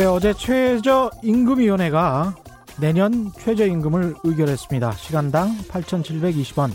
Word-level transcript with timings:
네, 0.00 0.06
어제 0.06 0.32
최저임금위원회가 0.32 2.34
내년 2.78 3.30
최저임금을 3.38 4.14
의결했습니다. 4.24 4.92
시간당 4.92 5.54
8,720원. 5.68 6.70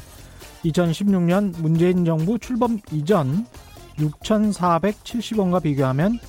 2016년 0.65 1.59
문재인 1.59 2.05
정부 2.05 2.37
출범 2.37 2.77
이전 2.91 3.47
6,470원과 3.97 5.63
비교하면 5.63 6.19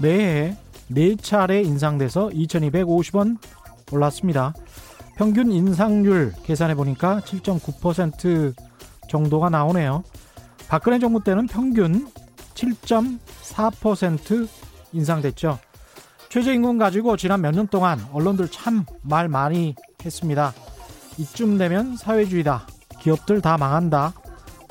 매해 0.00 0.56
4차례 0.94 1.64
인상돼서 1.64 2.28
2,250원 2.28 3.38
올랐습니다. 3.92 4.54
평균 5.16 5.50
인상률 5.52 6.32
계산해 6.42 6.74
보니까 6.74 7.20
7.9% 7.20 8.54
정도가 9.08 9.50
나오네요. 9.50 10.02
박근혜 10.68 10.98
정부 10.98 11.22
때는 11.22 11.46
평균 11.46 12.08
7.4% 12.54 14.48
인상됐죠. 14.92 15.58
최저임금 16.30 16.78
가지고 16.78 17.16
지난 17.16 17.40
몇 17.42 17.54
년 17.54 17.66
동안 17.68 18.00
언론들 18.12 18.48
참 18.48 18.84
말 19.02 19.28
많이 19.28 19.74
했습니다. 20.04 20.52
이쯤 21.18 21.58
되면 21.58 21.96
사회주의다. 21.96 22.66
기업들 23.00 23.42
다 23.42 23.58
망한다. 23.58 24.14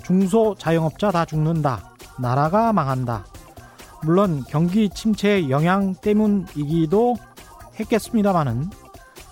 중소 0.03 0.55
자영업자 0.57 1.11
다 1.11 1.25
죽는다. 1.25 1.93
나라가 2.19 2.73
망한다. 2.73 3.25
물론 4.03 4.43
경기 4.47 4.89
침체의 4.89 5.49
영향 5.51 5.93
때문이기도 5.95 7.15
했겠습니다마는 7.79 8.69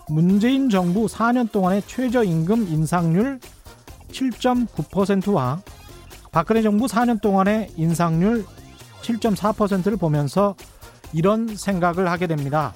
문재인 0.09 0.69
정부 0.69 1.05
4년 1.05 1.51
동안의 1.51 1.83
최저임금 1.87 2.67
인상률 2.67 3.39
7.9%와 4.11 5.61
박근혜 6.31 6.61
정부 6.61 6.85
4년 6.85 7.21
동안의 7.21 7.71
인상률 7.75 8.45
7.4%를 9.01 9.97
보면서 9.97 10.55
이런 11.13 11.55
생각을 11.55 12.09
하게 12.09 12.27
됩니다. 12.27 12.73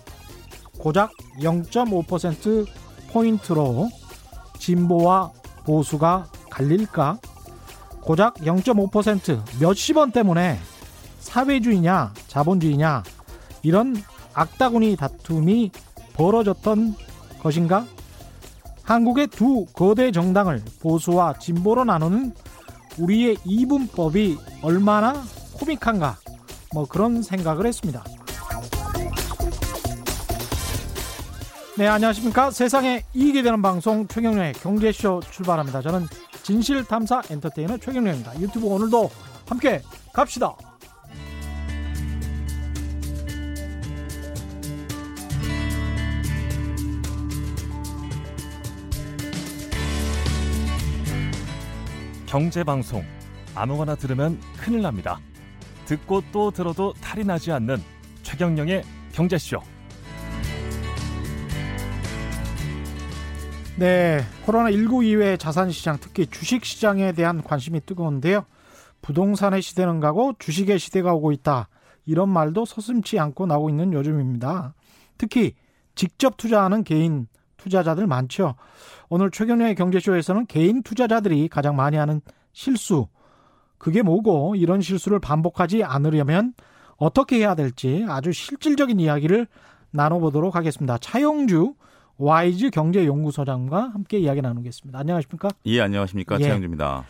고작 0.79 1.11
0.5% 1.39 2.65
포인트로 3.11 3.89
진보와 4.57 5.31
보수가 5.65 6.25
갈릴까? 6.49 7.19
고작 8.01 8.35
0.5% 8.35 9.41
몇십 9.59 9.97
원 9.97 10.11
때문에 10.11 10.59
사회주의냐 11.23 12.13
자본주의냐 12.27 13.03
이런 13.63 13.95
악다구니 14.33 14.95
다툼이 14.97 15.71
벌어졌던 16.13 16.95
것인가? 17.41 17.85
한국의 18.83 19.27
두 19.27 19.65
거대 19.73 20.11
정당을 20.11 20.61
보수와 20.81 21.39
진보로 21.39 21.85
나누는 21.85 22.33
우리의 22.97 23.37
이분법이 23.45 24.37
얼마나 24.61 25.23
코믹한가? 25.53 26.17
뭐 26.73 26.85
그런 26.85 27.21
생각을 27.21 27.65
했습니다. 27.65 28.03
네, 31.77 31.87
안녕하십니까. 31.87 32.51
세상에 32.51 33.03
이익이 33.13 33.41
되는 33.41 33.61
방송 33.61 34.07
최경련의 34.07 34.53
경제쇼 34.53 35.21
출발합니다. 35.31 35.81
저는 35.81 36.07
진실탐사 36.43 37.23
엔터테이너 37.31 37.77
최경련입니다. 37.77 38.39
유튜브 38.39 38.67
오늘도 38.67 39.09
함께 39.47 39.81
갑시다. 40.13 40.55
경제 52.33 52.63
방송 52.63 53.03
아무거나 53.53 53.93
들으면 53.93 54.39
큰일 54.57 54.81
납니다. 54.81 55.19
듣고 55.85 56.23
또 56.31 56.49
들어도 56.49 56.91
탈이 56.93 57.23
나지 57.23 57.51
않는 57.51 57.77
최경령의 58.23 58.81
경제쇼. 59.11 59.59
네, 63.77 64.21
코로나 64.47 64.71
19 64.71 65.03
이외의 65.03 65.37
자산 65.37 65.69
시장, 65.69 65.99
특히 66.01 66.25
주식 66.25 66.65
시장에 66.65 67.11
대한 67.11 67.43
관심이 67.43 67.81
뜨거운데요. 67.85 68.47
부동산의 69.03 69.61
시대는 69.61 69.99
가고 69.99 70.33
주식의 70.39 70.79
시대가 70.79 71.13
오고 71.13 71.33
있다. 71.33 71.69
이런 72.07 72.29
말도 72.29 72.65
서슴치 72.65 73.19
않고 73.19 73.45
나오고 73.45 73.69
있는 73.69 73.93
요즘입니다. 73.93 74.73
특히 75.19 75.53
직접 75.93 76.37
투자하는 76.37 76.83
개인 76.83 77.27
투자자들 77.63 78.05
많죠. 78.07 78.55
오늘 79.09 79.31
최경련의 79.31 79.75
경제쇼에서는 79.75 80.47
개인 80.47 80.83
투자자들이 80.83 81.47
가장 81.47 81.75
많이 81.75 81.95
하는 81.97 82.21
실수, 82.51 83.07
그게 83.77 84.01
뭐고 84.01 84.55
이런 84.55 84.81
실수를 84.81 85.19
반복하지 85.19 85.83
않으려면 85.83 86.53
어떻게 86.97 87.37
해야 87.37 87.55
될지 87.55 88.05
아주 88.07 88.31
실질적인 88.33 88.99
이야기를 88.99 89.47
나눠보도록 89.91 90.55
하겠습니다. 90.55 90.97
차영주 90.97 91.75
와이즈 92.17 92.69
경제연구소장과 92.69 93.89
함께 93.93 94.19
이야기 94.19 94.41
나누겠습니다. 94.41 94.99
안녕하십니까? 94.99 95.49
예, 95.65 95.81
안녕하십니까? 95.81 96.39
예. 96.39 96.43
차영주입니다. 96.43 97.05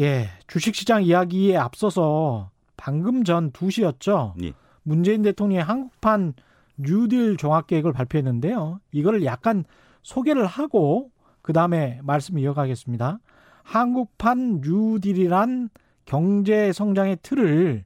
예, 0.00 0.28
주식시장 0.46 1.04
이야기에 1.04 1.56
앞서서 1.56 2.50
방금 2.76 3.24
전 3.24 3.52
2시였죠. 3.52 4.32
예. 4.42 4.52
문재인 4.82 5.22
대통령이 5.22 5.62
한국판 5.62 6.34
뉴딜 6.82 7.36
종합계획을 7.36 7.92
발표했는데요. 7.92 8.80
이거를 8.92 9.24
약간 9.24 9.64
소개를 10.02 10.46
하고 10.46 11.10
그 11.42 11.52
다음에 11.52 12.00
말씀 12.02 12.38
이어가겠습니다. 12.38 13.18
한국판 13.62 14.60
뉴딜이란 14.62 15.70
경제 16.04 16.72
성장의 16.72 17.18
틀을 17.22 17.84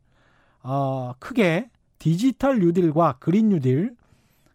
어, 0.63 1.13
크게 1.19 1.71
디지털 1.99 2.59
뉴딜과 2.59 3.19
그린 3.21 3.51
뉴딜 3.51 3.95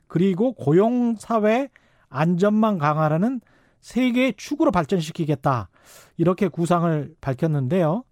그리고 0.07 0.53
고용 0.53 1.16
사회 1.16 1.69
안전망 2.09 2.78
강화라는 2.78 3.40
세 3.79 4.12
개의 4.12 4.34
축으로 4.35 4.72
발전시키겠다. 4.72 5.69
이렇게 6.18 6.47
구상을 6.47 7.16
밝혔는데요. 7.22 8.03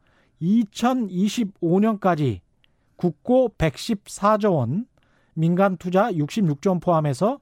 2025년까지 0.42 2.40
국고 2.96 3.54
114조 3.58 4.56
원, 4.56 4.86
민간 5.40 5.78
투자 5.78 6.12
66조 6.12 6.68
원 6.68 6.80
포함해서 6.82 7.40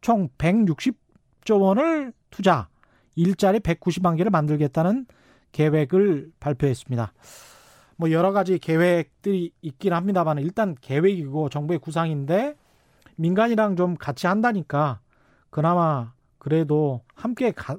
총 0.00 0.28
160조 0.36 1.60
원을 1.60 2.12
투자, 2.30 2.68
일자리 3.14 3.60
190만 3.60 4.16
개를 4.16 4.30
만들겠다는 4.32 5.06
계획을 5.52 6.32
발표했습니다. 6.40 7.12
뭐 7.98 8.10
여러 8.10 8.32
가지 8.32 8.58
계획들이 8.58 9.52
있긴 9.62 9.92
합니다만 9.92 10.38
일단 10.38 10.74
계획이고 10.80 11.48
정부의 11.48 11.78
구상인데 11.78 12.56
민간이랑 13.14 13.76
좀 13.76 13.96
같이 13.96 14.26
한다니까 14.26 14.98
그나마 15.48 16.12
그래도 16.38 17.02
함께 17.14 17.52
가, 17.52 17.76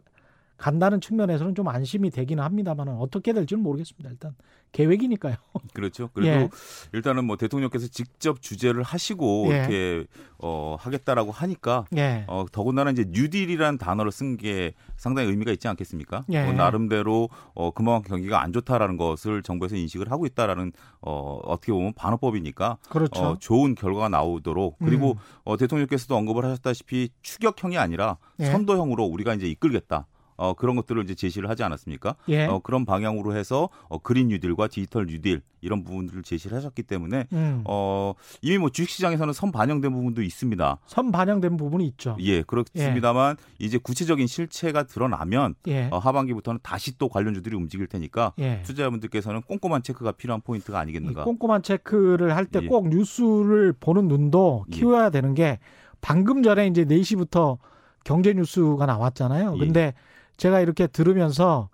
간다는 0.57 0.99
측면에서는 1.01 1.55
좀 1.55 1.67
안심이 1.67 2.09
되기는 2.09 2.43
합니다만 2.43 2.87
어떻게 2.89 3.33
될지는 3.33 3.63
모르겠습니다. 3.63 4.09
일단 4.09 4.35
계획이니까요. 4.71 5.35
그렇죠. 5.73 6.09
그래도 6.13 6.41
예. 6.41 6.49
일단은 6.93 7.25
뭐 7.25 7.37
대통령께서 7.37 7.87
직접 7.87 8.41
주재를 8.41 8.83
하시고 8.83 9.47
예. 9.49 9.55
이렇게 9.55 10.05
어 10.39 10.75
하겠다라고 10.79 11.31
하니까 11.31 11.85
예. 11.95 12.25
어 12.27 12.45
더군다나 12.51 12.91
이제 12.91 13.05
뉴딜이라는 13.07 13.77
단어를 13.77 14.11
쓴 14.11 14.37
게 14.37 14.73
상당히 14.97 15.29
의미가 15.29 15.51
있지 15.53 15.67
않겠습니까? 15.67 16.25
예. 16.29 16.39
어, 16.39 16.51
나름대로 16.53 17.29
어 17.53 17.71
그만큼 17.71 18.09
경기가 18.09 18.41
안 18.41 18.51
좋다라는 18.51 18.97
것을 18.97 19.41
정부에서 19.41 19.75
인식을 19.75 20.11
하고 20.11 20.25
있다라는 20.25 20.73
어 21.01 21.39
어떻게 21.43 21.71
보면 21.71 21.93
반어법이니까 21.93 22.77
그렇죠. 22.89 23.21
어, 23.21 23.37
좋은 23.39 23.73
결과가 23.73 24.09
나오도록 24.09 24.77
그리고 24.79 25.11
음. 25.11 25.17
어, 25.43 25.57
대통령께서도 25.57 26.15
언급을 26.15 26.43
하셨다시피 26.45 27.09
추격형이 27.21 27.77
아니라 27.77 28.17
예. 28.39 28.45
선도형으로 28.45 29.05
우리가 29.05 29.33
이제 29.33 29.47
이끌겠다. 29.47 30.07
어, 30.37 30.53
그런 30.53 30.75
것들을 30.75 31.03
이제 31.03 31.15
제시를 31.15 31.49
하지 31.49 31.63
않았습니까? 31.63 32.15
예. 32.29 32.45
어, 32.45 32.59
그런 32.59 32.85
방향으로 32.85 33.35
해서 33.35 33.69
어, 33.89 33.97
그린 33.97 34.27
뉴딜과 34.27 34.67
디지털 34.67 35.07
뉴딜 35.07 35.41
이런 35.61 35.83
부분들을 35.83 36.21
제시를 36.21 36.55
하셨기 36.55 36.83
때문에 36.83 37.25
음. 37.33 37.63
어, 37.65 38.13
이미 38.41 38.59
뭐 38.59 38.69
주식시장에서는 38.69 39.33
선 39.33 39.51
반영된 39.51 39.91
부분도 39.91 40.21
있습니다. 40.21 40.77
선 40.85 41.11
반영된 41.11 41.57
부분이 41.57 41.85
있죠. 41.87 42.15
예, 42.19 42.43
그렇습니다만 42.43 43.37
이제 43.57 43.79
구체적인 43.79 44.27
실체가 44.27 44.83
드러나면 44.83 45.55
예. 45.67 45.89
어, 45.91 45.97
하반기부터는 45.97 46.59
다시 46.61 46.97
또 46.99 47.09
관련주들이 47.09 47.55
움직일 47.55 47.87
테니까 47.87 48.33
예. 48.37 48.61
투자자분들께서는 48.63 49.41
꼼꼼한 49.41 49.81
체크가 49.81 50.11
필요한 50.11 50.41
포인트가 50.41 50.77
이 50.77 50.81
아니겠는가. 50.81 51.23
꼼꼼한 51.23 51.63
체크를 51.63 52.35
할때 52.35 52.59
예. 52.61 52.67
꼭 52.67 52.89
뉴스를 52.89 53.73
보는 53.79 54.07
눈도 54.07 54.65
예. 54.71 54.75
키워야 54.75 55.09
되는 55.09 55.33
게 55.33 55.57
방금 55.99 56.43
전에 56.43 56.67
이제 56.67 56.85
4시부터 56.85 57.57
경제 58.03 58.33
뉴스가 58.33 58.85
나왔잖아요. 58.85 59.55
예. 59.55 59.59
근데 59.59 59.93
제가 60.37 60.61
이렇게 60.61 60.87
들으면서 60.87 61.69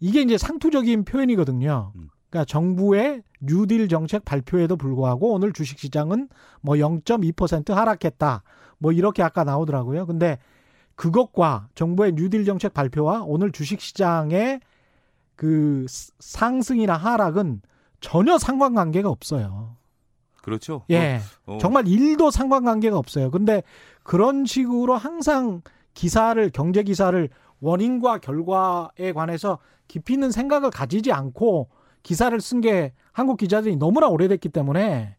이게 0.00 0.22
이제 0.22 0.38
상투적인 0.38 1.04
표현이거든요. 1.04 1.92
음. 1.96 2.08
그러니까 2.30 2.44
정부의 2.46 3.22
뉴딜 3.40 3.88
정책 3.88 4.24
발표에도 4.24 4.76
불구하고 4.76 5.32
오늘 5.32 5.52
주식 5.52 5.78
시장은 5.78 6.28
뭐 6.60 6.76
0.2% 6.76 7.72
하락했다. 7.72 8.42
뭐 8.78 8.92
이렇게 8.92 9.22
아까 9.22 9.44
나오더라고요. 9.44 10.06
근데 10.06 10.38
그것과 10.96 11.68
정부의 11.74 12.12
뉴딜 12.14 12.44
정책 12.44 12.74
발표와 12.74 13.22
오늘 13.24 13.52
주식 13.52 13.80
시장의 13.80 14.60
그 15.36 15.86
상승이나 16.18 16.96
하락은 16.96 17.62
전혀 18.00 18.38
상관관계가 18.38 19.08
없어요. 19.08 19.76
그렇죠. 20.42 20.82
예. 20.90 21.20
어. 21.46 21.58
정말 21.60 21.88
일도 21.88 22.30
상관관계가 22.30 22.98
없어요. 22.98 23.30
근데 23.30 23.62
그런 24.02 24.44
식으로 24.44 24.96
항상 24.96 25.62
기사를 25.94 26.50
경제 26.50 26.82
기사를 26.82 27.30
원인과 27.64 28.18
결과에 28.18 29.12
관해서 29.14 29.58
깊이 29.88 30.12
있는 30.14 30.30
생각을 30.30 30.70
가지지 30.70 31.12
않고 31.12 31.68
기사를 32.02 32.38
쓴 32.40 32.60
게 32.60 32.92
한국 33.12 33.38
기자들이 33.38 33.76
너무나 33.76 34.06
오래됐기 34.08 34.50
때문에 34.50 35.16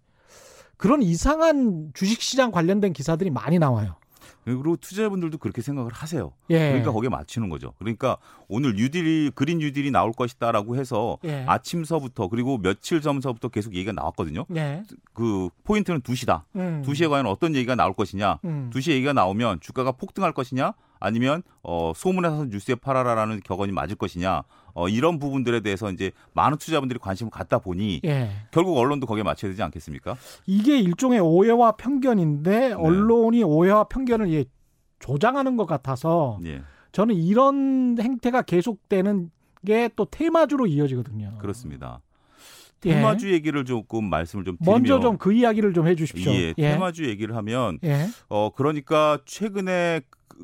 그런 0.77 1.01
이상한 1.01 1.91
주식시장 1.95 2.51
관련된 2.51 2.93
기사들이 2.93 3.31
많이 3.31 3.57
나와요. 3.57 3.95
그리고 4.43 4.75
투자자분들도 4.75 5.39
그렇게 5.39 5.63
생각을 5.63 5.91
하세요. 5.91 6.31
예. 6.51 6.67
그러니까 6.69 6.91
거기에 6.91 7.09
맞추는 7.09 7.49
거죠. 7.49 7.73
그러니까 7.79 8.17
오늘 8.47 8.75
뉴딜이 8.75 9.31
그린 9.33 9.57
뉴딜이 9.57 9.89
나올 9.89 10.11
것이다라고 10.11 10.75
해서 10.75 11.17
예. 11.23 11.45
아침서부터 11.47 12.27
그리고 12.27 12.59
며칠 12.59 13.01
전서부터 13.01 13.47
계속 13.47 13.73
얘기가 13.73 13.91
나왔거든요. 13.91 14.45
예. 14.55 14.83
그 15.13 15.49
포인트는 15.63 16.01
2시다. 16.01 16.43
음. 16.57 16.83
2시에 16.85 17.09
과연 17.09 17.25
어떤 17.25 17.55
얘기가 17.55 17.73
나올 17.73 17.93
것이냐. 17.93 18.39
음. 18.45 18.69
2시에 18.71 18.91
얘기가 18.91 19.13
나오면 19.13 19.61
주가가 19.61 19.93
폭등할 19.93 20.31
것이냐 20.33 20.73
아니면 20.99 21.43
어 21.63 21.91
소문에서 21.95 22.45
뉴스에 22.45 22.75
팔아라라는 22.75 23.41
격언이 23.43 23.71
맞을 23.71 23.95
것이냐. 23.95 24.43
어, 24.77 24.89
이런 24.89 25.19
부분들에 25.19 25.61
대해서 25.61 25.89
이제 25.89 26.11
많은 26.33 26.57
투자분들이 26.57 26.99
관심을 26.99 27.31
갖다 27.31 27.59
보니 27.59 28.01
예. 28.03 28.29
결국 28.51 28.77
언론도 28.77 29.07
거기에 29.07 29.23
맞춰야 29.23 29.49
되지 29.49 29.63
않겠습니까? 29.63 30.17
이게 30.47 30.77
일종의 30.77 31.21
오해와 31.21 31.77
편견인데 31.77 32.59
네. 32.59 32.73
언론이 32.73 33.41
오해와 33.43 33.85
편견을 33.85 34.33
예, 34.33 34.43
조장하는 34.99 35.55
것 35.55 35.65
같아서 35.65 36.39
예. 36.43 36.61
저는 36.91 37.15
이런 37.15 37.95
행태가 37.97 38.41
계속되는 38.41 39.31
게 39.65 39.89
또 39.95 40.05
테마주로 40.05 40.67
이어지거든요. 40.67 41.37
그렇습니다. 41.39 42.01
예. 42.85 42.93
테마주 42.95 43.29
예. 43.29 43.33
얘기를 43.33 43.65
조금 43.65 44.05
말씀을 44.09 44.45
좀 44.45 44.57
드리면 44.57 44.73
먼저 44.81 44.99
좀 44.99 45.17
그 45.17 45.33
이야기를 45.33 45.73
좀 45.73 45.87
해주십시오. 45.87 46.31
예, 46.31 46.53
예. 46.57 46.71
테마주 46.71 47.05
얘기를 47.07 47.35
하면 47.35 47.79
예. 47.83 48.07
어 48.29 48.49
그러니까 48.55 49.17
최근에 49.25 50.01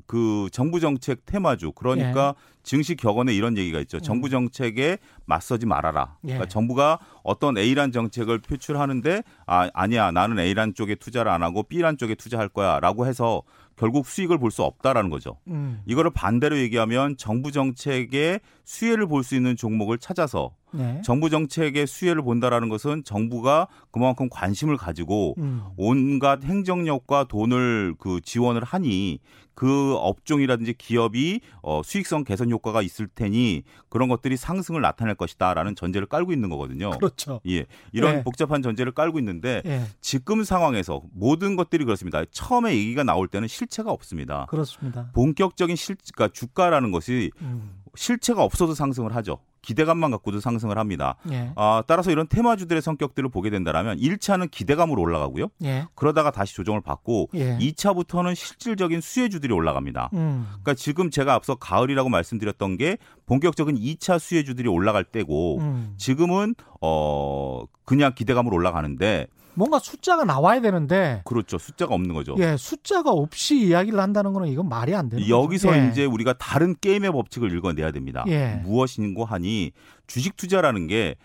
그 0.07 0.47
정부 0.51 0.79
정책 0.79 1.25
테마주 1.25 1.73
그러니까 1.73 2.35
예. 2.37 2.51
증시 2.63 2.95
격언에 2.95 3.33
이런 3.33 3.57
얘기가 3.57 3.79
있죠. 3.81 3.97
음. 3.97 4.01
정부 4.01 4.29
정책에 4.29 4.97
맞서지 5.25 5.65
말아라. 5.65 6.15
예. 6.23 6.27
그러니까 6.29 6.47
정부가 6.47 6.99
어떤 7.23 7.57
A란 7.57 7.91
정책을 7.91 8.39
표출하는데 8.39 9.23
아 9.45 9.69
아니야 9.73 10.11
나는 10.11 10.39
A란 10.39 10.73
쪽에 10.73 10.95
투자를 10.95 11.31
안 11.31 11.43
하고 11.43 11.63
B란 11.63 11.97
쪽에 11.97 12.15
투자할 12.15 12.47
거야라고 12.49 13.05
해서 13.05 13.41
결국 13.75 14.05
수익을 14.07 14.37
볼 14.37 14.51
수 14.51 14.63
없다라는 14.63 15.09
거죠. 15.09 15.37
음. 15.47 15.81
이거를 15.85 16.11
반대로 16.11 16.57
얘기하면 16.59 17.17
정부 17.17 17.51
정책의 17.51 18.39
수혜를 18.63 19.07
볼 19.07 19.23
수 19.23 19.35
있는 19.35 19.55
종목을 19.57 19.97
찾아서 19.97 20.51
네. 20.73 21.01
정부 21.03 21.29
정책의 21.29 21.87
수혜를 21.87 22.21
본다라는 22.21 22.69
것은 22.69 23.03
정부가 23.03 23.67
그만큼 23.91 24.29
관심을 24.29 24.77
가지고 24.77 25.35
음. 25.37 25.63
온갖 25.77 26.43
행정력과 26.43 27.25
돈을 27.25 27.95
그 27.97 28.21
지원을 28.21 28.63
하니 28.63 29.19
그 29.53 29.95
업종이라든지 29.95 30.73
기업이 30.73 31.41
어, 31.61 31.81
수익성 31.83 32.23
개선 32.23 32.49
효과가 32.49 32.81
있을 32.81 33.07
테니 33.07 33.63
그런 33.89 34.09
것들이 34.09 34.37
상승을 34.37 34.81
나타낼 34.81 35.15
것이다라는 35.15 35.75
전제를 35.75 36.07
깔고 36.07 36.31
있는 36.31 36.49
거거든요. 36.49 36.91
그렇죠. 36.91 37.41
예. 37.47 37.65
이런 37.91 38.15
예. 38.15 38.23
복잡한 38.23 38.61
전제를 38.61 38.93
깔고 38.93 39.19
있는데 39.19 39.61
예. 39.65 39.83
지금 39.99 40.43
상황에서 40.43 41.01
모든 41.13 41.55
것들이 41.55 41.85
그렇습니다. 41.85 42.23
처음에 42.31 42.73
얘기가 42.75 43.03
나올 43.03 43.27
때는 43.27 43.47
실체가 43.47 43.91
없습니다. 43.91 44.47
그렇습니다. 44.49 45.11
본격적인 45.13 45.75
실, 45.75 45.95
그러니까 46.15 46.33
주가라는 46.33 46.91
것이 46.91 47.31
음. 47.41 47.81
실체가 47.95 48.43
없어도 48.43 48.73
상승을 48.73 49.13
하죠. 49.17 49.37
기대감만 49.61 50.11
갖고도 50.11 50.39
상승을 50.39 50.77
합니다. 50.77 51.15
예. 51.31 51.51
아, 51.55 51.83
따라서 51.87 52.11
이런 52.11 52.27
테마주들의 52.27 52.81
성격들을 52.81 53.29
보게 53.29 53.49
된다면 53.49 53.97
1차는 53.97 54.49
기대감으로 54.51 55.01
올라가고요. 55.01 55.47
예. 55.63 55.87
그러다가 55.95 56.31
다시 56.31 56.55
조정을 56.55 56.81
받고 56.81 57.29
예. 57.35 57.57
2차부터는 57.57 58.35
실질적인 58.35 59.01
수혜주들이 59.01 59.53
올라갑니다. 59.53 60.09
음. 60.13 60.47
그러니까 60.47 60.73
지금 60.73 61.11
제가 61.11 61.33
앞서 61.33 61.55
가을이라고 61.55 62.09
말씀드렸던 62.09 62.77
게 62.77 62.97
본격적인 63.25 63.75
2차 63.77 64.19
수혜주들이 64.19 64.67
올라갈 64.67 65.03
때고 65.03 65.59
음. 65.59 65.93
지금은 65.97 66.55
어 66.81 67.63
그냥 67.85 68.13
기대감으로 68.15 68.55
올라가는데 68.55 69.27
뭔가 69.53 69.79
숫자가 69.79 70.23
나와야 70.23 70.61
되는데 70.61 71.21
그렇죠. 71.25 71.57
숫자가 71.57 71.93
없는 71.93 72.13
거죠. 72.13 72.35
예, 72.39 72.55
숫자가 72.57 73.11
없이 73.11 73.57
이야기를 73.67 73.99
한다는 73.99 74.33
거는 74.33 74.47
이건 74.47 74.69
말이 74.69 74.95
안 74.95 75.09
되는 75.09 75.27
여기서 75.27 75.69
거죠. 75.69 75.79
예. 75.79 75.89
이제 75.89 76.05
우리가 76.05 76.33
다른 76.33 76.75
게임의 76.79 77.11
법칙을 77.11 77.55
읽어내야 77.55 77.91
됩니다. 77.91 78.23
예. 78.27 78.61
무엇인고 78.63 79.25
하니 79.25 79.71
주식 80.07 80.37
투자라는 80.37 80.87
게 80.87 81.15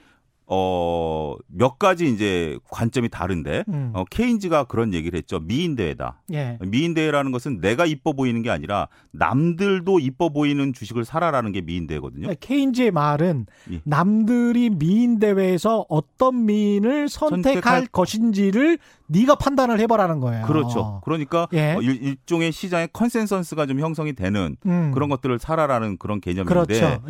어, 0.48 1.34
몇 1.48 1.78
가지 1.78 2.08
이제 2.08 2.56
관점이 2.70 3.08
다른데, 3.08 3.64
음. 3.68 3.90
어, 3.94 4.04
케인즈가 4.08 4.64
그런 4.64 4.94
얘기를 4.94 5.16
했죠. 5.16 5.40
미인대회다. 5.40 6.22
예. 6.34 6.56
미인대회라는 6.60 7.32
것은 7.32 7.60
내가 7.60 7.84
이뻐 7.84 8.12
보이는 8.12 8.42
게 8.42 8.50
아니라 8.50 8.86
남들도 9.10 9.98
이뻐 9.98 10.28
보이는 10.28 10.72
주식을 10.72 11.04
사라라는 11.04 11.50
게 11.50 11.62
미인대회거든요. 11.62 12.28
네, 12.28 12.36
케인즈의 12.38 12.92
말은 12.92 13.46
예. 13.72 13.80
남들이 13.82 14.70
미인대회에서 14.70 15.86
어떤 15.88 16.46
미인을 16.46 17.08
선택할, 17.08 17.54
선택할, 17.54 17.86
것인지를 17.86 18.78
네가 19.08 19.34
판단을 19.34 19.80
해보라는 19.80 20.20
거예요. 20.20 20.46
그렇죠. 20.46 21.00
그러니까 21.04 21.48
예. 21.54 21.74
어, 21.74 21.80
일, 21.80 22.16
종의 22.24 22.52
시장의 22.52 22.90
컨센서스가 22.92 23.66
좀 23.66 23.80
형성이 23.80 24.12
되는 24.12 24.56
음. 24.64 24.92
그런 24.92 25.08
것들을 25.08 25.40
사라라는 25.40 25.98
그런 25.98 26.20
개념인데. 26.20 26.52
그렇죠. 26.52 27.02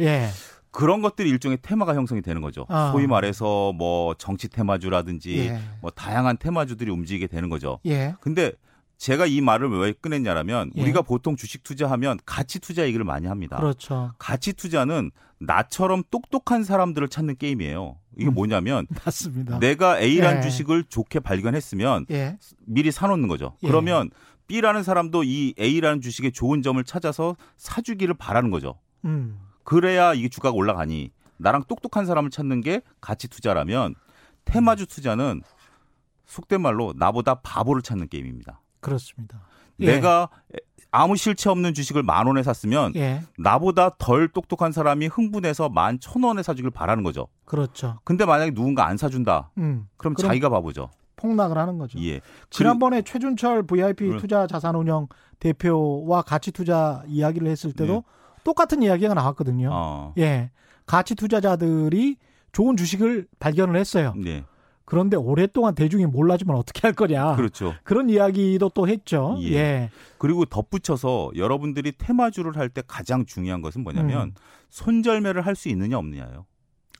예. 0.76 0.78
그런 0.78 1.02
것들이 1.02 1.30
일종의 1.30 1.58
테마가 1.62 1.94
형성이 1.94 2.22
되는 2.22 2.42
거죠. 2.42 2.66
아. 2.68 2.90
소위 2.92 3.06
말해서 3.06 3.72
뭐 3.72 4.14
정치 4.14 4.48
테마주라든지 4.48 5.38
예. 5.38 5.60
뭐 5.80 5.90
다양한 5.90 6.36
테마주들이 6.36 6.90
움직이게 6.90 7.26
되는 7.26 7.48
거죠. 7.48 7.78
예. 7.86 8.14
근데 8.20 8.52
제가 8.98 9.26
이 9.26 9.40
말을 9.40 9.68
왜 9.78 9.92
꺼냈냐라면 9.92 10.72
예. 10.76 10.82
우리가 10.82 11.02
보통 11.02 11.36
주식 11.36 11.62
투자하면 11.62 12.18
가치 12.24 12.58
투자 12.60 12.84
얘기를 12.84 13.04
많이 13.04 13.26
합니다. 13.26 13.56
그렇죠. 13.56 14.12
가치 14.18 14.52
투자는 14.52 15.10
나처럼 15.38 16.02
똑똑한 16.10 16.64
사람들을 16.64 17.08
찾는 17.08 17.36
게임이에요. 17.36 17.96
이게 18.18 18.28
음. 18.28 18.34
뭐냐면 18.34 18.86
맞습니다. 19.04 19.58
내가 19.58 20.00
A라는 20.00 20.38
예. 20.38 20.42
주식을 20.42 20.84
좋게 20.84 21.20
발견했으면 21.20 22.06
예. 22.10 22.38
미리 22.64 22.90
사놓는 22.90 23.28
거죠. 23.28 23.56
예. 23.62 23.66
그러면 23.68 24.10
B라는 24.46 24.82
사람도 24.82 25.24
이 25.24 25.54
A라는 25.58 26.00
주식의 26.00 26.32
좋은 26.32 26.62
점을 26.62 26.82
찾아서 26.84 27.36
사주기를 27.56 28.14
바라는 28.14 28.50
거죠. 28.50 28.78
음. 29.04 29.38
그래야 29.66 30.14
이게 30.14 30.28
주가가 30.28 30.54
올라가니 30.54 31.10
나랑 31.36 31.64
똑똑한 31.64 32.06
사람을 32.06 32.30
찾는 32.30 32.60
게 32.62 32.80
가치 33.00 33.28
투자라면 33.28 33.94
테마주 34.46 34.86
투자는 34.86 35.42
속된 36.26 36.60
말로 36.62 36.94
나보다 36.96 37.34
바보를 37.36 37.82
찾는 37.82 38.08
게임입니다. 38.08 38.60
그렇습니다. 38.80 39.40
예. 39.80 39.86
내가 39.86 40.28
아무 40.90 41.16
실체 41.16 41.50
없는 41.50 41.74
주식을 41.74 42.02
만 42.04 42.26
원에 42.26 42.42
샀으면 42.42 42.94
예. 42.96 43.22
나보다 43.38 43.90
덜 43.98 44.28
똑똑한 44.28 44.72
사람이 44.72 45.08
흥분해서 45.08 45.68
만 45.68 45.98
천 46.00 46.22
원에 46.22 46.42
사주길 46.42 46.70
바라는 46.70 47.02
거죠. 47.02 47.26
그렇죠. 47.44 47.98
근데 48.04 48.24
만약에 48.24 48.52
누군가 48.52 48.86
안 48.86 48.96
사준다. 48.96 49.50
음. 49.58 49.88
그럼, 49.96 50.14
그럼 50.14 50.28
자기가 50.28 50.48
바보죠. 50.48 50.90
폭락을 51.16 51.58
하는 51.58 51.76
거죠. 51.78 51.98
예. 52.02 52.20
지난번에 52.50 53.02
최준철 53.02 53.64
VIP 53.64 54.04
음. 54.12 54.18
투자 54.18 54.46
자산운영 54.46 55.08
대표와 55.40 56.22
가치 56.22 56.52
투자 56.52 57.02
이야기를 57.08 57.48
했을 57.48 57.72
때도 57.72 58.04
예. 58.06 58.16
똑같은 58.46 58.80
이야기가 58.80 59.12
나왔거든요. 59.14 59.70
어. 59.72 60.14
예. 60.18 60.50
가치 60.86 61.16
투자자들이 61.16 62.16
좋은 62.52 62.76
주식을 62.76 63.26
발견을 63.40 63.74
했어요. 63.76 64.14
네. 64.16 64.44
그런데 64.84 65.16
오랫동안 65.16 65.74
대중이 65.74 66.06
몰라주면 66.06 66.54
어떻게 66.54 66.82
할 66.82 66.92
거냐. 66.92 67.34
그렇죠. 67.34 67.74
그런 67.82 68.08
이야기도 68.08 68.68
또 68.68 68.86
했죠. 68.86 69.36
예. 69.40 69.52
예. 69.52 69.90
그리고 70.18 70.44
덧붙여서 70.44 71.32
여러분들이 71.34 71.90
테마주를 71.98 72.56
할 72.56 72.68
때 72.68 72.82
가장 72.86 73.26
중요한 73.26 73.62
것은 73.62 73.82
뭐냐면 73.82 74.28
음. 74.28 74.34
손절매를 74.70 75.44
할 75.44 75.56
수 75.56 75.68
있느냐 75.70 75.98
없느냐예요. 75.98 76.46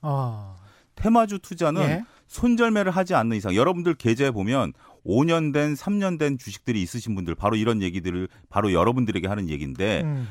아. 0.03 0.57
테마주 0.97 1.39
투자는 1.39 1.81
예. 1.83 2.05
손절매를 2.27 2.91
하지 2.91 3.15
않는 3.15 3.37
이상 3.37 3.55
여러분들 3.55 3.95
계좌에 3.95 4.33
보면 4.33 4.73
5년 5.07 5.53
된, 5.53 5.75
3년 5.75 6.19
된 6.19 6.39
주식들이 6.39 6.83
있으신 6.83 7.15
분들 7.15 7.37
바로 7.37 7.55
이런 7.55 7.83
얘기들을 7.83 8.27
바로 8.49 8.73
여러분들에게 8.73 9.29
하는 9.29 9.49
얘기인데 9.49 10.03
음. 10.03 10.27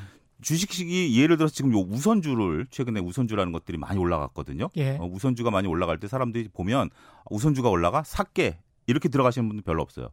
주식식이 0.46 1.20
예를 1.20 1.38
들어서 1.38 1.56
지금 1.56 1.74
요 1.74 1.80
우선주를 1.80 2.68
최근에 2.70 3.00
우선주라는 3.00 3.52
것들이 3.52 3.80
많이 3.80 3.98
올라갔거든요. 3.98 4.70
예. 4.78 4.96
어, 4.98 5.06
우선주가 5.06 5.50
많이 5.50 5.68
올라갈 5.68 6.00
때 6.00 6.08
사람들이 6.08 6.50
보면 6.54 6.92
우선주가 7.32 7.70
올라가 7.70 8.04
샀게 8.04 8.60
이렇게 8.86 9.10
들어가시는 9.10 9.50
분들 9.50 9.64
별로 9.64 9.82
없어요. 9.82 10.10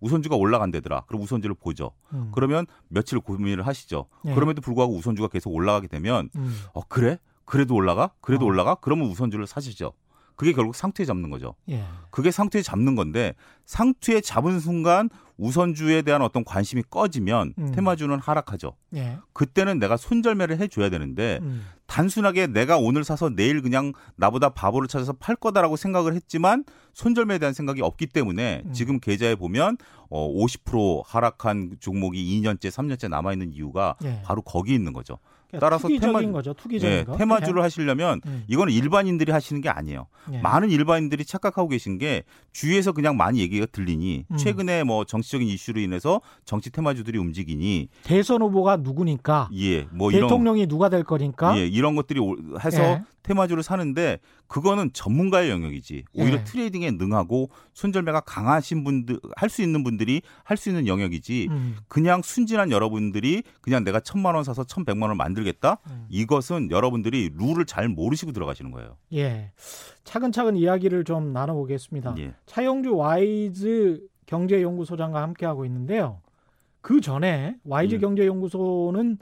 우선주가 0.00 0.34
올라간대더라. 0.34 1.02
그럼 1.02 1.22
우선주를 1.22 1.54
보죠. 1.54 1.92
음. 2.12 2.32
그러면 2.34 2.66
며칠 2.88 3.20
고민을 3.20 3.64
하시죠. 3.64 4.08
예. 4.24 4.34
그럼에도 4.34 4.60
불구하고 4.60 4.92
우선주가 4.92 5.28
계속 5.28 5.54
올라가게 5.54 5.86
되면 5.86 6.30
음. 6.34 6.58
어 6.74 6.80
그래? 6.88 7.18
그래도 7.44 7.76
올라가? 7.76 8.10
그래도 8.20 8.44
어. 8.44 8.48
올라가? 8.48 8.74
그러면 8.74 9.06
우선주를 9.06 9.46
사시죠. 9.46 9.92
그게 10.34 10.52
결국 10.52 10.74
상투에 10.74 11.06
잡는 11.06 11.30
거죠. 11.30 11.54
예. 11.68 11.84
그게 12.10 12.32
상투에 12.32 12.62
잡는 12.62 12.96
건데 12.96 13.36
상투에 13.66 14.20
잡은 14.20 14.58
순간 14.58 15.10
우선주에 15.38 16.02
대한 16.02 16.22
어떤 16.22 16.44
관심이 16.44 16.82
꺼지면 16.88 17.54
음. 17.58 17.72
테마주는 17.72 18.18
하락하죠. 18.18 18.74
예. 18.94 19.18
그때는 19.32 19.78
내가 19.78 19.96
손절매를 19.96 20.58
해줘야 20.58 20.88
되는데 20.88 21.38
음. 21.42 21.66
단순하게 21.86 22.48
내가 22.48 22.78
오늘 22.78 23.04
사서 23.04 23.30
내일 23.30 23.62
그냥 23.62 23.92
나보다 24.16 24.50
바보를 24.50 24.88
찾아서 24.88 25.12
팔 25.12 25.36
거다라고 25.36 25.76
생각을 25.76 26.14
했지만 26.14 26.64
손절매에 26.94 27.38
대한 27.38 27.52
생각이 27.52 27.82
없기 27.82 28.06
때문에 28.06 28.62
음. 28.66 28.72
지금 28.72 28.98
계좌에 28.98 29.34
보면 29.34 29.76
어, 30.08 30.28
50% 30.28 31.02
하락한 31.04 31.76
종목이 31.80 32.40
2년째, 32.40 32.70
3년째 32.70 33.08
남아 33.08 33.32
있는 33.32 33.52
이유가 33.52 33.96
예. 34.04 34.22
바로 34.24 34.42
거기 34.42 34.74
있는 34.74 34.92
거죠. 34.92 35.18
그러니까 35.48 35.66
따라서 35.66 35.88
투기적인 35.88 36.20
테마, 36.20 36.32
거죠. 36.32 36.52
투기적인 36.54 36.96
예, 36.98 37.04
거. 37.04 37.16
테마주를 37.16 37.56
네. 37.56 37.60
하시려면 37.60 38.20
음. 38.26 38.44
이거는 38.48 38.72
일반인들이 38.72 39.32
하시는 39.32 39.60
게 39.60 39.68
아니에요. 39.68 40.06
예. 40.32 40.38
많은 40.38 40.70
일반인들이 40.70 41.24
착각하고 41.24 41.68
계신 41.68 41.98
게 41.98 42.24
주위에서 42.52 42.92
그냥 42.92 43.16
많이 43.16 43.40
얘기가 43.40 43.66
들리니 43.66 44.24
음. 44.30 44.36
최근에 44.36 44.84
뭐 44.84 45.04
정치적인 45.04 45.46
이슈로 45.46 45.80
인해서 45.80 46.20
정치 46.44 46.70
테마주들이 46.70 47.18
움직이니 47.18 47.88
대선 48.02 48.42
후보가 48.42 48.78
누구니까 48.78 49.50
예, 49.54 49.82
뭐 49.92 50.10
대통령이 50.10 50.60
이런, 50.60 50.68
누가 50.68 50.88
될 50.88 51.04
거니까 51.04 51.56
예, 51.58 51.66
이런 51.66 51.94
것들이 51.94 52.20
해서 52.64 52.82
예. 52.82 53.02
테마주를 53.22 53.62
사는데 53.62 54.18
그거는 54.48 54.92
전문가의 54.92 55.50
영역이지. 55.50 56.04
오히려 56.14 56.36
네. 56.38 56.44
트레이딩에 56.44 56.92
능하고 56.92 57.50
손절매가 57.74 58.20
강하신 58.20 58.84
분들 58.84 59.20
할 59.36 59.48
수 59.48 59.62
있는 59.62 59.82
분들이 59.82 60.22
할 60.44 60.56
수 60.56 60.68
있는 60.68 60.86
영역이지. 60.86 61.48
음. 61.50 61.76
그냥 61.88 62.22
순진한 62.22 62.70
여러분들이 62.70 63.42
그냥 63.60 63.84
내가 63.84 64.00
천만 64.00 64.34
원 64.34 64.44
사서 64.44 64.64
천백만 64.64 65.08
원 65.10 65.16
만들겠다. 65.16 65.78
음. 65.88 66.06
이것은 66.08 66.70
여러분들이 66.70 67.30
룰을 67.36 67.66
잘 67.66 67.88
모르시고 67.88 68.32
들어가시는 68.32 68.70
거예요. 68.70 68.96
예. 69.14 69.52
차근차근 70.04 70.56
이야기를 70.56 71.04
좀 71.04 71.32
나눠보겠습니다. 71.32 72.14
예. 72.18 72.34
차영주 72.46 72.94
와이즈 72.96 74.06
경제연구소장과 74.26 75.22
함께하고 75.22 75.64
있는데요. 75.64 76.20
그 76.80 77.00
전에 77.00 77.56
와이즈 77.64 77.96
음. 77.96 78.00
경제연구소는 78.00 79.18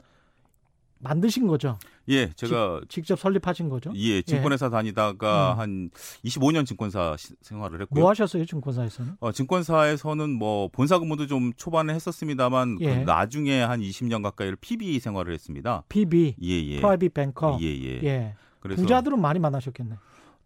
만드신 0.99 1.47
거죠? 1.47 1.77
예, 2.09 2.31
제가 2.33 2.81
직, 2.87 3.05
접 3.05 3.19
설립하신 3.19 3.69
거죠? 3.69 3.91
예, 3.95 4.21
증권회사 4.21 4.67
예. 4.67 4.69
다니다가 4.69 5.53
음. 5.53 5.59
한 5.59 5.89
25년 6.23 6.65
증권사 6.65 7.15
생활을 7.41 7.81
했고요. 7.81 8.01
뭐 8.01 8.09
하셨어요, 8.09 8.45
증권사에서는? 8.45 9.13
어, 9.19 9.31
증권사에서는 9.31 10.29
뭐 10.29 10.67
본사 10.67 10.99
근무도 10.99 11.27
좀 11.27 11.53
초반에 11.55 11.93
했었습니다만 11.93 12.77
그 12.77 12.83
예. 12.83 12.95
그 12.95 12.99
나중에 13.01 13.61
한 13.61 13.81
20년 13.81 14.21
가까이를 14.23 14.55
PB 14.57 14.99
생활을 14.99 15.33
했습니다. 15.33 15.83
PB. 15.89 16.35
예, 16.41 16.47
예. 16.47 16.79
프라이빗 16.79 17.13
뱅커. 17.13 17.59
예, 17.61 17.65
예. 17.65 18.03
예. 18.03 18.35
그래서 18.59 18.81
부자들은 18.81 19.19
많이 19.19 19.39
만나셨겠네. 19.39 19.95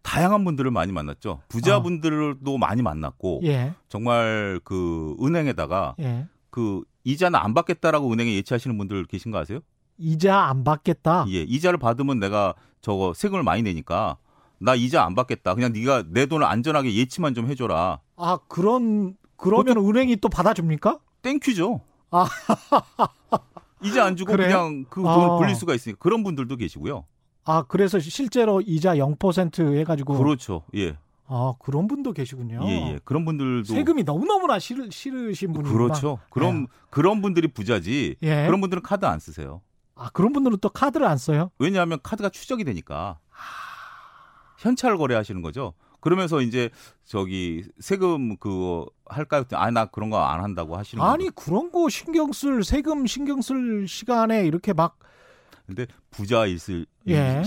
다양한 0.02 0.44
분들을 0.44 0.70
많이 0.70 0.92
만났죠. 0.92 1.42
부자분들도 1.48 2.54
어. 2.54 2.58
많이 2.58 2.82
만났고 2.82 3.40
예. 3.44 3.74
정말 3.88 4.60
그 4.64 5.14
은행에다가 5.22 5.94
예. 6.00 6.26
그 6.50 6.82
이자는 7.04 7.38
안 7.38 7.54
받겠다라고 7.54 8.12
은행에 8.12 8.34
예치하시는 8.34 8.76
분들 8.76 9.04
계신 9.04 9.30
거 9.30 9.38
아세요? 9.38 9.60
이자 10.00 10.44
안 10.44 10.64
받겠다. 10.64 11.26
예, 11.28 11.42
이자를 11.42 11.78
받으면 11.78 12.18
내가 12.18 12.54
저거 12.80 13.12
세금을 13.14 13.42
많이 13.42 13.62
내니까 13.62 14.16
나 14.58 14.74
이자 14.74 15.04
안 15.04 15.14
받겠다. 15.14 15.54
그냥 15.54 15.72
네가 15.72 16.04
내 16.08 16.26
돈을 16.26 16.46
안전하게 16.46 16.94
예치만 16.94 17.34
좀 17.34 17.48
해줘라. 17.48 18.00
아 18.16 18.38
그런 18.48 19.16
그러면 19.36 19.76
은행이 19.78 20.16
또 20.16 20.28
받아줍니까? 20.28 20.98
Thank 21.22 21.46
you죠. 21.46 21.80
아 22.10 22.26
이자 23.82 24.04
안 24.04 24.16
주고 24.16 24.32
그래요? 24.32 24.48
그냥 24.48 24.84
그 24.88 25.02
돈을 25.02 25.30
아. 25.30 25.36
불릴 25.38 25.54
수가 25.54 25.74
있으니까 25.74 25.98
그런 26.00 26.22
분들도 26.24 26.56
계시고요. 26.56 27.04
아 27.44 27.62
그래서 27.62 27.98
실제로 27.98 28.60
이자 28.60 28.96
0% 28.96 29.76
해가지고 29.78 30.18
그렇죠. 30.18 30.62
예. 30.76 30.96
아 31.26 31.54
그런 31.58 31.86
분도 31.86 32.12
계시군요. 32.12 32.60
예, 32.64 32.92
예. 32.92 33.00
그런 33.04 33.24
분들도 33.24 33.72
세금이 33.72 34.04
너무 34.04 34.26
너무나 34.26 34.58
싫으, 34.58 34.90
싫으신 34.90 35.52
분이 35.52 35.70
그렇죠. 35.70 36.18
그런 36.28 36.62
네. 36.62 36.66
그런 36.90 37.22
분들이 37.22 37.48
부자지. 37.48 38.16
예. 38.22 38.46
그런 38.46 38.60
분들은 38.60 38.82
카드 38.82 39.06
안 39.06 39.20
쓰세요. 39.20 39.62
아, 40.00 40.08
그런 40.14 40.32
분들은 40.32 40.56
또 40.62 40.70
카드를 40.70 41.06
안 41.06 41.18
써요? 41.18 41.50
왜냐하면 41.58 41.98
카드가 42.02 42.30
추적이 42.30 42.64
되니까. 42.64 43.18
현찰 44.56 44.96
거래하시는 44.96 45.42
거죠. 45.42 45.74
그러면서 46.00 46.40
이제 46.40 46.70
저기 47.04 47.62
세금 47.80 48.36
그거 48.38 48.86
할까요? 49.04 49.44
아나 49.52 49.84
그런 49.84 50.08
거 50.08 50.16
안 50.18 50.42
한다고 50.42 50.76
하시는 50.78 51.04
아니 51.04 51.28
거죠. 51.28 51.34
그런 51.34 51.70
거 51.70 51.90
신경 51.90 52.32
쓸 52.32 52.64
세금 52.64 53.06
신경 53.06 53.42
쓸 53.42 53.86
시간에 53.86 54.46
이렇게 54.46 54.72
막 54.72 54.98
근데 55.66 55.86
부자일수록 56.10 56.86
예. 57.08 57.42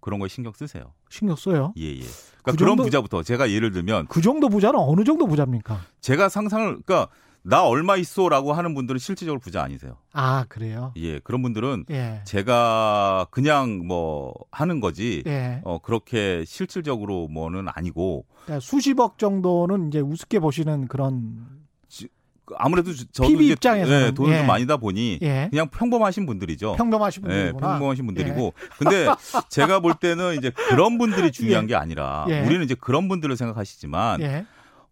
그런 0.00 0.18
거에 0.18 0.28
신경 0.28 0.52
쓰세요. 0.54 0.94
신경 1.10 1.36
써요? 1.36 1.74
예, 1.76 1.84
예. 1.84 2.00
그러니까 2.00 2.52
그 2.52 2.56
그런 2.56 2.76
부자부터 2.76 3.22
제가 3.22 3.50
예를 3.50 3.72
들면 3.72 4.06
그 4.06 4.22
정도 4.22 4.48
부자는 4.48 4.78
어느 4.80 5.04
정도 5.04 5.26
부자입니까? 5.26 5.78
제가 6.00 6.30
상상을 6.30 6.66
그러니까 6.82 7.08
나 7.48 7.64
얼마 7.64 7.96
있어라고 7.96 8.52
하는 8.52 8.74
분들은 8.74 8.98
실질적으로 8.98 9.38
부자 9.38 9.62
아니세요. 9.62 9.96
아 10.12 10.44
그래요? 10.48 10.92
예, 10.96 11.20
그런 11.20 11.42
분들은 11.42 11.84
예. 11.90 12.20
제가 12.24 13.28
그냥 13.30 13.86
뭐 13.86 14.34
하는 14.50 14.80
거지. 14.80 15.22
예. 15.26 15.60
어 15.64 15.78
그렇게 15.78 16.44
실질적으로 16.44 17.28
뭐는 17.28 17.66
아니고 17.72 18.26
그러니까 18.44 18.60
수십억 18.60 19.18
정도는 19.18 19.88
이제 19.88 20.00
우습게 20.00 20.40
보시는 20.40 20.88
그런. 20.88 21.46
지, 21.88 22.08
아무래도 22.56 22.92
저도 23.12 23.28
PB 23.28 23.48
입장에서 23.50 24.06
예, 24.06 24.10
돈이 24.10 24.32
예. 24.32 24.38
좀 24.38 24.46
많이다 24.48 24.76
보니 24.78 25.20
예. 25.22 25.46
그냥 25.48 25.68
평범하신 25.68 26.26
분들이죠. 26.26 26.74
평범하신 26.74 27.22
분들 27.22 27.38
예, 27.38 27.52
평범하신 27.52 28.06
분들이고. 28.06 28.40
예. 28.40 28.52
근데 28.78 29.06
제가 29.50 29.78
볼 29.78 29.94
때는 29.94 30.36
이제 30.36 30.50
그런 30.50 30.98
분들이 30.98 31.30
중요한 31.32 31.64
예. 31.64 31.68
게 31.68 31.74
아니라 31.76 32.24
우리는 32.24 32.64
이제 32.64 32.74
그런 32.74 33.06
분들을 33.06 33.36
생각하시지만. 33.36 34.46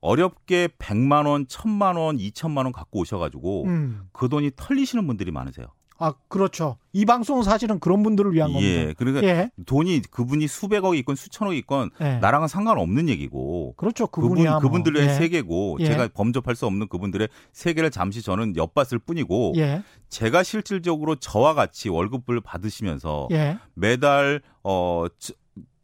어렵게 0.04 0.68
100만 0.78 1.26
원, 1.26 1.46
1000만 1.46 1.96
원, 1.96 2.18
2000만 2.18 2.58
원 2.58 2.73
갖고 2.73 3.00
오셔 3.00 3.18
가지고 3.18 3.64
음. 3.64 4.02
그 4.12 4.28
돈이 4.28 4.50
털리시는 4.54 5.06
분들이 5.06 5.30
많으세요. 5.30 5.68
아, 5.96 6.12
그렇죠. 6.28 6.76
이 6.92 7.06
방송은 7.06 7.44
사실은 7.44 7.78
그런 7.78 8.02
분들을 8.02 8.34
위한 8.34 8.52
겁니다. 8.52 8.68
예. 8.68 8.94
그러니까 8.99 9.25
예. 9.25 9.50
돈이 9.64 10.02
그분이 10.11 10.46
수백억이 10.46 10.99
있건 10.99 11.14
수천억이 11.14 11.56
있건 11.58 11.90
예. 12.00 12.18
나랑은 12.18 12.49
상관없는 12.49 13.08
얘기고. 13.08 13.75
그렇죠. 13.76 14.06
그분 14.08 14.42
뭐. 14.42 14.58
그분들의 14.58 15.02
예. 15.02 15.08
세계고 15.14 15.78
예. 15.80 15.87
제가 15.87 16.08
범접할 16.08 16.56
수 16.56 16.66
없는 16.66 16.88
그분들의 16.88 17.28
세계를 17.52 17.90
잠시 17.90 18.20
저는 18.23 18.56
엿봤을 18.56 18.99
뿐이고 18.99 19.54
예. 19.56 19.82
제가 20.11 20.42
실질적으로 20.42 21.14
저와 21.14 21.54
같이 21.54 21.88
월급을 21.88 22.40
받으시면서 22.40 23.28
예. 23.30 23.56
매달 23.75 24.42
어 24.64 25.06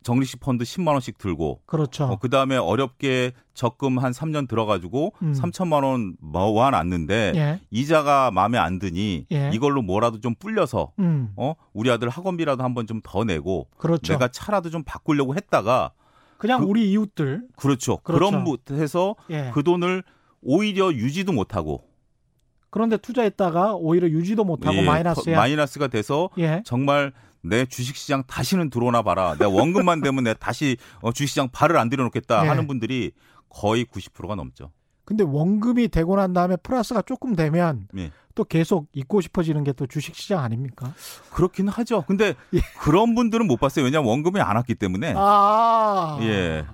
정리식 0.02 0.40
펀드 0.40 0.64
10만 0.64 0.88
원씩 0.92 1.18
들고 1.18 1.60
그렇죠. 1.66 2.04
어, 2.04 2.18
그다음에 2.18 2.56
어렵게 2.56 3.32
적금 3.52 3.98
한 3.98 4.12
3년 4.12 4.48
들어 4.48 4.64
가지고 4.64 5.12
음. 5.22 5.32
3천만 5.32 5.84
원 5.84 6.16
모아 6.20 6.70
놨는데 6.70 7.32
예. 7.34 7.60
이자가 7.70 8.30
마음에 8.30 8.56
안 8.56 8.78
드니 8.78 9.26
예. 9.30 9.50
이걸로 9.52 9.82
뭐라도 9.82 10.20
좀 10.20 10.34
불려서 10.34 10.92
음. 10.98 11.32
어 11.36 11.54
우리 11.72 11.90
아들 11.90 12.08
학원비라도 12.08 12.62
한번 12.62 12.86
좀 12.86 13.00
더 13.02 13.24
내고 13.24 13.66
그렇죠. 13.78 14.12
내가 14.12 14.28
차라도 14.28 14.70
좀 14.70 14.82
바꾸려고 14.84 15.34
했다가 15.34 15.92
그냥 16.38 16.60
그, 16.60 16.66
우리 16.66 16.90
이웃들 16.92 17.48
그렇죠. 17.56 17.98
그렇죠. 17.98 18.30
그런 18.30 18.78
해서 18.78 19.16
예. 19.30 19.50
그 19.52 19.62
돈을 19.62 20.02
오히려 20.42 20.92
유지도 20.92 21.32
못 21.32 21.56
하고 21.56 21.89
그런데 22.70 22.96
투자했다가 22.96 23.74
오히려 23.74 24.08
유지도 24.08 24.44
못하고 24.44 24.76
예, 24.76 24.82
마이너스야. 24.82 25.36
마이너스가 25.36 25.88
돼서 25.88 26.30
예. 26.38 26.62
정말 26.64 27.12
내 27.42 27.64
주식시장 27.66 28.24
다시는 28.26 28.70
들어오나 28.70 29.02
봐라. 29.02 29.34
내 29.38 29.44
원금만 29.44 30.00
되면 30.02 30.24
내 30.24 30.34
다시 30.34 30.76
어, 31.00 31.12
주식시장 31.12 31.48
발을 31.50 31.76
안 31.76 31.88
들여놓겠다 31.88 32.42
네. 32.42 32.48
하는 32.48 32.66
분들이 32.66 33.12
거의 33.48 33.84
90%가 33.84 34.34
넘죠. 34.34 34.70
근데 35.04 35.24
원금이 35.24 35.88
되고 35.88 36.14
난 36.16 36.32
다음에 36.32 36.54
플러스가 36.56 37.02
조금 37.02 37.34
되면 37.34 37.88
네. 37.92 38.12
또 38.36 38.44
계속 38.44 38.86
있고 38.92 39.20
싶어지는 39.20 39.64
게 39.64 39.72
또 39.72 39.86
주식시장 39.88 40.38
아닙니까? 40.44 40.94
그렇긴 41.32 41.66
하죠. 41.68 42.04
근데 42.06 42.34
예. 42.54 42.60
그런 42.78 43.14
분들은 43.16 43.46
못 43.48 43.56
봤어요. 43.58 43.84
왜냐하면 43.84 44.10
원금이 44.10 44.40
안 44.40 44.54
왔기 44.56 44.76
때문에. 44.76 45.14
아. 45.16 46.18
예. 46.22 46.64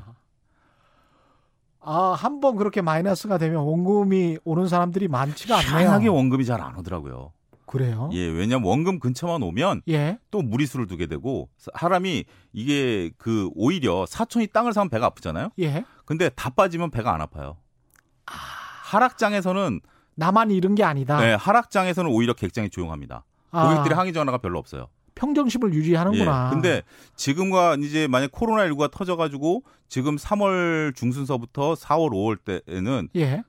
아, 1.86 2.14
한 2.18 2.40
번 2.40 2.56
그렇게 2.56 2.82
마이너스가 2.82 3.38
되면 3.38 3.62
원금이 3.62 4.38
오는 4.44 4.66
사람들이 4.68 5.08
많지가 5.08 5.56
않네요. 5.58 5.78
희한하게 5.78 6.08
원금이 6.08 6.44
잘 6.44 6.60
안 6.60 6.76
오더라고요. 6.76 7.32
그래요? 7.64 8.10
예, 8.12 8.26
왜냐면 8.26 8.64
원금 8.66 9.00
근처만 9.00 9.42
오면 9.42 9.82
예. 9.88 10.18
또 10.30 10.40
무리수를 10.42 10.86
두게 10.86 11.06
되고 11.06 11.48
사람이 11.74 12.24
이게 12.52 13.10
그 13.18 13.50
오히려 13.54 14.06
사촌이 14.06 14.48
땅을 14.48 14.72
사면 14.72 14.88
배가 14.88 15.06
아프잖아요. 15.06 15.50
예. 15.60 15.84
근데 16.04 16.28
다 16.28 16.50
빠지면 16.50 16.90
배가 16.90 17.12
안 17.14 17.20
아파요. 17.20 17.56
아... 18.26 18.32
하락장에서는 18.84 19.80
나만 20.14 20.50
잃은 20.52 20.76
게 20.76 20.84
아니다. 20.84 21.18
네, 21.20 21.34
하락장에서는 21.34 22.10
오히려 22.10 22.34
객장이 22.34 22.70
조용합니다. 22.70 23.24
아... 23.50 23.68
고객들이 23.68 23.94
항의 23.94 24.12
전화가 24.12 24.38
별로 24.38 24.58
없어요. 24.60 24.86
평정심을 25.16 25.74
유지하는구나. 25.74 26.50
예, 26.50 26.54
근데 26.54 26.82
지금과 27.16 27.76
이제 27.80 28.06
만약 28.06 28.30
코로나19가 28.30 28.90
터져가지고 28.90 29.64
지금 29.88 30.16
3월 30.16 30.94
중순서부터 30.94 31.74
4월, 31.74 32.10
5월 32.10 32.62
때에는 32.64 33.08
예. 33.16 33.42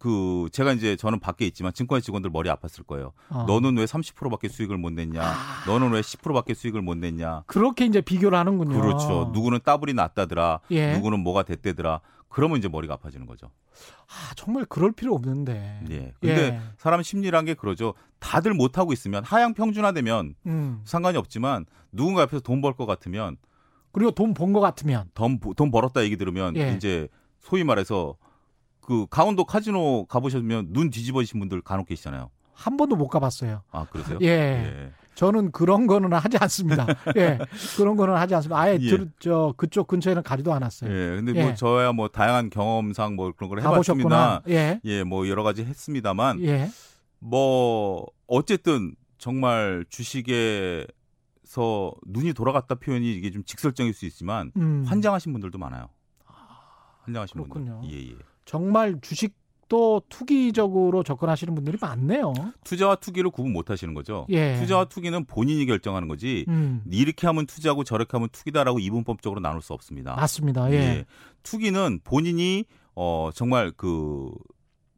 그 0.00 0.48
제가 0.50 0.72
이제 0.72 0.96
저는 0.96 1.20
밖에 1.20 1.46
있지만 1.46 1.74
증권회 1.74 2.00
직원들 2.00 2.30
머리 2.30 2.48
아팠을 2.48 2.86
거예요. 2.86 3.12
어. 3.28 3.44
너는 3.46 3.76
왜 3.76 3.84
30%밖에 3.84 4.48
수익을 4.48 4.78
못 4.78 4.92
냈냐? 4.92 5.22
아. 5.22 5.64
너는 5.66 5.92
왜 5.92 6.00
10%밖에 6.00 6.54
수익을 6.54 6.80
못 6.80 6.96
냈냐? 6.96 7.42
그렇게 7.46 7.84
이제 7.84 8.00
비교를 8.00 8.36
하는군요. 8.38 8.80
그렇죠. 8.80 9.30
누구는 9.34 9.60
따블이 9.62 9.92
났다더라. 9.92 10.60
예. 10.70 10.94
누구는 10.94 11.20
뭐가 11.20 11.42
됐대더라. 11.42 12.00
그러면 12.30 12.58
이제 12.58 12.68
머리가 12.68 12.94
아파지는 12.94 13.26
거죠. 13.26 13.50
아, 14.06 14.32
정말 14.36 14.64
그럴 14.64 14.92
필요 14.92 15.14
없는데. 15.14 15.80
예. 15.90 16.12
근데 16.20 16.36
예. 16.54 16.60
사람 16.78 17.02
심리란 17.02 17.44
게 17.44 17.54
그러죠. 17.54 17.94
다들 18.20 18.54
못 18.54 18.78
하고 18.78 18.92
있으면 18.92 19.24
하향 19.24 19.52
평준화되면 19.52 20.34
음. 20.46 20.80
상관이 20.84 21.18
없지만 21.18 21.66
누군가 21.92 22.22
옆에서 22.22 22.40
돈 22.40 22.60
벌 22.62 22.74
것 22.74 22.86
같으면 22.86 23.36
그리고 23.92 24.12
돈 24.12 24.32
번 24.32 24.52
것 24.52 24.60
같으면 24.60 25.10
돈, 25.14 25.40
돈 25.56 25.70
벌었다 25.70 26.02
얘기 26.04 26.16
들으면 26.16 26.56
예. 26.56 26.72
이제 26.74 27.08
소위 27.40 27.64
말해서 27.64 28.16
그 28.80 29.06
강원도 29.10 29.44
카지노 29.44 30.06
가보셨으면 30.06 30.72
눈 30.72 30.90
뒤집어지신 30.90 31.38
분들 31.40 31.60
간혹 31.62 31.86
계시잖아요. 31.88 32.30
한 32.52 32.76
번도 32.76 32.96
못 32.96 33.08
가봤어요. 33.08 33.62
아 33.70 33.86
그러세요? 33.90 34.18
예. 34.22 34.26
예. 34.26 34.92
저는 35.14 35.50
그런 35.52 35.86
거는 35.86 36.12
하지 36.12 36.38
않습니다. 36.38 36.86
예. 37.16 37.38
그런 37.76 37.96
거는 37.96 38.14
하지 38.14 38.34
않습니다. 38.36 38.58
아예 38.58 38.78
예. 38.80 38.96
저 39.18 39.52
그쪽 39.56 39.86
근처에는 39.86 40.22
가지도 40.22 40.52
않았어요. 40.54 40.90
예. 40.90 41.16
근데 41.16 41.32
뭐 41.32 41.42
예. 41.50 41.54
저야 41.54 41.92
뭐 41.92 42.08
다양한 42.08 42.48
경험상 42.50 43.16
뭐 43.16 43.32
그런 43.32 43.50
걸 43.50 43.60
해봤습니다. 43.60 44.42
예. 44.48 44.80
예. 44.84 45.02
뭐 45.04 45.28
여러 45.28 45.42
가지 45.42 45.64
했습니다만. 45.64 46.42
예. 46.42 46.70
뭐 47.18 48.06
어쨌든 48.26 48.94
정말 49.18 49.84
주식에서 49.90 50.86
눈이 52.06 52.32
돌아갔다 52.32 52.76
표현이 52.76 53.12
이게 53.12 53.30
좀 53.30 53.44
직설적일 53.44 53.92
수 53.92 54.06
있지만 54.06 54.52
음. 54.56 54.84
환장하신 54.86 55.32
분들도 55.32 55.58
많아요. 55.58 55.88
환장하신 57.02 57.34
그렇군요. 57.42 57.80
분들. 57.80 57.94
예, 57.98 58.10
예. 58.10 58.14
정말 58.44 58.98
주식 59.02 59.34
도 59.70 60.02
투기적으로 60.08 61.04
접근하시는 61.04 61.54
분들이 61.54 61.78
많네요. 61.80 62.34
투자와 62.64 62.96
투기를 62.96 63.30
구분 63.30 63.52
못 63.52 63.70
하시는 63.70 63.94
거죠. 63.94 64.26
예. 64.28 64.56
투자와 64.58 64.86
투기는 64.86 65.24
본인이 65.26 65.64
결정하는 65.64 66.08
거지. 66.08 66.44
음. 66.48 66.82
이렇게 66.90 67.28
하면 67.28 67.46
투자고 67.46 67.84
저렇게 67.84 68.10
하면 68.16 68.28
투기다라고 68.32 68.80
이분법적으로 68.80 69.40
나눌 69.40 69.62
수 69.62 69.72
없습니다. 69.72 70.16
맞습니다. 70.16 70.72
예. 70.72 70.74
예. 70.74 71.04
투기는 71.44 72.00
본인이 72.02 72.64
어 72.96 73.30
정말 73.32 73.72
그 73.76 74.32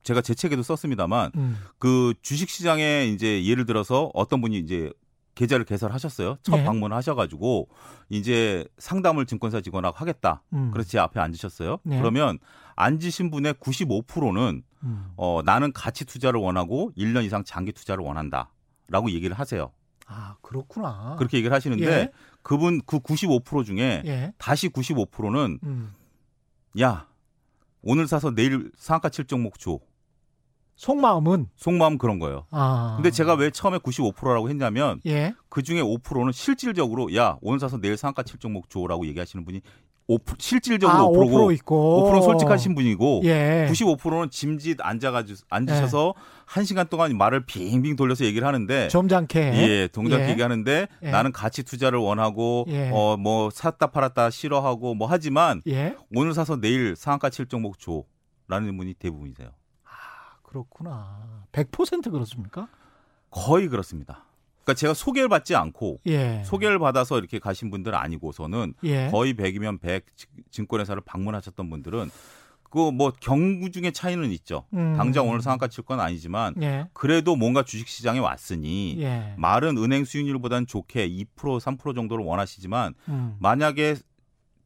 제가 0.04 0.22
제 0.22 0.34
책에도 0.34 0.62
썼습니다만 0.62 1.32
음. 1.36 1.58
그 1.78 2.14
주식 2.22 2.48
시장에 2.48 3.10
이제 3.12 3.44
예를 3.44 3.66
들어서 3.66 4.10
어떤 4.14 4.40
분이 4.40 4.58
이제 4.58 4.90
계좌를 5.34 5.64
개설하셨어요. 5.64 6.36
첫 6.42 6.56
네. 6.56 6.64
방문을 6.64 6.96
하셔가지고 6.96 7.68
이제 8.08 8.66
상담을 8.78 9.26
증권사 9.26 9.60
직원하고 9.60 9.96
하겠다. 9.96 10.42
음. 10.52 10.70
그렇지 10.72 10.98
앞에 10.98 11.20
앉으셨어요. 11.20 11.78
네. 11.84 11.98
그러면 11.98 12.38
앉으신 12.76 13.30
분의 13.30 13.54
95%는 13.54 14.62
음. 14.84 15.12
어, 15.16 15.40
나는 15.44 15.72
가치 15.72 16.04
투자를 16.04 16.40
원하고 16.40 16.92
1년 16.96 17.24
이상 17.24 17.44
장기 17.44 17.72
투자를 17.72 18.04
원한다라고 18.04 19.10
얘기를 19.10 19.38
하세요. 19.38 19.72
아 20.06 20.36
그렇구나. 20.42 21.16
그렇게 21.18 21.38
얘기를 21.38 21.54
하시는데 21.54 21.86
예. 21.86 22.12
그분 22.42 22.80
그 22.84 22.98
95% 22.98 23.64
중에 23.64 24.02
예. 24.04 24.32
다시 24.36 24.68
95%는 24.68 25.58
음. 25.62 25.94
야 26.80 27.06
오늘 27.82 28.06
사서 28.06 28.34
내일 28.34 28.70
상한가 28.76 29.08
칠 29.08 29.24
종목 29.26 29.58
줘. 29.58 29.78
속마음은 30.82 31.46
속마음 31.54 31.96
그런 31.96 32.18
거예요. 32.18 32.44
아. 32.50 32.94
근데 32.96 33.12
제가 33.12 33.34
왜 33.34 33.50
처음에 33.50 33.78
95%라고 33.78 34.50
했냐면 34.50 35.00
예. 35.06 35.32
그 35.48 35.62
중에 35.62 35.80
5%는 35.80 36.32
실질적으로 36.32 37.14
야 37.14 37.38
오늘 37.40 37.60
사서 37.60 37.78
내일 37.80 37.96
상한가 37.96 38.24
7 38.24 38.40
종목 38.40 38.68
줘라고 38.68 39.06
얘기하시는 39.06 39.44
분이 39.44 39.60
5 40.08 40.18
실질적으로 40.38 40.98
아, 40.98 41.06
5%고 41.06 41.50
5% 41.50 41.54
있고 41.54 42.10
5% 42.12 42.24
솔직하신 42.24 42.74
분이고 42.74 43.20
예. 43.26 43.68
95%는 43.70 44.30
짐짓 44.30 44.78
앉아가지고 44.80 45.38
앉으셔서 45.48 46.14
예. 46.16 46.60
1 46.60 46.66
시간 46.66 46.88
동안 46.88 47.16
말을 47.16 47.46
빙빙 47.46 47.94
돌려서 47.94 48.24
얘기를 48.24 48.44
하는데 48.44 48.88
점잖게 48.88 49.40
예 49.54 49.88
동작 49.92 50.22
예. 50.22 50.30
얘기하는데 50.30 50.88
예. 51.00 51.10
나는 51.10 51.30
가치 51.30 51.62
투자를 51.62 52.00
원하고 52.00 52.64
예. 52.66 52.90
어뭐 52.92 53.50
샀다 53.50 53.92
팔았다 53.92 54.30
싫어하고 54.30 54.96
뭐 54.96 55.06
하지만 55.08 55.62
예. 55.68 55.94
오늘 56.12 56.34
사서 56.34 56.56
내일 56.60 56.96
상한가 56.96 57.28
7종목 57.28 57.78
줘라는 57.78 58.76
분이 58.76 58.94
대부분이세요. 58.94 59.50
그렇구나. 60.52 61.46
100% 61.52 62.10
그렇습니까? 62.10 62.68
거의 63.30 63.68
그렇습니다. 63.68 64.24
그러니까 64.62 64.74
제가 64.78 64.94
소개를 64.94 65.28
받지 65.28 65.56
않고 65.56 66.00
예. 66.06 66.42
소개를 66.44 66.78
받아서 66.78 67.18
이렇게 67.18 67.38
가신 67.38 67.70
분들 67.70 67.94
아니고서는 67.94 68.74
예. 68.84 69.08
거의 69.10 69.34
100이면 69.34 69.80
100 69.80 70.04
증권회사를 70.50 71.02
방문하셨던 71.04 71.68
분들은 71.70 72.10
그뭐 72.70 73.12
경구 73.20 73.70
중에 73.70 73.90
차이는 73.90 74.30
있죠. 74.32 74.64
음. 74.72 74.94
당장 74.96 75.28
오늘 75.28 75.42
상한가 75.42 75.68
칠 75.68 75.84
건 75.84 76.00
아니지만 76.00 76.54
예. 76.62 76.86
그래도 76.92 77.34
뭔가 77.36 77.62
주식 77.64 77.88
시장에 77.88 78.18
왔으니 78.18 78.96
예. 79.00 79.34
말은 79.36 79.76
은행 79.78 80.04
수익률보다는 80.04 80.66
좋게 80.66 81.08
2% 81.08 81.26
3% 81.36 81.94
정도를 81.94 82.24
원하시지만 82.24 82.94
음. 83.08 83.36
만약에 83.40 83.96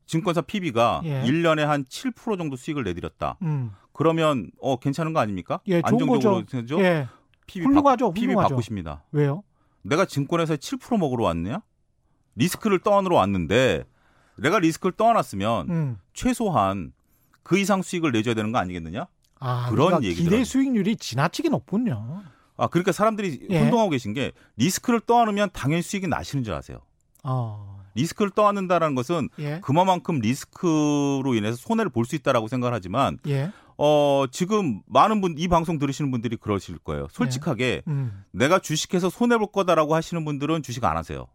증권사 0.04 0.42
PB가 0.42 1.00
예. 1.04 1.22
1년에 1.22 1.60
한 1.62 1.84
7% 1.84 2.36
정도 2.38 2.54
수익을 2.56 2.84
내드렸다. 2.84 3.38
음. 3.42 3.72
그러면 3.96 4.50
어 4.60 4.76
괜찮은 4.78 5.14
거 5.14 5.20
아닙니까? 5.20 5.60
예, 5.68 5.80
안정적으로 5.82 6.44
되죠. 6.44 6.78
예. 6.80 7.08
PB 7.46 7.64
훌륭하죠, 7.64 8.08
바, 8.08 8.12
PB 8.14 8.26
훌륭하죠. 8.26 8.48
바꾸십니다. 8.50 9.04
왜요? 9.12 9.42
내가 9.82 10.04
증권회사에 10.04 10.58
7% 10.58 10.98
먹으러 10.98 11.24
왔냐? 11.24 11.62
리스크를 12.34 12.78
떠안으러 12.80 13.16
왔는데 13.16 13.84
내가 14.36 14.58
리스크를 14.58 14.92
떠안았으면 14.92 15.70
음. 15.70 15.96
최소한 16.12 16.92
그 17.42 17.58
이상 17.58 17.80
수익을 17.80 18.12
내줘야 18.12 18.34
되는 18.34 18.52
거 18.52 18.58
아니겠느냐? 18.58 19.06
아, 19.40 19.70
그런 19.70 19.86
그러니까 19.86 20.02
얘기들. 20.10 20.24
기대 20.24 20.44
수익률이 20.44 20.96
지나치게 20.96 21.48
높군요. 21.48 22.22
아 22.58 22.66
그러니까 22.66 22.92
사람들이 22.92 23.46
예. 23.50 23.60
혼동하고 23.60 23.90
계신 23.90 24.12
게 24.12 24.32
리스크를 24.56 25.00
떠안으면 25.00 25.50
당연히 25.54 25.80
수익이 25.82 26.06
나시는 26.06 26.44
줄 26.44 26.52
아세요. 26.52 26.80
어. 27.22 27.82
리스크를 27.94 28.30
떠안는다라는 28.32 28.94
것은 28.94 29.30
예. 29.38 29.60
그만큼 29.62 30.18
리스크로 30.18 31.34
인해서 31.34 31.56
손해를 31.56 31.90
볼 31.90 32.04
수 32.04 32.14
있다라고 32.16 32.48
생각을 32.48 32.74
하지만 32.74 33.18
예. 33.26 33.50
어, 33.78 34.24
지금 34.30 34.80
많은 34.86 35.20
분, 35.20 35.34
이 35.38 35.48
방송 35.48 35.78
들으시는 35.78 36.10
분들이 36.10 36.36
그러실 36.36 36.78
거예요. 36.78 37.08
솔직하게 37.10 37.82
네. 37.86 37.92
음. 37.92 38.24
내가 38.30 38.58
주식해서 38.58 39.10
손해볼 39.10 39.52
거다라고 39.52 39.94
하시는 39.94 40.24
분들은 40.24 40.62
주식 40.62 40.84
안 40.84 40.96
하세요. 40.96 41.26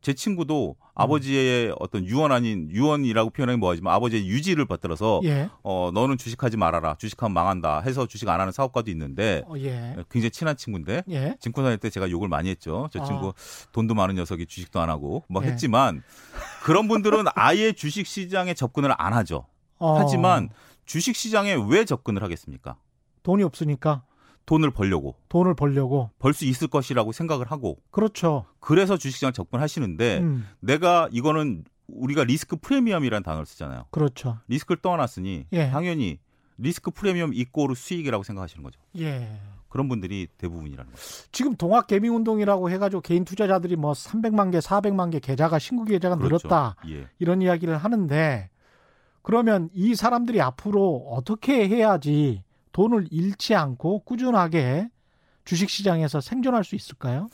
제 0.00 0.14
친구도 0.14 0.76
음. 0.78 0.88
아버지의 0.94 1.74
어떤 1.78 2.04
유언 2.04 2.32
아닌 2.32 2.68
유언이라고 2.70 3.30
표현하기 3.30 3.58
뭐하지만 3.58 3.94
아버지의 3.94 4.28
유지를 4.28 4.64
받들어서 4.64 5.20
예. 5.24 5.48
어 5.62 5.90
너는 5.92 6.18
주식하지 6.18 6.56
말아라 6.56 6.94
주식하면 6.96 7.34
망한다 7.34 7.80
해서 7.80 8.06
주식 8.06 8.28
안 8.28 8.40
하는 8.40 8.52
사업가도 8.52 8.90
있는데 8.92 9.42
어, 9.46 9.54
예. 9.58 9.96
굉장히 10.10 10.30
친한 10.30 10.56
친구인데 10.56 11.02
예. 11.10 11.36
증권사 11.40 11.74
때 11.76 11.90
제가 11.90 12.10
욕을 12.10 12.28
많이 12.28 12.48
했죠 12.48 12.88
저 12.92 13.04
친구 13.04 13.28
어. 13.28 13.34
돈도 13.72 13.94
많은 13.94 14.14
녀석이 14.16 14.46
주식도 14.46 14.80
안 14.80 14.88
하고 14.88 15.24
뭐 15.28 15.42
예. 15.44 15.48
했지만 15.48 16.02
그런 16.62 16.88
분들은 16.88 17.26
아예 17.34 17.72
주식 17.72 18.06
시장에 18.06 18.54
접근을 18.54 18.92
안 18.98 19.12
하죠 19.12 19.46
어. 19.78 19.98
하지만 19.98 20.48
주식 20.88 21.14
시장에 21.16 21.54
왜 21.68 21.84
접근을 21.84 22.22
하겠습니까? 22.22 22.76
돈이 23.22 23.42
없으니까. 23.42 24.04
돈을 24.46 24.70
벌려고. 24.70 25.16
돈을 25.28 25.54
벌려고. 25.54 26.10
벌 26.18 26.32
수 26.32 26.46
있을 26.46 26.66
것이라고 26.68 27.12
생각을 27.12 27.50
하고. 27.50 27.76
그렇죠. 27.90 28.46
그래서 28.58 28.96
주식시장 28.96 29.34
접근하시는데 29.34 30.18
음. 30.20 30.48
내가 30.60 31.08
이거는 31.12 31.64
우리가 31.88 32.24
리스크 32.24 32.56
프리미엄이라는 32.56 33.22
단어를 33.22 33.44
쓰잖아요. 33.44 33.84
그렇죠. 33.90 34.38
리스크를 34.48 34.80
떠안았으니 34.80 35.44
예. 35.52 35.68
당연히 35.68 36.18
리스크 36.56 36.90
프리미엄 36.90 37.34
이꼬르 37.34 37.74
수익이라고 37.74 38.24
생각하시는 38.24 38.62
거죠. 38.62 38.80
예. 38.98 39.38
그런 39.68 39.90
분들이 39.90 40.26
대부분이라는 40.38 40.90
거죠. 40.90 41.02
지금 41.30 41.54
동학 41.54 41.86
개미 41.86 42.08
운동이라고 42.08 42.70
해가지고 42.70 43.02
개인 43.02 43.26
투자자들이 43.26 43.76
뭐 43.76 43.92
300만 43.92 44.52
개, 44.52 44.58
400만 44.58 45.12
개 45.12 45.20
계좌가 45.20 45.58
신규 45.58 45.84
계좌가 45.84 46.16
그렇죠. 46.16 46.48
늘었다 46.48 46.76
예. 46.88 47.06
이런 47.18 47.42
이야기를 47.42 47.76
하는데 47.76 48.48
그러면 49.28 49.68
이 49.74 49.94
사람들이 49.94 50.40
앞으로 50.40 51.06
어떻게 51.10 51.68
해야지 51.68 52.42
돈을 52.72 53.08
잃지 53.10 53.54
않고 53.54 54.04
꾸준하게 54.04 54.88
주식 55.44 55.68
시장에서 55.68 56.22
생존할 56.22 56.64
수 56.64 56.74
있을까요? 56.74 57.28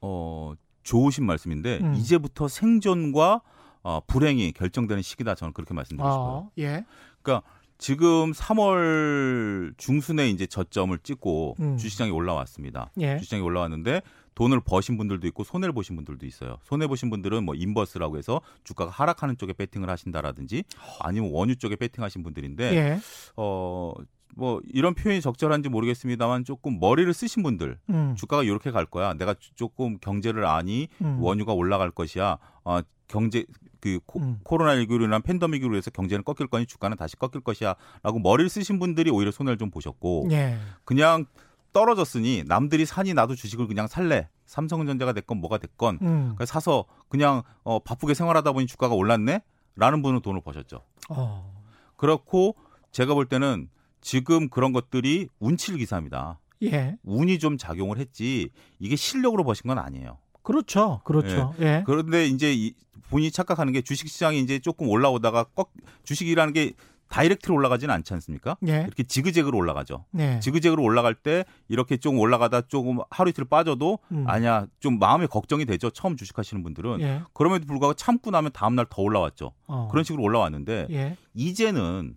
어, 0.00 0.54
좋으신 0.82 1.24
말씀인데 1.24 1.78
음. 1.80 1.94
이제부터 1.94 2.48
생존과 2.48 3.42
어, 3.84 4.00
불행이 4.08 4.50
결정되는 4.50 5.00
시기다 5.00 5.36
저는 5.36 5.52
그렇게 5.52 5.74
말씀드리고 5.74 6.10
싶어요. 6.10 6.48
아, 6.48 6.50
예. 6.58 6.84
그러니까 7.22 7.48
지금 7.78 8.32
3월 8.32 9.74
중순에 9.76 10.30
이제 10.30 10.44
저점을 10.44 10.98
찍고 10.98 11.54
음. 11.60 11.76
주식시장이 11.76 12.10
올라왔습니다. 12.10 12.90
예. 12.98 13.12
주식시장이 13.18 13.44
올라왔는데 13.44 14.02
돈을 14.38 14.60
버신 14.60 14.96
분들도 14.96 15.26
있고 15.26 15.42
손해를 15.42 15.72
보신 15.72 15.96
분들도 15.96 16.24
있어요. 16.24 16.58
손해 16.62 16.86
보신 16.86 17.10
분들은 17.10 17.44
뭐 17.44 17.56
인버스라고 17.56 18.18
해서 18.18 18.40
주가가 18.62 18.92
하락하는 18.92 19.36
쪽에 19.36 19.52
베팅을 19.52 19.90
하신다라든지 19.90 20.62
아니면 21.00 21.30
원유 21.32 21.56
쪽에 21.56 21.74
베팅하신 21.74 22.22
분들인데 22.22 22.76
예. 22.76 23.00
어 23.36 23.92
뭐 24.38 24.60
이런 24.72 24.94
표현이 24.94 25.20
적절한지 25.20 25.68
모르겠습니다만 25.68 26.44
조금 26.44 26.78
머리를 26.78 27.12
쓰신 27.12 27.42
분들 27.42 27.76
음. 27.90 28.14
주가가 28.16 28.44
이렇게 28.44 28.70
갈 28.70 28.86
거야. 28.86 29.14
내가 29.14 29.34
조금 29.56 29.98
경제를 29.98 30.46
아니 30.46 30.88
음. 31.02 31.20
원유가 31.20 31.52
올라갈 31.54 31.90
것이야. 31.90 32.38
어, 32.64 32.80
경제 33.08 33.44
그 33.80 33.98
코, 34.06 34.20
음. 34.20 34.38
코로나19로 34.44 35.04
인한 35.04 35.22
팬데믹으로 35.22 35.76
해서 35.76 35.90
경제는 35.90 36.22
꺾일 36.22 36.46
거니 36.46 36.66
주가는 36.66 36.96
다시 36.96 37.16
꺾일 37.16 37.40
것이야라고 37.42 38.20
머리를 38.22 38.48
쓰신 38.48 38.78
분들이 38.78 39.10
오히려 39.10 39.32
손해를 39.32 39.58
좀 39.58 39.70
보셨고 39.70 40.28
예. 40.30 40.56
그냥 40.84 41.24
떨어졌으니 41.72 42.44
남들이 42.46 42.86
사니 42.86 43.14
나도 43.14 43.34
주식을 43.34 43.66
그냥 43.66 43.86
살래. 43.86 44.28
삼성전자가 44.46 45.12
됐건 45.12 45.38
뭐가 45.38 45.58
됐건 45.58 45.98
음. 46.02 46.36
사서 46.46 46.86
그냥 47.08 47.42
어, 47.62 47.78
바쁘게 47.78 48.14
생활하다 48.14 48.52
보니 48.52 48.66
주가가 48.66 48.94
올랐네. 48.94 49.42
라는 49.76 50.02
분은 50.02 50.22
돈을 50.22 50.40
버셨죠. 50.40 50.82
어. 51.10 51.62
그렇고 51.96 52.56
제가 52.90 53.14
볼 53.14 53.26
때는 53.26 53.68
지금 54.00 54.48
그런 54.48 54.72
것들이 54.72 55.28
운칠 55.38 55.76
기사입니다. 55.76 56.40
예. 56.62 56.96
운이 57.04 57.38
좀 57.38 57.56
작용을 57.56 57.98
했지 57.98 58.50
이게 58.78 58.96
실력으로 58.96 59.44
버신 59.44 59.68
건 59.68 59.78
아니에요. 59.78 60.18
그렇죠. 60.42 61.00
그렇죠. 61.04 61.54
예. 61.60 61.64
예. 61.64 61.82
그런데 61.86 62.26
이제 62.26 62.52
이 62.52 62.74
본인이 63.10 63.30
착각하는 63.30 63.72
게 63.72 63.82
주식 63.82 64.08
시장이 64.08 64.40
이제 64.40 64.58
조금 64.58 64.88
올라오다가 64.88 65.44
꺾 65.44 65.72
주식이라는 66.04 66.52
게 66.52 66.72
다이렉트로 67.08 67.54
올라가지는 67.54 67.92
않지 67.94 68.12
않습니까? 68.14 68.56
예. 68.66 68.82
이렇게 68.82 69.02
지그재그로 69.02 69.56
올라가죠. 69.56 70.04
예. 70.18 70.40
지그재그로 70.40 70.82
올라갈 70.82 71.14
때 71.14 71.44
이렇게 71.68 71.96
좀 71.96 72.18
올라가다 72.18 72.62
조금 72.68 72.98
하루 73.10 73.30
이틀 73.30 73.44
빠져도 73.44 73.98
음. 74.12 74.24
아니야 74.28 74.66
좀 74.80 74.98
마음에 74.98 75.26
걱정이 75.26 75.64
되죠. 75.64 75.90
처음 75.90 76.16
주식하시는 76.16 76.62
분들은 76.62 77.00
예. 77.00 77.22
그럼에도 77.32 77.66
불구하고 77.66 77.94
참고 77.94 78.30
나면 78.30 78.50
다음 78.52 78.74
날 78.74 78.86
더 78.90 79.02
올라왔죠. 79.02 79.52
어. 79.66 79.88
그런 79.90 80.04
식으로 80.04 80.22
올라왔는데 80.22 80.86
예. 80.90 81.16
이제는 81.34 82.16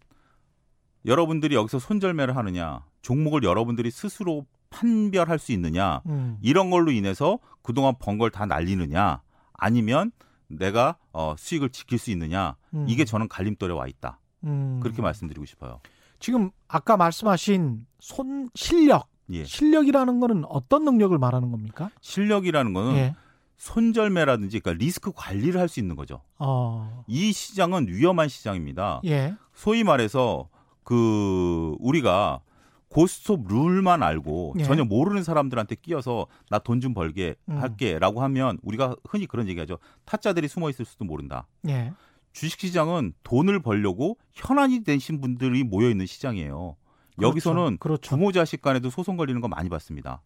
여러분들이 1.05 1.55
여기서 1.55 1.79
손절매를 1.79 2.35
하느냐 2.37 2.85
종목을 3.01 3.43
여러분들이 3.43 3.89
스스로 3.91 4.45
판별할 4.69 5.39
수 5.39 5.51
있느냐 5.51 6.01
음. 6.05 6.37
이런 6.41 6.69
걸로 6.69 6.91
인해서 6.91 7.39
그동안 7.61 7.95
번 7.99 8.17
걸 8.17 8.29
다 8.29 8.45
날리느냐 8.45 9.21
아니면 9.53 10.11
내가 10.47 10.95
어, 11.11 11.35
수익을 11.37 11.69
지킬 11.69 11.97
수 11.97 12.11
있느냐 12.11 12.55
음. 12.73 12.85
이게 12.87 13.03
저는 13.05 13.27
갈림돌에 13.27 13.73
와 13.73 13.87
있다. 13.87 14.19
음. 14.43 14.79
그렇게 14.81 15.01
말씀드리고 15.01 15.45
싶어요. 15.45 15.79
지금 16.19 16.51
아까 16.67 16.97
말씀하신 16.97 17.85
손 17.99 18.49
실력, 18.55 19.07
예. 19.31 19.43
실력이라는 19.43 20.19
거는 20.19 20.45
어떤 20.45 20.83
능력을 20.85 21.17
말하는 21.17 21.51
겁니까? 21.51 21.89
실력이라는 22.01 22.73
거는 22.73 22.95
예. 22.95 23.15
손절매라든지 23.57 24.59
그러니까 24.59 24.83
리스크 24.83 25.11
관리를 25.15 25.59
할 25.59 25.67
수 25.69 25.79
있는 25.79 25.95
거죠. 25.95 26.21
어. 26.39 27.03
이 27.07 27.31
시장은 27.31 27.87
위험한 27.87 28.27
시장입니다. 28.27 29.01
예. 29.05 29.35
소위 29.53 29.83
말해서 29.83 30.49
그 30.83 31.75
우리가 31.79 32.41
고스톱 32.89 33.47
룰만 33.47 34.03
알고 34.03 34.55
예. 34.59 34.63
전혀 34.63 34.83
모르는 34.83 35.23
사람들한테 35.23 35.75
끼어서 35.75 36.27
나 36.49 36.59
돈 36.59 36.81
좀 36.81 36.93
벌게 36.93 37.35
음. 37.49 37.57
할게라고 37.57 38.21
하면 38.23 38.57
우리가 38.63 38.95
흔히 39.07 39.27
그런 39.27 39.47
얘기하죠. 39.47 39.77
타짜들이 40.05 40.47
숨어 40.49 40.69
있을 40.69 40.83
수도 40.83 41.05
모른다. 41.05 41.47
예. 41.69 41.93
주식시장은 42.33 43.13
돈을 43.23 43.59
벌려고 43.61 44.17
현안이 44.33 44.83
되신 44.83 45.21
분들이 45.21 45.63
모여 45.63 45.89
있는 45.89 46.05
시장이에요. 46.05 46.75
그렇죠. 47.15 47.29
여기서는 47.29 47.77
그렇죠. 47.79 48.09
부모 48.09 48.31
자식 48.31 48.61
간에도 48.61 48.89
소송 48.89 49.17
걸리는 49.17 49.41
거 49.41 49.47
많이 49.47 49.69
봤습니다. 49.69 50.21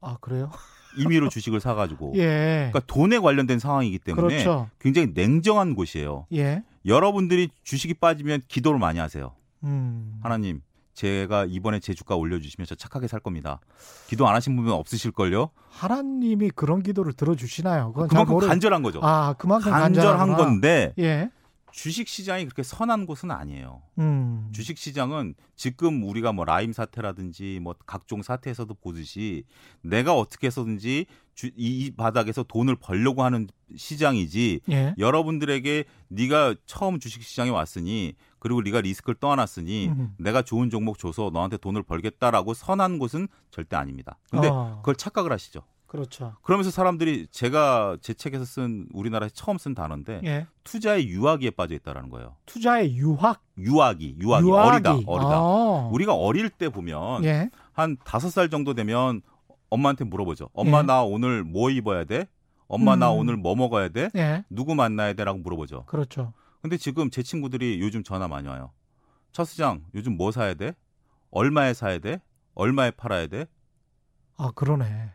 아 0.00 0.16
그래요? 0.20 0.50
임의로 0.98 1.28
주식을 1.28 1.60
사가지고. 1.60 2.12
예. 2.16 2.70
그러니까 2.70 2.80
돈에 2.86 3.18
관련된 3.18 3.58
상황이기 3.58 3.98
때문에 4.00 4.28
그렇죠. 4.28 4.68
굉장히 4.80 5.12
냉정한 5.14 5.74
곳이에요. 5.74 6.26
예. 6.34 6.62
여러분들이 6.84 7.50
주식이 7.64 7.94
빠지면 7.94 8.42
기도를 8.48 8.78
많이 8.78 8.98
하세요. 8.98 9.34
음. 9.64 10.20
하나님, 10.22 10.62
제가 10.94 11.44
이번에 11.46 11.78
제 11.80 11.92
주가 11.92 12.16
올려주시면 12.16 12.66
저 12.66 12.74
착하게 12.74 13.06
살 13.06 13.20
겁니다. 13.20 13.60
기도 14.06 14.26
안 14.26 14.34
하신 14.34 14.56
분은 14.56 14.72
없으실걸요? 14.72 15.50
하나님이 15.68 16.50
그런 16.50 16.82
기도를 16.82 17.12
들어주시나요? 17.12 17.92
그건 17.92 18.08
그만큼 18.08 18.38
간절한 18.38 18.82
거죠. 18.82 19.00
아, 19.02 19.34
그만큼 19.34 19.70
간절한 19.70 20.36
건데 20.36 20.94
예. 20.98 21.30
주식 21.76 22.08
시장이 22.08 22.46
그렇게 22.46 22.62
선한 22.62 23.04
곳은 23.04 23.30
아니에요. 23.30 23.82
음. 23.98 24.48
주식 24.52 24.78
시장은 24.78 25.34
지금 25.56 26.02
우리가 26.04 26.32
뭐 26.32 26.46
라임 26.46 26.72
사태라든지 26.72 27.60
뭐 27.62 27.74
각종 27.84 28.22
사태에서도 28.22 28.72
보듯이 28.76 29.44
내가 29.82 30.14
어떻게 30.14 30.46
해서든지 30.46 31.04
주, 31.34 31.50
이 31.54 31.92
바닥에서 31.94 32.44
돈을 32.44 32.76
벌려고 32.76 33.24
하는 33.24 33.46
시장이지 33.76 34.60
예. 34.70 34.94
여러분들에게 34.96 35.84
네가 36.08 36.54
처음 36.64 36.98
주식 36.98 37.22
시장에 37.22 37.50
왔으니 37.50 38.14
그리고 38.38 38.62
네가 38.62 38.80
리스크를 38.80 39.16
떠안았으니 39.20 39.88
음. 39.88 40.14
내가 40.18 40.40
좋은 40.40 40.70
종목 40.70 40.98
줘서 40.98 41.28
너한테 41.30 41.58
돈을 41.58 41.82
벌겠다라고 41.82 42.54
선한 42.54 42.98
곳은 42.98 43.28
절대 43.50 43.76
아닙니다. 43.76 44.18
근데 44.30 44.48
어. 44.48 44.78
그걸 44.78 44.96
착각을 44.96 45.30
하시죠. 45.30 45.62
그렇죠. 45.96 46.34
그러면서 46.42 46.70
사람들이 46.70 47.26
제가 47.30 47.96
제 48.02 48.12
책에서 48.12 48.44
쓴 48.44 48.86
우리나라에서 48.92 49.34
처음 49.34 49.56
쓴 49.56 49.74
단어인데 49.74 50.20
예. 50.24 50.46
투자의 50.62 51.08
유학에 51.08 51.50
빠져 51.50 51.74
있다라는 51.74 52.10
거예요. 52.10 52.36
투자의 52.44 52.94
유학? 52.96 53.42
유학이 53.56 54.16
유학이, 54.20 54.46
유학이. 54.46 54.68
어리다 54.68 54.92
어리다. 55.06 55.30
아. 55.32 55.88
우리가 55.90 56.14
어릴 56.14 56.50
때 56.50 56.68
보면 56.68 57.24
예. 57.24 57.50
한 57.72 57.96
다섯 58.04 58.28
살 58.28 58.50
정도 58.50 58.74
되면 58.74 59.22
엄마한테 59.70 60.04
물어보죠. 60.04 60.50
엄마 60.52 60.80
예. 60.80 60.82
나 60.82 61.02
오늘 61.02 61.42
뭐 61.42 61.70
입어야 61.70 62.04
돼? 62.04 62.26
엄마 62.68 62.94
음. 62.94 62.98
나 62.98 63.10
오늘 63.10 63.36
뭐 63.36 63.54
먹어야 63.54 63.88
돼? 63.88 64.10
예. 64.16 64.44
누구 64.50 64.74
만나야 64.74 65.14
돼라고 65.14 65.38
물어보죠. 65.38 65.84
그렇죠. 65.86 66.34
근데 66.60 66.76
지금 66.76 67.10
제 67.10 67.22
친구들이 67.22 67.80
요즘 67.80 68.02
전화 68.02 68.28
많이 68.28 68.48
와요. 68.48 68.72
첫수장 69.32 69.84
요즘 69.94 70.16
뭐 70.16 70.30
사야 70.30 70.54
돼? 70.54 70.74
얼마에 71.30 71.72
사야 71.74 71.98
돼? 71.98 72.20
얼마에 72.54 72.90
팔아야 72.90 73.28
돼? 73.28 73.46
아 74.36 74.50
그러네. 74.54 75.10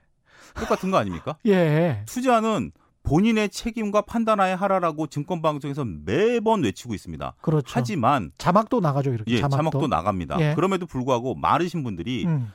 똑같은 0.55 0.91
거 0.91 0.97
아닙니까? 0.97 1.37
예. 1.45 2.03
투자는 2.07 2.71
본인의 3.03 3.49
책임과 3.49 4.01
판단하에 4.01 4.53
하라라고 4.53 5.07
증권방송에서 5.07 5.85
매번 5.85 6.63
외치고 6.63 6.93
있습니다. 6.93 7.35
그렇죠. 7.41 7.71
하지만 7.73 8.31
자막도 8.37 8.79
나가죠 8.79 9.13
이렇게. 9.13 9.31
예, 9.31 9.37
자막도, 9.37 9.57
자막도 9.57 9.87
나갑니다. 9.87 10.39
예. 10.39 10.53
그럼에도 10.55 10.85
불구하고 10.85 11.35
많으신 11.35 11.83
분들이 11.83 12.25
음. 12.25 12.51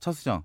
차 0.00 0.12
수장 0.12 0.42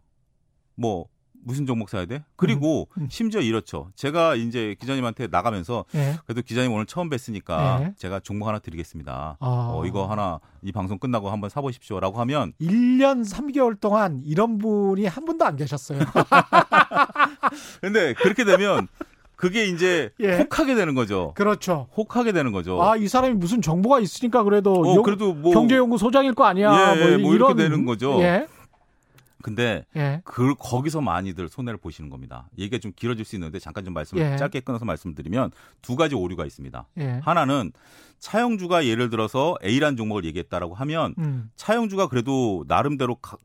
뭐 0.75 1.07
무슨 1.43 1.65
종목 1.65 1.89
사야 1.89 2.05
돼? 2.05 2.23
그리고 2.35 2.87
음, 2.97 3.03
음. 3.03 3.07
심지어 3.09 3.41
이렇죠. 3.41 3.91
제가 3.95 4.35
이제 4.35 4.75
기자님한테 4.79 5.27
나가면서 5.27 5.85
예. 5.95 6.17
그래도 6.25 6.41
기자님 6.41 6.71
오늘 6.71 6.85
처음 6.85 7.09
뵀으니까 7.09 7.81
예. 7.81 7.93
제가 7.97 8.19
종목 8.19 8.47
하나 8.47 8.59
드리겠습니다. 8.59 9.37
아. 9.39 9.71
어, 9.73 9.85
이거 9.85 10.05
하나 10.07 10.39
이 10.61 10.71
방송 10.71 10.97
끝나고 10.97 11.29
한번 11.29 11.49
사보십시오 11.49 11.99
라고 11.99 12.19
하면 12.21 12.53
1년 12.61 13.27
3개월 13.27 13.79
동안 13.79 14.21
이런 14.25 14.57
분이 14.57 15.05
한 15.05 15.25
분도 15.25 15.45
안 15.45 15.55
계셨어요. 15.55 15.99
근데 17.81 18.13
그렇게 18.13 18.43
되면 18.43 18.87
그게 19.35 19.65
이제 19.65 20.09
예. 20.21 20.37
혹하게 20.37 20.75
되는 20.75 20.95
거죠. 20.95 21.33
그렇죠. 21.35 21.87
혹하게 21.97 22.31
되는 22.31 22.53
거죠. 22.53 22.81
아, 22.81 22.95
이 22.95 23.09
사람이 23.09 23.33
무슨 23.33 23.61
정보가 23.61 23.99
있으니까 23.99 24.43
그래도 24.43 24.73
어, 24.73 25.01
그래도 25.01 25.33
뭐 25.33 25.53
경제연구 25.53 25.97
소장일 25.97 26.33
거 26.33 26.45
아니야. 26.45 26.95
예, 26.95 27.17
뭐, 27.17 27.17
뭐 27.17 27.35
이런 27.35 27.55
게 27.55 27.63
되는 27.63 27.83
거죠. 27.83 28.21
예. 28.21 28.47
근데 29.43 29.85
예. 29.97 30.21
그 30.23 30.55
거기서 30.57 31.01
많이들 31.01 31.49
손해를 31.49 31.77
보시는 31.77 32.09
겁니다. 32.09 32.47
얘기가 32.57 32.79
좀 32.79 32.93
길어질 32.95 33.25
수 33.25 33.35
있는데 33.35 33.59
잠깐 33.59 33.83
좀 33.83 33.93
말씀을 33.93 34.23
예. 34.23 34.37
짧게 34.37 34.61
끊어서 34.61 34.85
말씀드리면 34.85 35.51
두 35.81 35.97
가지 35.97 36.15
오류가 36.15 36.45
있습니다. 36.45 36.87
예. 36.99 37.19
하나는 37.21 37.73
차영주가 38.19 38.85
예를 38.85 39.09
들어서 39.09 39.57
A라는 39.61 39.97
종목을 39.97 40.23
얘기했다라고 40.25 40.75
하면 40.75 41.13
음. 41.17 41.51
차영주가 41.57 42.07
그래도 42.07 42.63
나름대로 42.69 43.15
가, 43.15 43.35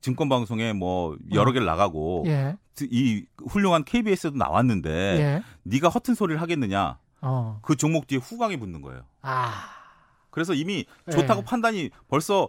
증권 0.00 0.28
방송에 0.28 0.72
뭐 0.72 1.16
여러 1.32 1.50
어. 1.50 1.52
개를 1.52 1.64
나가고 1.64 2.24
예. 2.26 2.56
이 2.90 3.24
훌륭한 3.48 3.84
KBS에도 3.84 4.36
나왔는데 4.36 4.90
예. 4.90 5.42
네가 5.62 5.90
허튼 5.90 6.16
소리를 6.16 6.40
하겠느냐? 6.42 6.98
어. 7.20 7.60
그 7.62 7.76
종목 7.76 8.08
뒤에 8.08 8.18
후광이 8.18 8.56
붙는 8.56 8.82
거예요. 8.82 9.02
아. 9.22 9.52
그래서 10.30 10.54
이미 10.54 10.86
좋다고 11.10 11.42
예. 11.42 11.44
판단이 11.44 11.90
벌써 12.08 12.48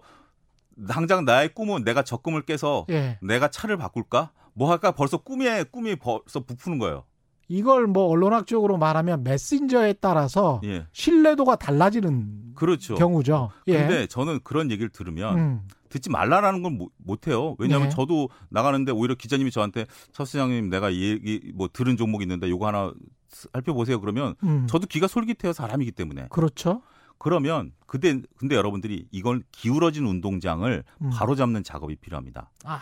당장 0.88 1.25
나의 1.25 1.53
꿈은 1.53 1.84
내가 1.84 2.03
적금을 2.03 2.43
깨서 2.43 2.86
예. 2.89 3.17
내가 3.21 3.49
차를 3.49 3.77
바꿀까? 3.77 4.31
뭐 4.53 4.69
할까? 4.69 4.91
벌써 4.91 5.17
꿈에 5.17 5.63
꿈이 5.63 5.95
벌써 5.95 6.41
부푸는 6.41 6.77
거예요. 6.79 7.03
이걸 7.47 7.86
뭐 7.86 8.05
언론학적으로 8.05 8.77
말하면 8.77 9.23
메신저에 9.23 9.93
따라서 9.93 10.62
예. 10.63 10.86
신뢰도가 10.93 11.57
달라지는 11.57 12.53
그렇죠. 12.55 12.95
경우죠. 12.95 13.51
예. 13.67 13.77
근데 13.77 14.07
저는 14.07 14.39
그런 14.43 14.71
얘기를 14.71 14.89
들으면 14.89 15.38
음. 15.38 15.62
듣지 15.89 16.10
말라라는 16.10 16.63
건 16.63 16.79
못 17.03 17.27
해요. 17.27 17.55
왜냐하면 17.60 17.89
네. 17.89 17.95
저도 17.95 18.29
나가는데 18.49 18.93
오히려 18.93 19.15
기자님이 19.15 19.51
저한테 19.51 19.86
차 20.13 20.23
수장님 20.23 20.69
내가 20.69 20.93
얘기 20.93 21.51
뭐 21.53 21.67
들은 21.71 21.97
종목 21.97 22.21
있는데 22.21 22.49
요거 22.49 22.67
하나 22.67 22.93
살펴보세요. 23.27 23.99
그러면 23.99 24.36
음. 24.43 24.65
저도 24.69 24.88
귀가 24.88 25.07
솔깃해요. 25.07 25.51
사람이기 25.51 25.91
때문에. 25.91 26.27
그렇죠. 26.29 26.81
그러면 27.21 27.71
그때 27.86 28.19
근데 28.36 28.55
여러분들이 28.55 29.05
이걸 29.12 29.43
기울어진 29.51 30.07
운동장을 30.07 30.84
음. 31.03 31.10
바로 31.13 31.36
잡는 31.36 31.63
작업이 31.63 31.95
필요합니다. 31.97 32.49
아 32.63 32.79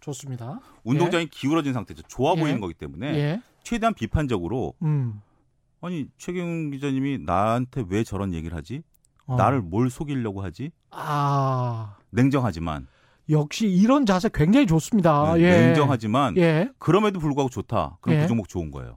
좋습니다. 0.00 0.60
운동장이 0.82 1.24
예. 1.24 1.28
기울어진 1.30 1.74
상태죠. 1.74 2.00
좋아 2.08 2.32
예. 2.34 2.40
보이는 2.40 2.58
거기 2.58 2.72
때문에 2.72 3.14
예. 3.14 3.42
최대한 3.62 3.92
비판적으로 3.92 4.72
음. 4.80 5.20
아니 5.82 6.06
최경 6.16 6.70
기자님이 6.70 7.18
나한테 7.18 7.84
왜 7.86 8.02
저런 8.02 8.32
얘기를 8.32 8.56
하지? 8.56 8.82
어. 9.26 9.36
나를 9.36 9.60
뭘 9.60 9.90
속이려고 9.90 10.42
하지? 10.42 10.70
아. 10.90 11.96
냉정하지만. 12.08 12.86
역시 13.28 13.68
이런 13.68 14.06
자세 14.06 14.30
굉장히 14.32 14.66
좋습니다. 14.66 15.34
네, 15.34 15.42
예. 15.42 15.66
냉정하지만 15.66 16.38
예. 16.38 16.70
그럼에도 16.78 17.20
불구하고 17.20 17.50
좋다. 17.50 17.98
그럼 18.00 18.16
예. 18.16 18.22
그 18.22 18.28
종목 18.28 18.48
좋은 18.48 18.70
거예요. 18.70 18.96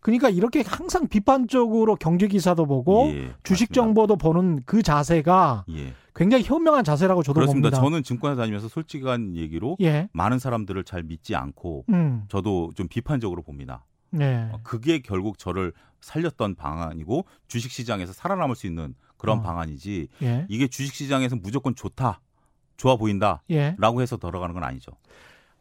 그러니까 0.00 0.28
이렇게 0.30 0.62
항상 0.66 1.06
비판적으로 1.08 1.94
경제 1.96 2.26
기사도 2.26 2.66
보고 2.66 3.10
예, 3.14 3.34
주식. 3.42 3.72
정보도 3.72 4.16
보는 4.16 4.62
그 4.64 4.82
자세가 4.82 5.66
예. 5.70 5.92
굉장히 6.14 6.42
현명한 6.42 6.82
자세라고 6.84 7.22
저도 7.22 7.40
그렇습니다. 7.40 7.68
봅니다. 7.70 7.80
저는 7.82 8.02
증권회 8.02 8.34
다니면서 8.36 8.68
솔직한 8.68 9.36
얘기로 9.36 9.76
예. 9.80 10.08
많은 10.12 10.38
사람들을 10.38 10.82
잘 10.84 11.02
믿지 11.02 11.36
않고 11.36 11.84
음. 11.90 12.24
저도 12.28 12.70
좀 12.74 12.88
비판적으로 12.88 13.42
봅니다. 13.42 13.84
네. 14.10 14.48
어, 14.52 14.58
그게 14.64 15.00
결국 15.00 15.38
저를 15.38 15.72
살렸던 16.00 16.56
방안이고 16.56 17.26
주식 17.46 17.70
시장에서 17.70 18.12
살아남을 18.12 18.56
수 18.56 18.66
있는 18.66 18.94
그런 19.18 19.38
어. 19.38 19.42
방안이지 19.42 20.08
예. 20.22 20.46
이게 20.48 20.66
주식 20.66 20.94
시장에서 20.94 21.36
무조건 21.36 21.74
좋다. 21.74 22.20
좋아 22.76 22.96
보인다라고 22.96 23.44
예. 23.50 23.76
해서 24.02 24.16
들어가는 24.16 24.54
건 24.54 24.64
아니죠. 24.64 24.92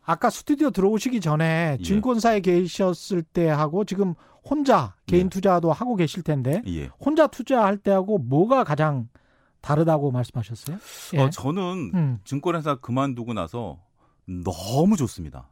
아까 0.10 0.32
스튜디오 0.32 0.72
들어오시기 0.72 1.22
전에 1.22 1.78
예. 1.80 1.84
증권사에 1.84 2.40
계셨을 2.40 3.22
때하고 3.22 3.86
지금 3.86 4.16
혼자 4.44 4.96
개인 5.06 5.26
예. 5.26 5.30
투자도 5.30 5.72
하고 5.72 5.96
계실 5.96 6.24
텐데 6.24 6.64
예. 6.66 6.90
혼자 7.00 7.28
투자할 7.28 7.78
때하고 7.78 8.18
뭐가 8.18 8.64
가장 8.64 9.08
다르다고 9.62 10.10
말씀하셨어요? 10.10 10.78
예. 11.14 11.20
어, 11.20 11.30
저는 11.30 11.92
음. 11.94 12.20
증권회사 12.24 12.78
그만두고 12.78 13.34
나서 13.34 13.78
너무 14.26 14.98
좋습니다. 14.98 15.48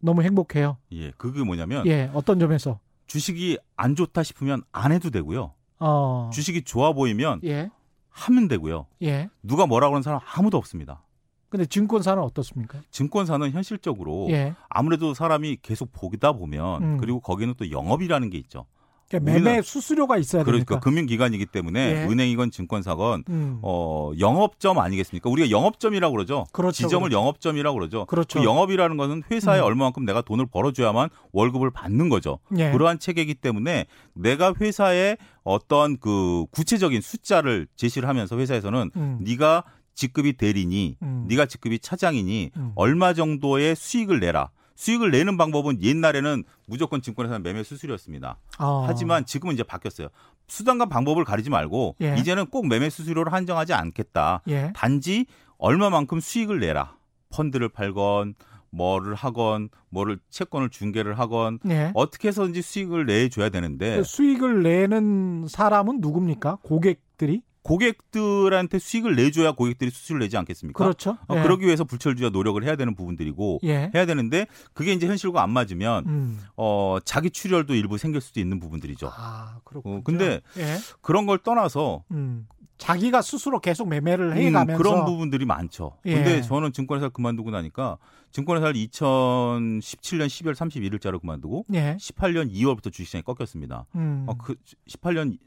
너무 0.00 0.24
행복해요. 0.24 0.78
예, 0.90 1.12
그게 1.12 1.44
뭐냐면 1.44 1.86
예, 1.86 2.10
어떤 2.12 2.40
점에서 2.40 2.80
주식이 3.06 3.58
안 3.76 3.94
좋다 3.94 4.24
싶으면 4.24 4.64
안 4.72 4.90
해도 4.90 5.10
되고요. 5.10 5.54
어. 5.78 6.30
주식이 6.32 6.62
좋아 6.62 6.92
보이면 6.92 7.42
예. 7.44 7.70
하면 8.08 8.48
되고요. 8.48 8.86
예. 9.02 9.28
누가 9.44 9.66
뭐라고 9.66 9.94
하는 9.94 10.02
사람 10.02 10.18
아무도 10.34 10.58
없습니다. 10.58 11.04
근데 11.52 11.66
증권사는 11.66 12.22
어떻습니까? 12.22 12.78
증권사는 12.90 13.50
현실적으로 13.50 14.26
예. 14.30 14.54
아무래도 14.70 15.12
사람이 15.12 15.58
계속 15.60 15.90
보다 15.92 16.32
보면 16.32 16.82
음. 16.82 16.96
그리고 16.96 17.20
거기는 17.20 17.52
또 17.58 17.70
영업이라는 17.70 18.30
게 18.30 18.38
있죠. 18.38 18.64
그러니까 19.10 19.30
매매 19.30 19.60
수수료가 19.60 20.16
있어야 20.16 20.44
그러니까 20.44 20.76
되니까. 20.76 20.80
금융기관이기 20.82 21.44
때문에 21.44 21.80
예. 21.80 22.10
은행이건 22.10 22.52
증권사건 22.52 23.24
음. 23.28 23.58
어 23.60 24.12
영업점 24.18 24.78
아니겠습니까? 24.78 25.28
우리가 25.28 25.50
영업점이라고 25.50 26.10
그러죠. 26.14 26.46
그렇죠, 26.52 26.84
지점을 26.84 27.10
그렇죠. 27.10 27.20
영업점이라고 27.20 27.78
그러죠. 27.78 28.06
그렇죠. 28.06 28.38
그 28.38 28.46
영업이라는 28.46 28.96
것은 28.96 29.22
회사에 29.30 29.60
음. 29.60 29.64
얼마만큼 29.64 30.06
내가 30.06 30.22
돈을 30.22 30.46
벌어줘야만 30.46 31.10
월급을 31.32 31.70
받는 31.70 32.08
거죠. 32.08 32.38
예. 32.56 32.70
그러한 32.70 32.98
체계이기 32.98 33.34
때문에 33.34 33.84
내가 34.14 34.54
회사에 34.58 35.18
어떤 35.44 35.98
그 35.98 36.46
구체적인 36.50 37.02
숫자를 37.02 37.66
제시를 37.76 38.08
하면서 38.08 38.38
회사에서는 38.38 38.90
음. 38.96 39.18
네가 39.20 39.64
직급이 39.94 40.34
대리니, 40.34 40.96
음. 41.02 41.26
네가 41.28 41.46
직급이 41.46 41.78
차장이니 41.78 42.50
음. 42.56 42.72
얼마 42.74 43.14
정도의 43.14 43.76
수익을 43.76 44.20
내라. 44.20 44.50
수익을 44.74 45.10
내는 45.10 45.36
방법은 45.36 45.82
옛날에는 45.82 46.44
무조건 46.66 47.02
증권회사는 47.02 47.42
매매 47.42 47.62
수수료였습니다. 47.62 48.38
어. 48.58 48.84
하지만 48.86 49.24
지금은 49.24 49.54
이제 49.54 49.62
바뀌었어요. 49.62 50.08
수단과 50.48 50.86
방법을 50.86 51.24
가리지 51.24 51.50
말고 51.50 51.96
예. 52.02 52.16
이제는 52.18 52.46
꼭 52.46 52.66
매매 52.66 52.90
수수료를 52.90 53.32
한정하지 53.32 53.74
않겠다. 53.74 54.42
예. 54.48 54.72
단지 54.74 55.26
얼마만큼 55.58 56.20
수익을 56.20 56.60
내라. 56.60 56.96
펀드를 57.30 57.68
팔건 57.68 58.34
뭐를 58.70 59.14
하건 59.14 59.68
뭐를 59.90 60.18
채권을 60.30 60.70
중개를 60.70 61.18
하건 61.18 61.58
예. 61.68 61.92
어떻게 61.94 62.28
해서든지 62.28 62.62
수익을 62.62 63.06
내줘야 63.06 63.50
되는데 63.50 63.98
그 63.98 64.04
수익을 64.04 64.62
내는 64.62 65.46
사람은 65.48 66.00
누굽니까? 66.00 66.58
고객들이? 66.62 67.42
고객들한테 67.62 68.78
수익을 68.78 69.14
내줘야 69.14 69.52
고객들이 69.52 69.90
수수료를 69.90 70.24
내지 70.24 70.36
않겠습니까? 70.36 70.82
그렇죠. 70.82 71.16
어, 71.28 71.36
예. 71.36 71.42
그러기 71.42 71.64
위해서 71.64 71.84
불철주야 71.84 72.30
노력을 72.30 72.62
해야 72.64 72.76
되는 72.76 72.94
부분들이고 72.94 73.60
예. 73.64 73.90
해야 73.94 74.06
되는데 74.06 74.46
그게 74.72 74.92
이제 74.92 75.06
현실과 75.06 75.42
안 75.42 75.50
맞으면 75.50 76.04
음. 76.06 76.40
어, 76.56 76.98
자기 77.04 77.30
출혈도 77.30 77.74
일부 77.74 77.98
생길 77.98 78.20
수도 78.20 78.40
있는 78.40 78.58
부분들이죠. 78.58 79.10
아, 79.14 79.58
그렇군요. 79.64 79.96
어, 79.96 80.00
근데 80.02 80.40
예. 80.58 80.78
그런 81.00 81.26
걸 81.26 81.38
떠나서 81.38 82.04
음. 82.10 82.46
자기가 82.78 83.22
스스로 83.22 83.60
계속 83.60 83.88
매매를 83.88 84.36
해가면서 84.36 84.72
음, 84.72 84.76
그런 84.76 85.04
부분들이 85.04 85.44
많죠. 85.44 85.98
예. 86.04 86.14
근데 86.14 86.42
저는 86.42 86.72
증권회사 86.72 87.10
그만두고 87.10 87.52
나니까 87.52 87.96
증권회사를 88.32 88.74
2017년 88.74 90.26
12월 90.26 90.54
31일자로 90.54 91.20
그만두고 91.20 91.66
예. 91.74 91.96
18년 92.00 92.52
2월부터 92.52 92.92
주식시장이 92.92 93.22
꺾였습니다. 93.22 93.86
음. 93.94 94.24
어, 94.26 94.36
그 94.36 94.56
18년 94.88 95.38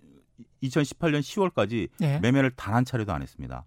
2018년 0.64 1.20
10월까지 1.22 1.90
예. 2.02 2.20
매매를 2.20 2.52
단 2.52 2.76
한 2.76 2.86
차례도 2.86 3.14
안 3.14 3.22
했습니다. 3.22 3.66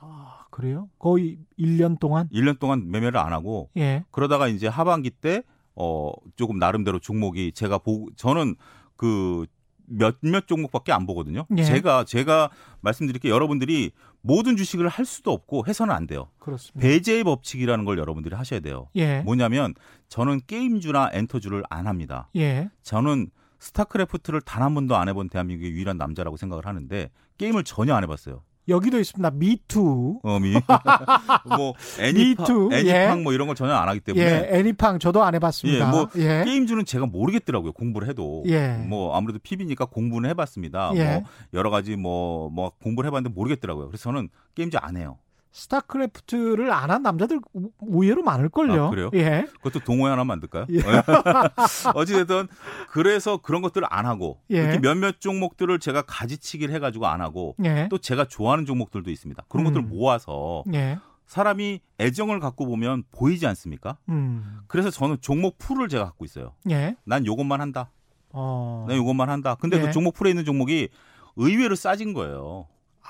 아, 0.00 0.44
그래요? 0.50 0.88
거의 0.98 1.38
1년 1.58 1.98
동안? 1.98 2.28
1년 2.32 2.58
동안 2.58 2.90
매매를 2.90 3.18
안 3.18 3.32
하고 3.32 3.70
예. 3.76 4.04
그러다가 4.10 4.48
이제 4.48 4.66
하반기 4.68 5.10
때 5.10 5.42
어, 5.74 6.10
조금 6.36 6.58
나름대로 6.58 6.98
종목이 6.98 7.52
제가 7.52 7.78
보고 7.78 8.08
저는 8.16 8.56
그 8.96 9.46
몇몇 9.90 10.46
종목밖에 10.46 10.92
안 10.92 11.06
보거든요. 11.06 11.46
예. 11.56 11.64
제가 11.64 12.04
제가 12.04 12.50
말씀드릴게 12.82 13.30
여러분들이 13.30 13.92
모든 14.20 14.56
주식을 14.56 14.86
할 14.88 15.04
수도 15.06 15.32
없고 15.32 15.66
해서는 15.66 15.94
안 15.94 16.06
돼요. 16.06 16.28
그렇습니다. 16.38 16.80
배제의 16.86 17.24
법칙이라는 17.24 17.84
걸 17.84 17.98
여러분들이 17.98 18.34
하셔야 18.34 18.60
돼요. 18.60 18.88
예. 18.96 19.20
뭐냐면 19.20 19.74
저는 20.08 20.40
게임주나 20.46 21.10
엔터주를 21.12 21.62
안 21.70 21.86
합니다. 21.86 22.28
예. 22.36 22.68
저는 22.82 23.30
스타크래프트를 23.58 24.40
단 24.42 24.62
한 24.62 24.74
번도 24.74 24.96
안 24.96 25.08
해본 25.08 25.28
대한민국의 25.30 25.72
유일한 25.72 25.96
남자라고 25.96 26.36
생각을 26.36 26.66
하는데 26.66 27.10
게임을 27.38 27.64
전혀 27.64 27.94
안 27.94 28.02
해봤어요. 28.02 28.42
여기도 28.68 28.98
있습니다. 29.00 29.30
Me 29.30 29.60
too. 29.60 30.20
어, 30.22 30.38
me. 30.40 30.52
뭐 31.56 31.72
애니팡, 31.98 32.68
애니팡 32.72 32.86
예. 32.86 33.14
뭐 33.22 33.32
이런 33.32 33.46
걸 33.46 33.56
전혀 33.56 33.72
안 33.72 33.88
하기 33.88 34.00
때문에. 34.00 34.24
예, 34.24 34.58
애니팡 34.58 34.98
저도 34.98 35.22
안 35.22 35.34
해봤습니다. 35.34 35.86
예, 35.86 35.90
뭐 35.90 36.08
예. 36.16 36.44
게임주는 36.44 36.84
제가 36.84 37.06
모르겠더라고요. 37.06 37.72
공부를 37.72 38.08
해도. 38.08 38.42
예. 38.46 38.74
뭐 38.74 39.16
아무래도 39.16 39.38
PB니까 39.42 39.86
공부는 39.86 40.28
해봤습니다. 40.30 40.92
예. 40.96 41.04
뭐 41.04 41.22
여러 41.54 41.70
가지 41.70 41.96
뭐뭐 41.96 42.50
뭐 42.50 42.72
공부를 42.82 43.08
해봤는데 43.08 43.34
모르겠더라고요. 43.34 43.86
그래서 43.88 44.02
저는 44.02 44.28
게임주 44.54 44.76
안 44.78 44.96
해요. 44.98 45.16
스타크래프트를 45.58 46.70
안 46.72 46.88
한 46.88 47.02
남자들 47.02 47.40
의외로 47.82 48.22
많을걸요. 48.22 48.84
아, 48.86 48.90
그래요? 48.90 49.10
예. 49.12 49.46
그것도 49.60 49.80
동호회 49.80 50.08
하나 50.10 50.24
만들까요? 50.24 50.64
예. 50.70 50.80
어찌됐든 51.94 52.48
그래서 52.88 53.36
그런 53.38 53.60
것들을 53.60 53.86
안 53.90 54.06
하고 54.06 54.40
예. 54.50 54.56
이렇게 54.62 54.78
몇몇 54.78 55.20
종목들을 55.20 55.78
제가 55.80 56.02
가지치기를 56.02 56.74
해가지고 56.76 57.06
안 57.06 57.20
하고 57.20 57.56
예. 57.62 57.88
또 57.90 57.98
제가 57.98 58.24
좋아하는 58.24 58.64
종목들도 58.64 59.10
있습니다. 59.10 59.44
그런 59.48 59.66
음. 59.66 59.72
것들을 59.74 59.86
모아서 59.86 60.64
예. 60.72 60.98
사람이 61.26 61.80
애정을 62.00 62.40
갖고 62.40 62.64
보면 62.64 63.02
보이지 63.10 63.46
않습니까? 63.48 63.98
음. 64.08 64.60
그래서 64.66 64.90
저는 64.90 65.18
종목 65.20 65.58
풀을 65.58 65.88
제가 65.88 66.04
갖고 66.06 66.24
있어요. 66.24 66.54
예. 66.70 66.96
난 67.04 67.26
요것만 67.26 67.60
한다. 67.60 67.90
어. 68.30 68.86
난 68.88 68.96
요것만 68.96 69.28
한다. 69.28 69.56
근데 69.60 69.78
그 69.78 69.88
예. 69.88 69.90
종목 69.90 70.14
풀에 70.14 70.30
있는 70.30 70.46
종목이 70.46 70.88
의외로 71.36 71.74
싸진 71.74 72.14
거예요. 72.14 72.66
아. 73.02 73.08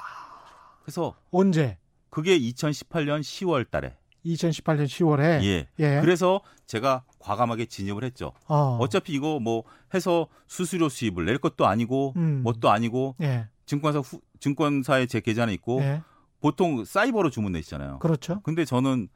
그래서 0.83 1.15
언제? 1.31 1.79
그게 2.11 2.39
2018년 2.39 3.21
10월 3.21 3.71
달에. 3.71 3.97
2018년 4.25 4.85
10월에. 4.87 5.43
예. 5.45 5.69
예. 5.79 6.01
그래서 6.01 6.41
제가 6.67 7.05
과감하게 7.19 7.67
진입을 7.67 8.05
했죠. 8.05 8.33
어. 8.47 8.79
차피 8.89 9.13
이거 9.13 9.39
뭐 9.39 9.65
해서 9.95 10.27
수수료 10.47 10.89
수입을 10.89 11.25
낼 11.25 11.39
것도 11.39 11.67
아니고 11.67 12.15
음. 12.17 12.43
뭣도 12.43 12.71
아니고 12.71 13.17
예. 13.23 13.49
증권사 13.67 14.01
후, 14.01 14.21
증권사에 14.41 15.07
제 15.07 15.21
계좌는 15.21 15.55
있고 15.55 15.81
예. 15.83 16.03
보통 16.41 16.85
사이버로 16.85 17.31
주문 17.31 17.53
내시잖아요. 17.53 17.99
그렇죠. 17.99 18.41
근데 18.43 18.65
저는 18.65 19.09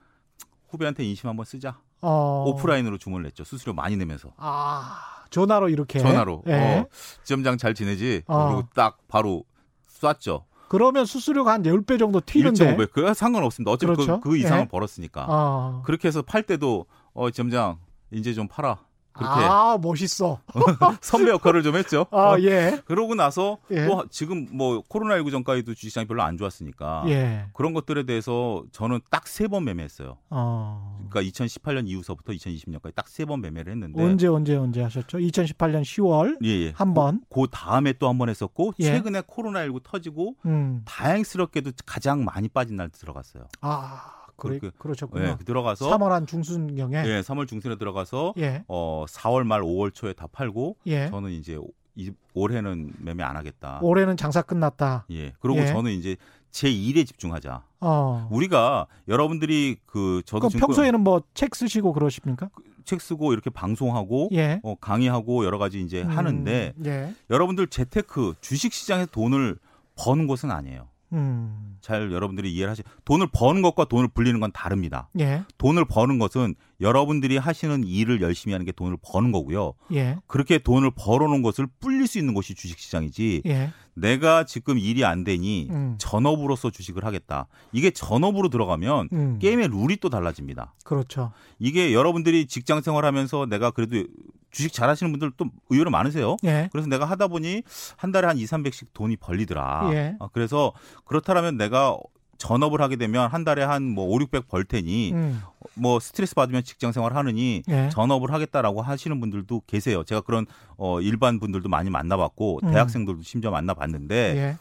후배한테 0.68 1.04
인심 1.04 1.28
한번 1.28 1.44
쓰자. 1.44 1.80
어. 2.00 2.44
오프라인으로 2.48 2.98
주문을 2.98 3.24
냈죠. 3.24 3.44
수수료 3.44 3.72
많이 3.74 3.96
내면서. 3.96 4.32
아, 4.36 5.24
전화로 5.30 5.68
이렇게. 5.68 6.00
전화로. 6.00 6.42
예. 6.48 6.54
어, 6.54 6.86
지점장 7.22 7.58
잘 7.58 7.74
지내지? 7.74 8.22
어. 8.26 8.46
그리고 8.46 8.68
딱 8.74 8.98
바로 9.06 9.44
쐈죠. 9.86 10.46
그러면 10.72 11.04
수수료가 11.04 11.52
한 11.52 11.62
10배 11.64 11.98
정도 11.98 12.22
튀는데. 12.24 12.74
1.5배. 12.74 12.90
그 12.90 13.12
상관없습니다. 13.12 13.70
어차피 13.70 13.90
그, 13.90 13.96
그렇죠? 13.96 14.20
그, 14.20 14.30
그 14.30 14.36
이상을 14.38 14.62
예. 14.62 14.68
벌었으니까. 14.68 15.26
아. 15.28 15.82
그렇게 15.84 16.08
해서 16.08 16.22
팔 16.22 16.44
때도 16.44 16.86
어, 17.12 17.30
점장 17.30 17.76
이제 18.10 18.32
좀 18.32 18.48
팔아. 18.48 18.78
그렇게 19.12 19.40
아 19.44 19.78
멋있어 19.80 20.40
선배 21.02 21.30
역할을 21.30 21.62
좀 21.62 21.76
했죠. 21.76 22.06
아 22.10 22.32
어. 22.32 22.38
예. 22.40 22.80
그러고 22.84 23.14
나서 23.14 23.58
예. 23.70 23.86
또 23.86 24.04
지금 24.10 24.46
뭐 24.52 24.82
코로나 24.88 25.16
19 25.16 25.30
전까지도 25.30 25.74
주식시장이 25.74 26.06
별로 26.06 26.22
안 26.22 26.36
좋았으니까 26.36 27.04
예. 27.08 27.46
그런 27.52 27.72
것들에 27.74 28.04
대해서 28.04 28.64
저는 28.72 29.00
딱 29.10 29.24
세 29.28 29.48
번 29.48 29.64
매매했어요. 29.64 30.16
어. 30.30 31.06
그러니까 31.10 31.30
2018년 31.30 31.86
이후서부터 31.88 32.32
2020년까지 32.32 32.94
딱 32.94 33.06
세 33.08 33.24
번 33.26 33.40
매매를 33.40 33.72
했는데 33.72 34.02
언제 34.02 34.26
언제 34.26 34.56
언제 34.56 34.82
하셨죠? 34.82 35.18
2018년 35.18 35.82
10월 35.82 36.38
예, 36.44 36.48
예. 36.48 36.72
한 36.74 36.94
번. 36.94 37.20
그, 37.30 37.42
그 37.42 37.46
다음에 37.50 37.92
또 37.94 38.08
한 38.08 38.18
번 38.18 38.28
했었고 38.28 38.72
예. 38.80 38.84
최근에 38.84 39.22
코로나 39.26 39.62
19 39.64 39.80
터지고 39.82 40.36
음. 40.46 40.82
다행스럽게도 40.84 41.72
가장 41.86 42.24
많이 42.24 42.48
빠진 42.48 42.76
날 42.76 42.88
들어갔어요. 42.88 43.44
아. 43.60 44.21
그래, 44.48 44.58
그, 44.60 44.70
그러셨군요. 44.78 45.36
예, 45.40 45.44
들어가서 45.44 45.90
3월 45.90 46.08
한 46.10 46.26
중순경에 46.26 46.96
예, 47.06 47.20
3월 47.20 47.46
중순에 47.48 47.76
들어가서 47.76 48.34
예. 48.38 48.64
어 48.68 49.04
4월 49.08 49.44
말 49.44 49.62
5월 49.62 49.92
초에 49.94 50.12
다 50.12 50.26
팔고 50.30 50.76
예. 50.86 51.08
저는 51.10 51.30
이제 51.30 51.58
이, 51.94 52.10
올해는 52.34 52.92
매매 52.98 53.22
안 53.22 53.36
하겠다. 53.36 53.78
올해는 53.82 54.16
장사 54.16 54.40
끝났다. 54.42 55.04
예. 55.10 55.32
그리고 55.40 55.58
예. 55.58 55.66
저는 55.66 55.92
이제 55.92 56.16
제 56.50 56.70
일에 56.70 57.04
집중하자. 57.04 57.64
어. 57.80 58.28
우리가 58.30 58.86
여러분들이 59.08 59.76
그 59.86 60.22
저도 60.24 60.48
지금 60.48 60.66
평소에는 60.66 61.00
뭐 61.00 61.22
책 61.34 61.54
쓰시고 61.54 61.92
그러십니까? 61.92 62.48
그책 62.84 63.00
쓰고 63.00 63.32
이렇게 63.32 63.50
방송하고 63.50 64.28
예. 64.32 64.60
어, 64.62 64.74
강의하고 64.80 65.44
여러 65.44 65.58
가지 65.58 65.80
이제 65.82 66.02
음, 66.02 66.08
하는데 66.08 66.72
예. 66.84 67.14
여러분들 67.30 67.66
재테크 67.68 68.34
주식 68.40 68.72
시장에 68.72 69.06
돈을 69.06 69.56
버는 69.96 70.26
것은 70.26 70.50
아니에요. 70.50 70.88
음. 71.12 71.76
잘 71.80 72.12
여러분들이 72.12 72.52
이해를 72.52 72.70
하시. 72.70 72.82
돈을 73.04 73.28
버는 73.32 73.62
것과 73.62 73.84
돈을 73.84 74.08
불리는 74.08 74.38
건 74.40 74.52
다릅니다. 74.52 75.08
예. 75.18 75.42
돈을 75.58 75.84
버는 75.84 76.18
것은 76.18 76.54
여러분들이 76.82 77.38
하시는 77.38 77.84
일을 77.84 78.20
열심히 78.20 78.52
하는 78.52 78.66
게 78.66 78.72
돈을 78.72 78.98
버는 79.02 79.32
거고요. 79.32 79.74
예. 79.94 80.18
그렇게 80.26 80.58
돈을 80.58 80.90
벌어놓은 80.96 81.42
것을 81.42 81.66
불릴 81.80 82.06
수 82.06 82.18
있는 82.18 82.34
것이 82.34 82.54
주식시장이지. 82.54 83.42
예. 83.46 83.70
내가 83.94 84.44
지금 84.44 84.78
일이 84.78 85.04
안 85.04 85.22
되니 85.22 85.68
음. 85.70 85.94
전업으로서 85.98 86.70
주식을 86.70 87.04
하겠다. 87.04 87.46
이게 87.72 87.90
전업으로 87.90 88.48
들어가면 88.48 89.08
음. 89.12 89.38
게임의 89.38 89.68
룰이 89.68 89.96
또 89.98 90.10
달라집니다. 90.10 90.74
그렇죠. 90.84 91.32
이게 91.58 91.92
여러분들이 91.92 92.46
직장 92.46 92.80
생활하면서 92.80 93.46
내가 93.46 93.70
그래도 93.70 94.04
주식 94.50 94.72
잘하시는 94.72 95.10
분들 95.12 95.32
또 95.36 95.46
의외로 95.70 95.90
많으세요. 95.90 96.36
예. 96.44 96.68
그래서 96.72 96.88
내가 96.88 97.04
하다 97.06 97.28
보니 97.28 97.62
한 97.96 98.12
달에 98.12 98.26
한 98.26 98.36
2, 98.38 98.44
300씩 98.44 98.88
돈이 98.92 99.16
벌리더라. 99.16 99.90
예. 99.92 100.16
어, 100.18 100.28
그래서 100.28 100.72
그렇다면 101.04 101.56
내가 101.56 101.96
전업을 102.42 102.80
하게 102.80 102.96
되면 102.96 103.28
한 103.28 103.44
달에 103.44 103.62
한뭐 103.62 104.04
5, 104.04 104.20
600 104.20 104.48
벌 104.48 104.64
테니 104.64 105.12
음. 105.12 105.40
뭐 105.74 106.00
스트레스 106.00 106.34
받으면 106.34 106.64
직장 106.64 106.90
생활 106.90 107.14
하느니 107.14 107.62
예. 107.68 107.88
전업을 107.90 108.32
하겠다라고 108.32 108.82
하시는 108.82 109.18
분들도 109.20 109.62
계세요. 109.66 110.02
제가 110.02 110.22
그런 110.22 110.46
어 110.76 111.00
일반 111.00 111.38
분들도 111.38 111.68
많이 111.68 111.88
만나봤고 111.88 112.60
음. 112.64 112.72
대학생들도 112.72 113.22
심지어 113.22 113.50
만나봤는데 113.52 114.16
예. 114.36 114.58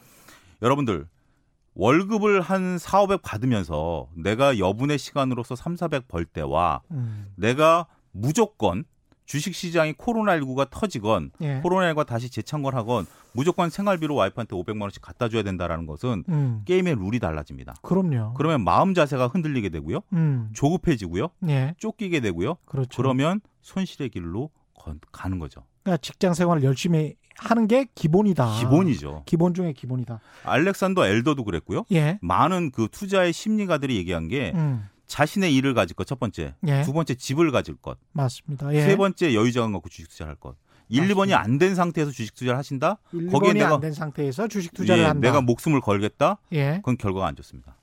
여러분들 0.62 1.06
월급을 1.74 2.40
한 2.40 2.78
4, 2.78 3.02
500 3.02 3.22
받으면서 3.22 4.06
내가 4.14 4.58
여분의 4.58 4.98
시간으로서 4.98 5.56
3, 5.56 5.76
400 5.76 6.06
벌 6.06 6.24
때와 6.24 6.82
음. 6.90 7.32
내가 7.34 7.86
무조건 8.12 8.84
주식 9.24 9.54
시장이 9.54 9.94
코로나19가 9.94 10.68
터지건 10.70 11.30
예. 11.40 11.60
코로나19가 11.62 12.06
다시 12.06 12.30
재창궐하건 12.30 13.06
무조건 13.32 13.70
생활비로 13.70 14.14
와이프한테 14.14 14.54
500만 14.54 14.82
원씩 14.82 15.00
갖다 15.00 15.28
줘야 15.28 15.42
된다라는 15.42 15.86
것은 15.86 16.24
음. 16.28 16.62
게임의 16.66 16.96
룰이 16.96 17.18
달라집니다. 17.18 17.74
그럼요. 17.82 18.34
그러면 18.34 18.62
마음 18.62 18.94
자세가 18.94 19.28
흔들리게 19.28 19.70
되고요. 19.70 20.00
음. 20.12 20.50
조급해지고요. 20.52 21.28
예. 21.48 21.74
쫓기게 21.78 22.20
되고요. 22.20 22.56
그렇죠. 22.64 22.96
그러면 22.96 23.40
손실의 23.62 24.10
길로 24.10 24.50
가는 25.12 25.38
거죠. 25.38 25.64
그러니까 25.82 26.00
직장 26.02 26.34
생활을 26.34 26.62
열심히 26.64 27.14
하는 27.38 27.66
게 27.66 27.86
기본이다. 27.94 28.58
기본이죠. 28.60 29.22
기본 29.26 29.54
중에 29.54 29.72
기본이다. 29.72 30.20
알렉산더 30.44 31.06
엘더도 31.06 31.44
그랬고요. 31.44 31.84
예. 31.92 32.18
많은 32.20 32.70
그 32.70 32.88
투자의 32.90 33.32
심리가들이 33.32 33.96
얘기한 33.96 34.28
게 34.28 34.52
음. 34.54 34.88
자신의 35.12 35.54
일을 35.56 35.74
가질 35.74 35.94
것 35.94 36.04
첫 36.04 36.18
번째, 36.18 36.54
예. 36.66 36.82
두 36.82 36.92
번째 36.94 37.14
집을 37.14 37.50
가질 37.52 37.76
것, 37.76 37.98
맞습니다. 38.12 38.72
예. 38.74 38.80
세 38.82 38.96
번째 38.96 39.34
여유자금 39.34 39.72
갖고 39.72 39.88
주식 39.90 40.08
투자할 40.08 40.36
것. 40.36 40.56
1, 40.88 41.02
맞습니다. 41.02 41.14
2번이 41.20 41.32
안 41.38 41.58
된 41.58 41.74
상태에서 41.74 42.10
주식 42.12 42.34
투자를 42.34 42.56
하신다? 42.58 42.98
1, 43.12 43.26
거기에 43.28 43.52
내가 43.52 43.74
안된 43.74 43.92
상태에서 43.92 44.48
주식 44.48 44.72
투자를 44.72 45.02
예, 45.02 45.06
한다. 45.06 45.20
내가 45.28 45.40
목숨을 45.42 45.80
걸겠다? 45.82 46.38
예. 46.52 46.76
그건 46.76 46.96
결과가 46.96 47.26
안 47.26 47.36
좋습니다. 47.36 47.76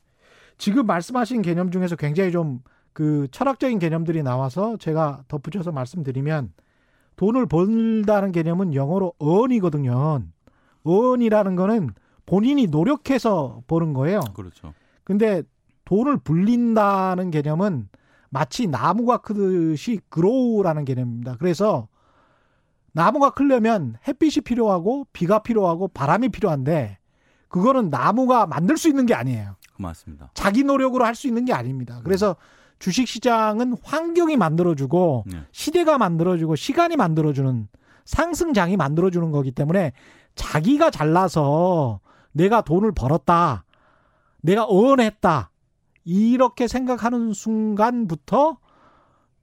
지금 0.57 0.85
말씀하신 0.87 1.41
개념 1.43 1.69
중에서 1.71 1.95
굉장히 1.95 2.31
좀 2.31 2.61
그 2.91 3.27
철학적인 3.31 3.79
개념들이 3.79 4.23
나와서 4.23 4.75
제가 4.77 5.23
덧붙여서 5.29 5.71
말씀드리면 5.71 6.51
돈을 7.15 7.45
벌다는 7.45 8.31
개념은 8.33 8.73
영어로 8.73 9.13
earn이거든요. 9.21 10.23
earn이라는 10.85 11.55
거는 11.55 11.91
본인이 12.25 12.67
노력해서 12.67 13.61
버는 13.67 13.93
거예요. 13.93 14.19
그렇죠. 14.33 14.73
근데 15.05 15.43
돈을 15.89 16.17
불린다는 16.17 17.31
개념은 17.31 17.89
마치 18.29 18.67
나무가 18.67 19.17
크듯이 19.17 19.99
그로우라는 20.09 20.85
개념입니다. 20.85 21.37
그래서 21.39 21.87
나무가 22.91 23.31
크려면 23.31 23.97
햇빛이 24.07 24.43
필요하고 24.43 25.07
비가 25.13 25.39
필요하고 25.39 25.87
바람이 25.87 26.29
필요한데 26.29 26.99
그거는 27.47 27.89
나무가 27.89 28.45
만들 28.45 28.77
수 28.77 28.87
있는 28.87 29.07
게 29.07 29.15
아니에요. 29.15 29.55
맞습니다. 29.79 30.29
자기 30.35 30.63
노력으로 30.63 31.05
할 31.05 31.15
수 31.15 31.25
있는 31.27 31.43
게 31.43 31.53
아닙니다. 31.53 32.01
그래서 32.03 32.35
주식 32.77 33.07
시장은 33.07 33.77
환경이 33.81 34.37
만들어주고 34.37 35.23
네. 35.25 35.39
시대가 35.51 35.97
만들어주고 35.97 36.55
시간이 36.55 36.97
만들어주는 36.97 37.67
상승장이 38.05 38.77
만들어주는 38.77 39.31
거기 39.31 39.51
때문에 39.51 39.93
자기가 40.35 40.91
잘나서 40.91 41.99
내가 42.31 42.61
돈을 42.61 42.91
벌었다. 42.91 43.63
내가 44.41 44.65
어언했다. 44.65 45.48
이렇게 46.09 46.67
생각하는 46.67 47.33
순간부터 47.33 48.57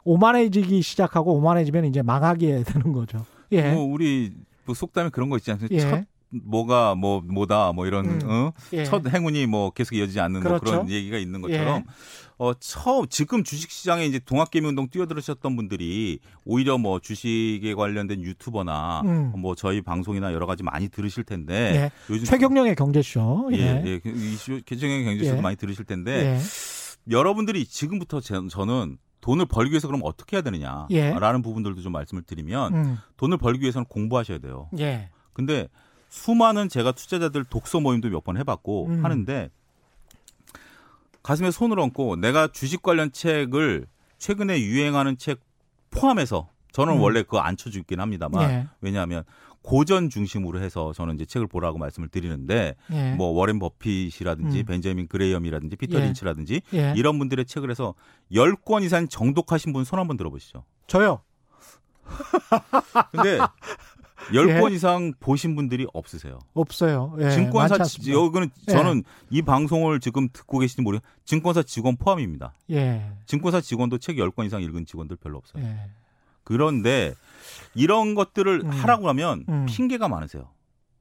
오만해지기 0.02 0.82
시작하고 0.82 1.34
오만해지면 1.36 1.84
이제 1.84 2.02
망하게 2.02 2.64
되는 2.66 2.92
거죠. 2.92 3.24
예. 3.52 3.72
뭐 3.72 3.84
우리 3.84 4.32
뭐 4.64 4.74
속담에 4.74 5.10
그런 5.10 5.28
거 5.30 5.36
있지 5.36 5.52
않습니까? 5.52 5.74
예. 5.76 5.80
첫 5.90 6.06
뭐가 6.44 6.94
뭐 6.94 7.20
뭐다 7.20 7.72
뭐 7.72 7.86
이런 7.86 8.06
음. 8.06 8.20
어? 8.24 8.52
예. 8.72 8.84
첫 8.84 9.06
행운이 9.06 9.46
뭐 9.46 9.70
계속 9.70 9.94
이어지지 9.94 10.20
않는 10.20 10.42
뭐 10.42 10.48
그렇죠. 10.50 10.64
뭐 10.64 10.72
그런 10.72 10.90
얘기가 10.90 11.18
있는 11.18 11.40
것처럼 11.40 11.78
예. 11.78 11.84
어 12.38 12.52
처음 12.54 13.06
지금 13.08 13.44
주식 13.44 13.70
시장에 13.70 14.04
이제 14.04 14.18
동학개미 14.18 14.66
운동 14.66 14.88
뛰어들으셨던 14.88 15.56
분들이 15.56 16.18
오히려 16.44 16.76
뭐 16.76 16.98
주식에 17.00 17.72
관련된 17.74 18.22
유튜버나 18.22 19.02
음. 19.04 19.32
뭐 19.36 19.54
저희 19.54 19.80
방송이나 19.80 20.32
여러 20.32 20.46
가지 20.46 20.62
많이 20.62 20.88
들으실 20.88 21.24
텐데 21.24 21.54
예. 21.54 21.90
요즘 22.12 22.26
최경령의 22.26 22.74
경제쇼 22.74 23.50
예, 23.52 23.82
예. 23.84 23.98
그 24.00 24.10
이슈 24.10 24.60
최경령의 24.62 25.04
경제쇼도 25.04 25.38
예. 25.38 25.40
많이 25.40 25.56
들으실 25.56 25.84
텐데 25.84 26.36
예. 26.36 26.38
여러분들이 27.10 27.64
지금부터 27.64 28.20
저는 28.20 28.98
돈을 29.26 29.46
벌기 29.46 29.72
위해서 29.72 29.88
그럼 29.88 30.02
어떻게 30.04 30.36
해야 30.36 30.42
되느냐라는 30.42 30.88
예. 30.92 31.42
부분들도 31.42 31.80
좀 31.82 31.92
말씀을 31.92 32.22
드리면 32.22 32.74
음. 32.74 32.98
돈을 33.16 33.38
벌기 33.38 33.62
위해서는 33.62 33.84
공부하셔야 33.86 34.38
돼요. 34.38 34.68
예. 34.78 35.10
근데 35.32 35.68
수많은 36.08 36.68
제가 36.68 36.92
투자자들 36.92 37.44
독서 37.44 37.80
모임도 37.80 38.08
몇 38.10 38.24
번 38.24 38.36
해봤고 38.36 38.86
음. 38.86 39.04
하는데 39.04 39.50
가슴에 41.22 41.50
손을 41.50 41.78
얹고 41.80 42.16
내가 42.16 42.48
주식 42.48 42.82
관련 42.82 43.10
책을 43.12 43.86
최근에 44.18 44.60
유행하는 44.60 45.18
책 45.18 45.40
포함해서 45.90 46.48
저는 46.72 46.94
음. 46.94 47.00
원래 47.00 47.22
그거 47.22 47.38
안 47.38 47.56
쳐주긴 47.56 48.00
합니다만 48.00 48.50
예. 48.50 48.66
왜냐하면 48.80 49.24
고전 49.62 50.10
중심으로 50.10 50.60
해서 50.60 50.92
저는 50.92 51.16
이제 51.16 51.24
책을 51.24 51.48
보라고 51.48 51.78
말씀을 51.78 52.08
드리는데 52.08 52.76
예. 52.92 53.14
뭐 53.14 53.28
워렌 53.28 53.58
버핏이라든지 53.58 54.60
음. 54.60 54.64
벤자민 54.64 55.08
그레이엄이라든지 55.08 55.74
피터 55.76 55.98
예. 55.98 56.04
린치라든지 56.04 56.62
예. 56.74 56.94
이런 56.96 57.18
분들의 57.18 57.44
책을 57.46 57.70
해서 57.70 57.94
10권 58.30 58.84
이상 58.84 59.08
정독하신 59.08 59.72
분 59.72 59.84
손 59.84 59.98
한번 59.98 60.16
들어보시죠. 60.16 60.64
저요. 60.86 61.22
근데 63.10 63.38
10권 64.30 64.70
예. 64.70 64.74
이상 64.74 65.12
보신 65.20 65.54
분들이 65.54 65.86
없으세요. 65.92 66.38
없어요. 66.54 67.14
예, 67.20 67.30
증권사 67.30 67.76
여기는 68.10 68.50
예. 68.68 68.72
저는 68.72 69.04
이 69.30 69.42
방송을 69.42 70.00
지금 70.00 70.28
듣고 70.32 70.58
계신지 70.58 70.82
모르 70.82 71.00
증권사 71.24 71.62
직원 71.62 71.96
포함입니다. 71.96 72.52
예. 72.70 73.12
증권사 73.26 73.60
직원도 73.60 73.98
책 73.98 74.16
10권 74.16 74.46
이상 74.46 74.62
읽은 74.62 74.86
직원들 74.86 75.16
별로 75.16 75.38
없어요. 75.38 75.62
예. 75.62 75.90
그런데 76.44 77.14
이런 77.74 78.14
것들을 78.14 78.62
음. 78.64 78.70
하라고 78.70 79.08
하면 79.08 79.44
음. 79.48 79.66
핑계가 79.68 80.08
많으세요. 80.08 80.48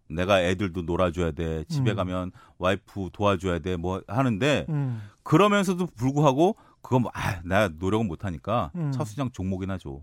내가 0.07 0.41
애들도 0.41 0.83
놀아줘야 0.83 1.31
돼. 1.31 1.63
집에 1.65 1.91
음. 1.91 1.95
가면 1.95 2.31
와이프 2.57 3.09
도와줘야 3.13 3.59
돼. 3.59 3.75
뭐 3.75 4.01
하는데 4.07 4.65
음. 4.69 5.01
그러면서도 5.23 5.87
불구하고 5.95 6.55
그거 6.81 6.99
뭐, 6.99 7.11
아, 7.13 7.41
나 7.43 7.67
노력은 7.67 8.07
못하니까 8.07 8.71
음. 8.75 8.91
첫수장 8.91 9.31
종목이나 9.31 9.77
줘. 9.77 10.01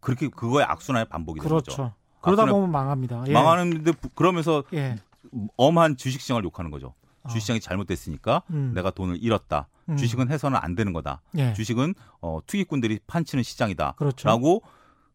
그렇게 0.00 0.28
그거의 0.28 0.64
악순환의 0.64 1.08
반복이 1.08 1.40
그렇죠. 1.40 1.70
되죠. 1.70 1.94
그러다 2.20 2.46
보면 2.46 2.70
망합니다. 2.70 3.24
예. 3.28 3.32
망하는데 3.32 3.92
그러면서 4.14 4.62
예. 4.72 4.96
엄한 5.56 5.96
주식시장을 5.96 6.44
욕하는 6.44 6.70
거죠. 6.70 6.94
어. 7.22 7.28
주식시장이 7.28 7.60
잘못됐으니까 7.60 8.42
음. 8.50 8.72
내가 8.74 8.90
돈을 8.90 9.18
잃었다. 9.22 9.68
음. 9.88 9.96
주식은 9.96 10.30
해서는 10.30 10.58
안 10.60 10.74
되는 10.74 10.92
거다. 10.92 11.22
예. 11.36 11.52
주식은 11.54 11.94
어, 12.20 12.40
투기꾼들이 12.46 13.00
판치는 13.06 13.42
시장이다. 13.42 13.94
그렇죠. 13.96 14.28
라고 14.28 14.62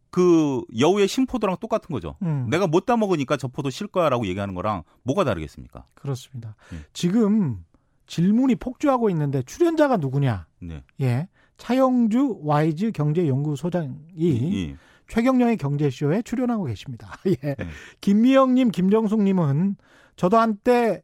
그 0.10 0.64
여우의 0.80 1.08
심포도랑 1.08 1.58
똑같은 1.60 1.92
거죠. 1.92 2.16
음. 2.22 2.48
내가 2.50 2.68
못 2.68 2.86
따먹으니까 2.86 3.38
저 3.38 3.48
포도 3.48 3.70
실 3.70 3.88
거야라고 3.88 4.28
얘기하는 4.28 4.56
거랑 4.56 4.84
뭐가 5.04 5.24
다르겠습니까? 5.24 5.86
그렇습니다. 5.94 6.56
예. 6.74 6.78
지금 6.94 7.66
질문이 8.08 8.56
폭주하고 8.56 9.10
있는데 9.10 9.42
출연자가 9.44 9.98
누구냐? 9.98 10.48
네. 10.60 10.84
예. 11.02 11.28
차영주 11.58 12.40
와이즈 12.44 12.92
경제연구소장이 12.92 14.70
예. 14.70 14.76
최경령의 15.08 15.58
경제쇼에 15.58 16.22
출연하고 16.24 16.66
계십니다. 16.66 17.14
예. 17.28 17.56
네. 17.56 17.56
김미영님, 18.02 18.72
김정숙님은 18.72 19.76
저도 20.16 20.38
한때 20.38 21.02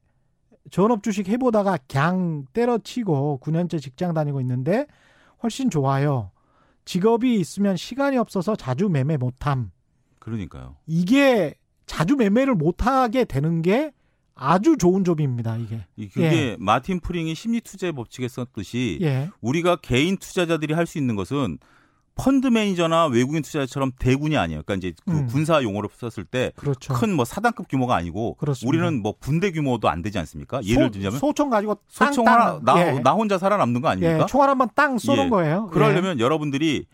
전업 0.69 1.03
주식 1.03 1.27
해보다가 1.27 1.77
갱 1.87 2.45
때려치고 2.53 3.39
9년째 3.43 3.81
직장 3.81 4.13
다니고 4.13 4.41
있는데 4.41 4.85
훨씬 5.43 5.69
좋아요. 5.69 6.31
직업이 6.85 7.39
있으면 7.39 7.77
시간이 7.77 8.17
없어서 8.17 8.55
자주 8.55 8.89
매매 8.89 9.17
못함. 9.17 9.71
그러니까요. 10.19 10.77
이게 10.85 11.55
자주 11.85 12.15
매매를 12.15 12.55
못하게 12.55 13.25
되는 13.25 13.61
게 13.61 13.91
아주 14.33 14.77
좋은 14.77 15.03
점입니다, 15.03 15.57
이게. 15.57 15.85
그게 15.95 16.21
예. 16.23 16.57
마틴 16.59 16.99
프링이 16.99 17.35
심리 17.35 17.61
투자의 17.61 17.93
법칙에 17.93 18.27
썼듯이 18.27 18.99
예. 19.01 19.29
우리가 19.41 19.75
개인 19.77 20.17
투자자들이 20.17 20.73
할 20.73 20.85
수 20.87 20.97
있는 20.97 21.15
것은 21.15 21.57
펀드 22.15 22.47
매니저나 22.47 23.07
외국인 23.07 23.41
투자자처럼 23.41 23.91
대군이 23.97 24.37
아니에요. 24.37 24.61
그러니까 24.63 24.75
이제 24.87 24.95
그 25.05 25.11
음. 25.11 25.27
군사 25.27 25.63
용어로 25.63 25.89
썼을 25.95 26.25
때 26.25 26.51
큰뭐 26.55 26.73
그렇죠. 26.75 27.25
사단급 27.25 27.67
규모가 27.69 27.95
아니고 27.95 28.35
그렇습니다. 28.35 28.67
우리는 28.69 29.01
뭐 29.01 29.13
군대 29.19 29.51
규모도 29.51 29.89
안 29.89 30.01
되지 30.01 30.19
않습니까? 30.19 30.61
예를 30.63 30.85
소, 30.85 30.91
들자면 30.91 31.19
소총 31.19 31.49
가지고 31.49 31.77
소총 31.87 32.27
하나 32.27 32.59
나, 32.63 32.79
예. 32.79 32.99
나 32.99 33.11
혼자 33.13 33.37
살아남는 33.37 33.81
거 33.81 33.87
아닙니까? 33.89 34.23
예. 34.23 34.25
총알 34.27 34.49
한 34.49 34.57
번 34.57 34.69
땅 34.75 34.97
쏘는 34.97 35.25
예. 35.25 35.29
거예요. 35.29 35.67
그러려면 35.71 36.19
여러분들이 36.19 36.85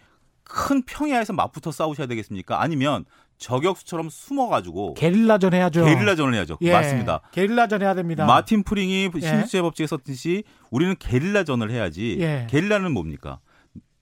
큰 0.43 0.81
평야에서 0.83 1.33
맞붙어 1.33 1.71
싸우셔야 1.71 2.07
되겠습니까? 2.07 2.61
아니면 2.61 3.03
저격수처럼 3.37 4.09
숨어가지고 4.09 4.93
게릴라전 4.95 5.53
해야죠. 5.53 5.83
게릴라전을 5.85 6.33
해야죠. 6.35 6.57
예, 6.61 6.71
맞습니다. 6.71 7.21
게릴라전 7.31 7.81
해야 7.81 7.93
됩니다. 7.93 8.25
마틴 8.25 8.63
프링이 8.63 9.09
예. 9.15 9.19
신수제 9.19 9.61
법칙에 9.61 9.87
썼듯이 9.87 10.43
우리는 10.71 10.95
게릴라전을 10.97 11.69
해야지. 11.69 12.17
예. 12.19 12.47
게릴라는 12.49 12.91
뭡니까? 12.93 13.39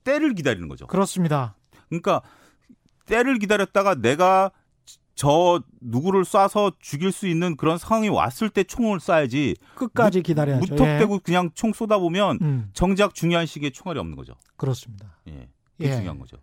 때를 0.06 0.34
기다리는 0.34 0.70
거죠. 0.70 0.88
그렇습니다. 0.88 1.56
그러니까 1.90 2.22
때를 3.06 3.38
기다렸다가 3.38 3.96
내가 3.96 4.52
저 5.16 5.62
누구를 5.82 6.24
쏴서 6.24 6.76
죽일 6.80 7.12
수 7.12 7.28
있는 7.28 7.56
그런 7.56 7.78
상황이 7.78 8.10
왔을 8.10 8.50
때 8.50 8.64
총을 8.64 9.00
쏴야지 9.00 9.56
끝까지 9.76 10.22
기다려야죠. 10.22 10.60
무턱대고 10.74 11.16
예. 11.16 11.20
그냥 11.24 11.50
총 11.54 11.72
쏘다 11.74 12.00
보면 12.00 12.40
음. 12.42 12.70
정작 12.74 13.14
중요한 13.14 13.46
시기에 13.46 13.70
총알이 13.70 14.00
없는 14.00 14.16
거죠. 14.18 14.34
그렇습니다. 14.58 15.18
예, 15.28 15.48
그게 15.78 15.90
예. 15.90 15.96
중요한 15.96 16.20
거죠. 16.20 16.38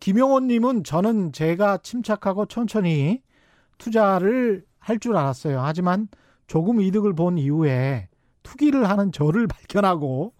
김영호님은 0.00 0.84
저는 0.84 1.32
제가 1.32 1.78
침착하고 1.78 2.46
천천히 2.46 3.22
투자를 3.78 4.64
할 4.78 4.98
줄 4.98 5.14
알았어요. 5.16 5.60
하지만 5.60 6.08
조금 6.46 6.80
이득을 6.80 7.14
본 7.14 7.36
이후에 7.36 8.08
투기를 8.42 8.88
하는 8.88 9.12
저를 9.12 9.46
발견하고 9.48 10.32
네. 10.34 10.39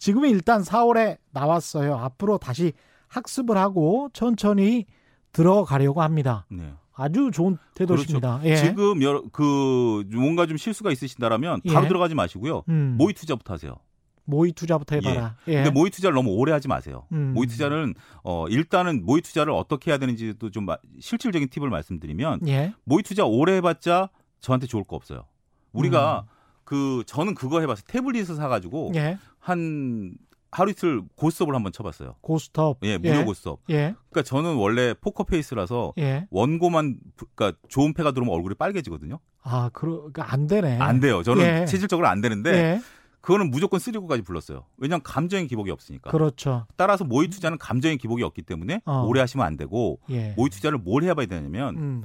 지금은 0.00 0.30
일단 0.30 0.62
4월에 0.62 1.18
나왔어요. 1.30 1.94
앞으로 1.94 2.38
다시 2.38 2.72
학습을 3.08 3.56
하고 3.56 4.08
천천히 4.12 4.86
들어가려고 5.32 6.02
합니다. 6.02 6.46
네. 6.50 6.72
아주 6.94 7.30
좋은 7.32 7.56
태도십니다. 7.74 8.40
그렇죠. 8.40 8.48
예. 8.48 8.56
지금 8.56 9.02
여러, 9.02 9.22
그 9.30 10.04
뭔가 10.12 10.46
좀 10.46 10.56
실수가 10.56 10.90
있으신다라면 10.90 11.60
바로 11.68 11.84
예. 11.84 11.88
들어가지 11.88 12.14
마시고요. 12.14 12.64
음. 12.68 12.96
모의 12.98 13.14
투자부터 13.14 13.54
하세요. 13.54 13.76
모의 14.24 14.52
투자부터 14.52 14.96
해봐라. 14.96 15.36
예. 15.48 15.52
예. 15.52 15.56
근데 15.56 15.70
모의 15.70 15.90
투자를 15.90 16.14
너무 16.14 16.30
오래 16.30 16.52
하지 16.52 16.66
마세요. 16.66 17.06
음. 17.12 17.32
모의 17.34 17.48
투자는 17.48 17.94
어 18.22 18.46
일단은 18.48 19.04
모의 19.04 19.22
투자를 19.22 19.52
어떻게 19.52 19.90
해야 19.90 19.98
되는지도 19.98 20.50
좀 20.50 20.66
실질적인 20.98 21.48
팁을 21.48 21.68
말씀드리면 21.68 22.46
예. 22.48 22.72
모의 22.84 23.02
투자 23.02 23.24
오래 23.24 23.54
해봤자 23.56 24.10
저한테 24.40 24.66
좋을 24.66 24.84
거 24.84 24.96
없어요. 24.96 25.24
우리가 25.72 26.26
음. 26.26 26.39
그 26.70 27.02
저는 27.04 27.34
그거 27.34 27.58
해봤어요. 27.58 27.82
태블릿을 27.88 28.36
사가지고 28.36 28.92
예. 28.94 29.18
한 29.40 30.14
하루 30.52 30.70
이틀 30.70 31.02
고스톱을 31.16 31.52
한번 31.52 31.72
쳐봤어요. 31.72 32.14
고스톱. 32.20 32.78
예, 32.84 32.96
무료 32.96 33.16
예. 33.16 33.24
고스톱. 33.24 33.60
예. 33.70 33.96
그러니까 34.08 34.22
저는 34.22 34.54
원래 34.54 34.94
포커 34.94 35.24
페이스라서 35.24 35.94
예. 35.98 36.28
원고만 36.30 36.98
그러니까 37.16 37.58
좋은 37.68 37.92
패가 37.92 38.12
들어오면 38.12 38.32
얼굴이 38.32 38.54
빨개지거든요. 38.54 39.18
아, 39.42 39.70
그러니까 39.72 40.32
안 40.32 40.46
되네. 40.46 40.78
안 40.78 41.00
돼요. 41.00 41.24
저는 41.24 41.42
예. 41.44 41.66
체질적으로 41.66 42.06
안 42.06 42.20
되는데 42.20 42.52
예. 42.52 42.80
그거는 43.20 43.50
무조건 43.50 43.80
쓰리고까지 43.80 44.22
불렀어요. 44.22 44.64
왜냐하면 44.76 45.02
감정의 45.02 45.48
기복이 45.48 45.72
없으니까. 45.72 46.12
그렇죠. 46.12 46.68
따라서 46.76 47.02
모의 47.02 47.30
투자는 47.30 47.58
감정의 47.58 47.98
기복이 47.98 48.22
없기 48.22 48.42
때문에 48.42 48.82
어. 48.84 49.02
오래 49.08 49.18
하시면 49.18 49.44
안 49.44 49.56
되고 49.56 49.98
예. 50.08 50.34
모의 50.36 50.50
투자를 50.50 50.78
뭘 50.78 51.02
해봐야 51.02 51.26
되냐면 51.26 51.76
음. 51.76 52.04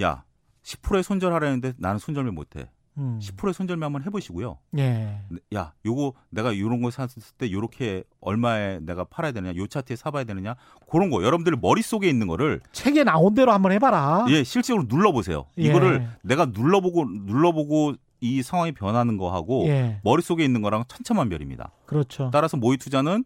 야 0.00 0.22
10%에 0.62 1.02
손절하려는데 1.02 1.72
나는 1.78 1.98
손절을 1.98 2.30
못해. 2.30 2.70
음. 2.98 3.18
10%의 3.20 3.54
손절매 3.54 3.84
한번 3.84 4.02
해보시고요. 4.04 4.58
예. 4.78 5.20
야, 5.54 5.72
요거 5.84 6.12
내가 6.30 6.52
이런 6.52 6.80
거 6.80 6.90
샀을 6.90 7.08
때 7.38 7.50
요렇게 7.50 8.04
얼마에 8.20 8.78
내가 8.80 9.04
팔아야 9.04 9.32
되느냐, 9.32 9.56
요 9.56 9.66
차트에 9.66 9.96
사봐야 9.96 10.24
되느냐, 10.24 10.54
그런 10.90 11.10
거 11.10 11.22
여러분들 11.22 11.56
머릿속에 11.60 12.08
있는 12.08 12.26
거를 12.26 12.60
책에 12.72 13.04
나온 13.04 13.34
대로 13.34 13.52
한번 13.52 13.72
해봐라. 13.72 14.26
예, 14.28 14.44
실제로 14.44 14.84
눌러보세요. 14.88 15.46
예. 15.58 15.64
이거를 15.64 16.08
내가 16.22 16.46
눌러보고 16.46 17.04
눌러보고 17.04 17.94
이 18.20 18.42
상황이 18.42 18.72
변하는 18.72 19.16
거하고 19.18 19.66
예. 19.66 20.00
머릿속에 20.02 20.44
있는 20.44 20.62
거랑 20.62 20.84
천차만별입니다. 20.88 21.72
그렇죠. 21.86 22.30
따라서 22.32 22.56
모의 22.56 22.78
투자는 22.78 23.24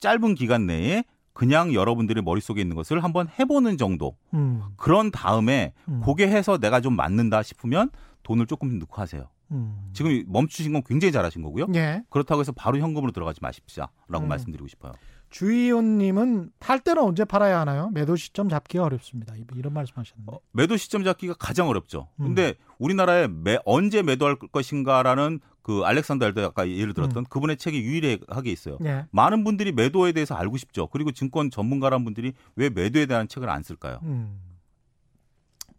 짧은 0.00 0.34
기간 0.34 0.66
내에 0.66 1.04
그냥 1.36 1.74
여러분들의 1.74 2.22
머릿속에 2.22 2.62
있는 2.62 2.74
것을 2.76 3.04
한번 3.04 3.28
해보는 3.38 3.76
정도. 3.76 4.16
음. 4.32 4.62
그런 4.78 5.10
다음에 5.10 5.74
음. 5.86 6.00
그게 6.02 6.26
해서 6.26 6.56
내가 6.56 6.80
좀 6.80 6.96
맞는다 6.96 7.42
싶으면 7.42 7.90
돈을 8.22 8.46
조금 8.46 8.78
넣고 8.78 9.02
하세요. 9.02 9.28
음. 9.50 9.90
지금 9.92 10.24
멈추신 10.28 10.72
건 10.72 10.82
굉장히 10.86 11.12
잘하신 11.12 11.42
거고요. 11.42 11.66
예. 11.74 12.02
그렇다고 12.08 12.40
해서 12.40 12.52
바로 12.52 12.78
현금으로 12.78 13.12
들어가지 13.12 13.40
마십시오라고 13.42 14.24
음. 14.24 14.28
말씀드리고 14.28 14.66
싶어요. 14.66 14.94
주의원님은 15.28 16.52
팔 16.58 16.80
때는 16.80 17.02
언제 17.02 17.26
팔아야 17.26 17.60
하나요? 17.60 17.90
매도 17.92 18.16
시점 18.16 18.48
잡기가 18.48 18.84
어렵습니다. 18.84 19.34
이런 19.54 19.74
말씀하셨는데. 19.74 20.32
어, 20.32 20.40
매도 20.52 20.78
시점 20.78 21.04
잡기가 21.04 21.34
가장 21.34 21.68
어렵죠. 21.68 22.08
음. 22.20 22.28
근데 22.28 22.54
우리나라에 22.78 23.28
매, 23.28 23.58
언제 23.66 24.02
매도할 24.02 24.36
것인가라는 24.36 25.40
그 25.66 25.82
알렉산더 25.84 26.26
엘더 26.26 26.44
아까 26.44 26.70
예를 26.70 26.94
들었던 26.94 27.22
음. 27.22 27.26
그분의 27.28 27.56
책이 27.56 27.82
유일하게 27.82 28.52
있어요. 28.52 28.78
예. 28.84 29.04
많은 29.10 29.42
분들이 29.42 29.72
매도에 29.72 30.12
대해서 30.12 30.36
알고 30.36 30.58
싶죠. 30.58 30.86
그리고 30.86 31.10
증권 31.10 31.50
전문가란 31.50 32.04
분들이 32.04 32.34
왜 32.54 32.70
매도에 32.70 33.06
대한 33.06 33.26
책을 33.26 33.50
안 33.50 33.64
쓸까요? 33.64 33.98
음. 34.04 34.38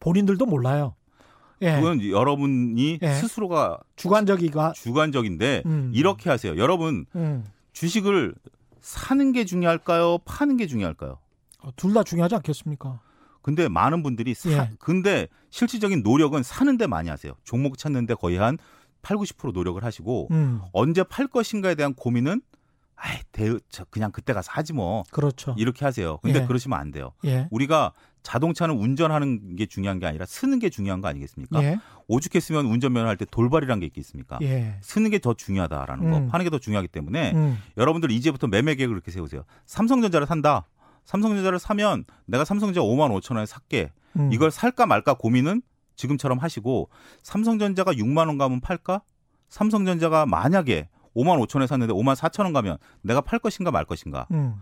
본인들도 0.01 0.45
몰라요. 0.45 0.95
예. 1.61 1.75
그건 1.75 2.05
여러분이 2.05 2.99
예. 3.01 3.13
스스로가 3.13 3.79
주관적이가 3.95 4.73
주관적인데 4.73 5.63
음. 5.65 5.91
이렇게 5.95 6.29
하세요. 6.29 6.57
여러분 6.57 7.05
음. 7.15 7.45
주식을 7.71 8.35
사는 8.81 9.31
게 9.31 9.45
중요할까요? 9.45 10.17
파는 10.25 10.57
게 10.57 10.67
중요할까요? 10.67 11.17
어, 11.61 11.69
둘다 11.77 12.03
중요하지 12.03 12.35
않겠습니까? 12.35 12.99
근데 13.41 13.69
많은 13.69 14.03
분들이 14.03 14.33
사, 14.33 14.51
예. 14.51 14.71
근데 14.79 15.29
실질적인 15.49 16.03
노력은 16.03 16.43
사는데 16.43 16.87
많이 16.87 17.07
하세요. 17.07 17.31
종목 17.45 17.77
찾는데 17.77 18.15
거의 18.15 18.35
한 18.35 18.57
8, 19.01 19.17
90% 19.17 19.53
노력을 19.53 19.83
하시고 19.83 20.27
음. 20.31 20.61
언제 20.73 21.03
팔 21.03 21.27
것인가에 21.27 21.75
대한 21.75 21.93
고민은 21.93 22.41
아이, 22.95 23.17
대, 23.31 23.53
그냥 23.91 24.11
그때 24.11 24.33
가서 24.33 24.51
하지 24.51 24.73
뭐. 24.73 25.03
그렇죠. 25.11 25.53
이렇게 25.57 25.85
하세요. 25.85 26.17
근데 26.23 26.41
예. 26.41 26.45
그러시면 26.47 26.79
안 26.79 26.91
돼요. 26.91 27.11
예. 27.25 27.47
우리가 27.51 27.93
자동차는 28.23 28.75
운전하는 28.75 29.55
게 29.55 29.67
중요한 29.67 29.99
게 29.99 30.07
아니라 30.07 30.25
쓰는 30.25 30.57
게 30.59 30.69
중요한 30.69 30.99
거 31.01 31.07
아니겠습니까? 31.07 31.63
예. 31.63 31.77
오죽했으면 32.07 32.65
운전면허 32.65 33.07
할때 33.07 33.25
돌발이란 33.29 33.79
게 33.79 33.85
있겠습니까? 33.85 34.39
예. 34.41 34.77
쓰는 34.81 35.11
게 35.11 35.19
더 35.19 35.35
중요하다라는 35.35 36.05
음. 36.05 36.11
거, 36.11 36.31
파는 36.31 36.43
게 36.45 36.49
더 36.49 36.57
중요하기 36.57 36.87
때문에 36.87 37.33
음. 37.33 37.57
여러분들 37.77 38.09
이제부터 38.11 38.47
매매 38.47 38.73
계획을 38.75 38.95
그렇게 38.95 39.11
세우세요. 39.11 39.43
삼성전자를 39.67 40.25
산다. 40.25 40.65
삼성전자를 41.05 41.59
사면 41.59 42.03
내가 42.25 42.43
삼성전자 42.45 42.81
5만 42.81 43.11
5천 43.21 43.35
원에 43.35 43.45
살게. 43.45 43.91
음. 44.17 44.33
이걸 44.33 44.49
살까 44.49 44.87
말까 44.87 45.13
고민은 45.13 45.61
지금처럼 45.97 46.37
하시고 46.37 46.89
삼성전자가 47.23 47.91
6만 47.91 48.27
원 48.27 48.37
가면 48.37 48.61
팔까? 48.61 49.01
삼성전자가 49.49 50.25
만약에 50.25 50.87
5만 51.15 51.43
5천 51.45 51.57
원에 51.57 51.67
샀는데 51.67 51.93
5만 51.93 52.15
4천 52.15 52.43
원 52.43 52.53
가면 52.53 52.77
내가 53.01 53.21
팔 53.21 53.39
것인가 53.39 53.71
말 53.71 53.83
것인가. 53.83 54.27
음. 54.31 54.55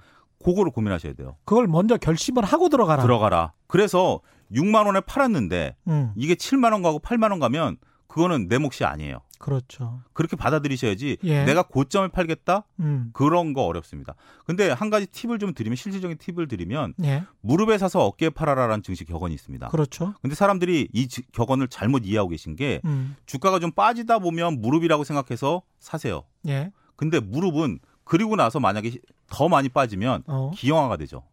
그거를 0.43 0.71
고민하셔야 0.71 1.13
돼요. 1.13 1.35
그걸 1.45 1.67
먼저 1.67 1.97
결심을 1.97 2.43
하고 2.43 2.69
들어가라. 2.69 3.01
들어가라. 3.03 3.53
그래서 3.67 4.21
6만 4.51 4.85
원에 4.85 5.01
팔았는데 5.01 5.75
음. 5.87 6.13
이게 6.15 6.35
7만 6.35 6.71
원 6.71 6.81
가고 6.81 6.99
8만 6.99 7.31
원 7.31 7.39
가면 7.39 7.77
그거는 8.07 8.47
내 8.47 8.57
몫이 8.57 8.85
아니에요. 8.85 9.19
그렇죠. 9.39 10.01
그렇게 10.13 10.35
받아들이셔야지 10.35 11.17
예. 11.23 11.43
내가 11.45 11.63
고점을 11.63 12.07
팔겠다? 12.09 12.63
음. 12.79 13.09
그런 13.13 13.53
거 13.53 13.63
어렵습니다. 13.63 14.15
근데 14.45 14.69
한 14.69 14.89
가지 14.89 15.05
팁을 15.07 15.39
좀 15.39 15.53
드리면 15.53 15.75
실질적인 15.75 16.17
팁을 16.17 16.47
드리면 16.47 16.93
예. 17.03 17.23
무릎에 17.41 17.77
사서 17.77 18.05
어깨에 18.05 18.29
팔아라라는 18.29 18.83
증시 18.83 19.05
격언이 19.05 19.33
있습니다. 19.33 19.67
그렇죠. 19.69 20.13
근데 20.21 20.35
사람들이 20.35 20.89
이 20.93 21.07
격언을 21.33 21.67
잘못 21.67 22.05
이해하고 22.05 22.29
계신 22.29 22.55
게 22.55 22.81
음. 22.85 23.15
주가가 23.25 23.59
좀 23.59 23.71
빠지다 23.71 24.19
보면 24.19 24.61
무릎이라고 24.61 25.03
생각해서 25.03 25.61
사세요. 25.79 26.23
예. 26.47 26.71
근데 26.95 27.19
무릎은 27.19 27.79
그리고 28.03 28.35
나서 28.35 28.59
만약에 28.59 28.99
더 29.27 29.49
많이 29.49 29.69
빠지면 29.69 30.23
어. 30.27 30.51
기형아가 30.55 30.97
되죠. 30.97 31.23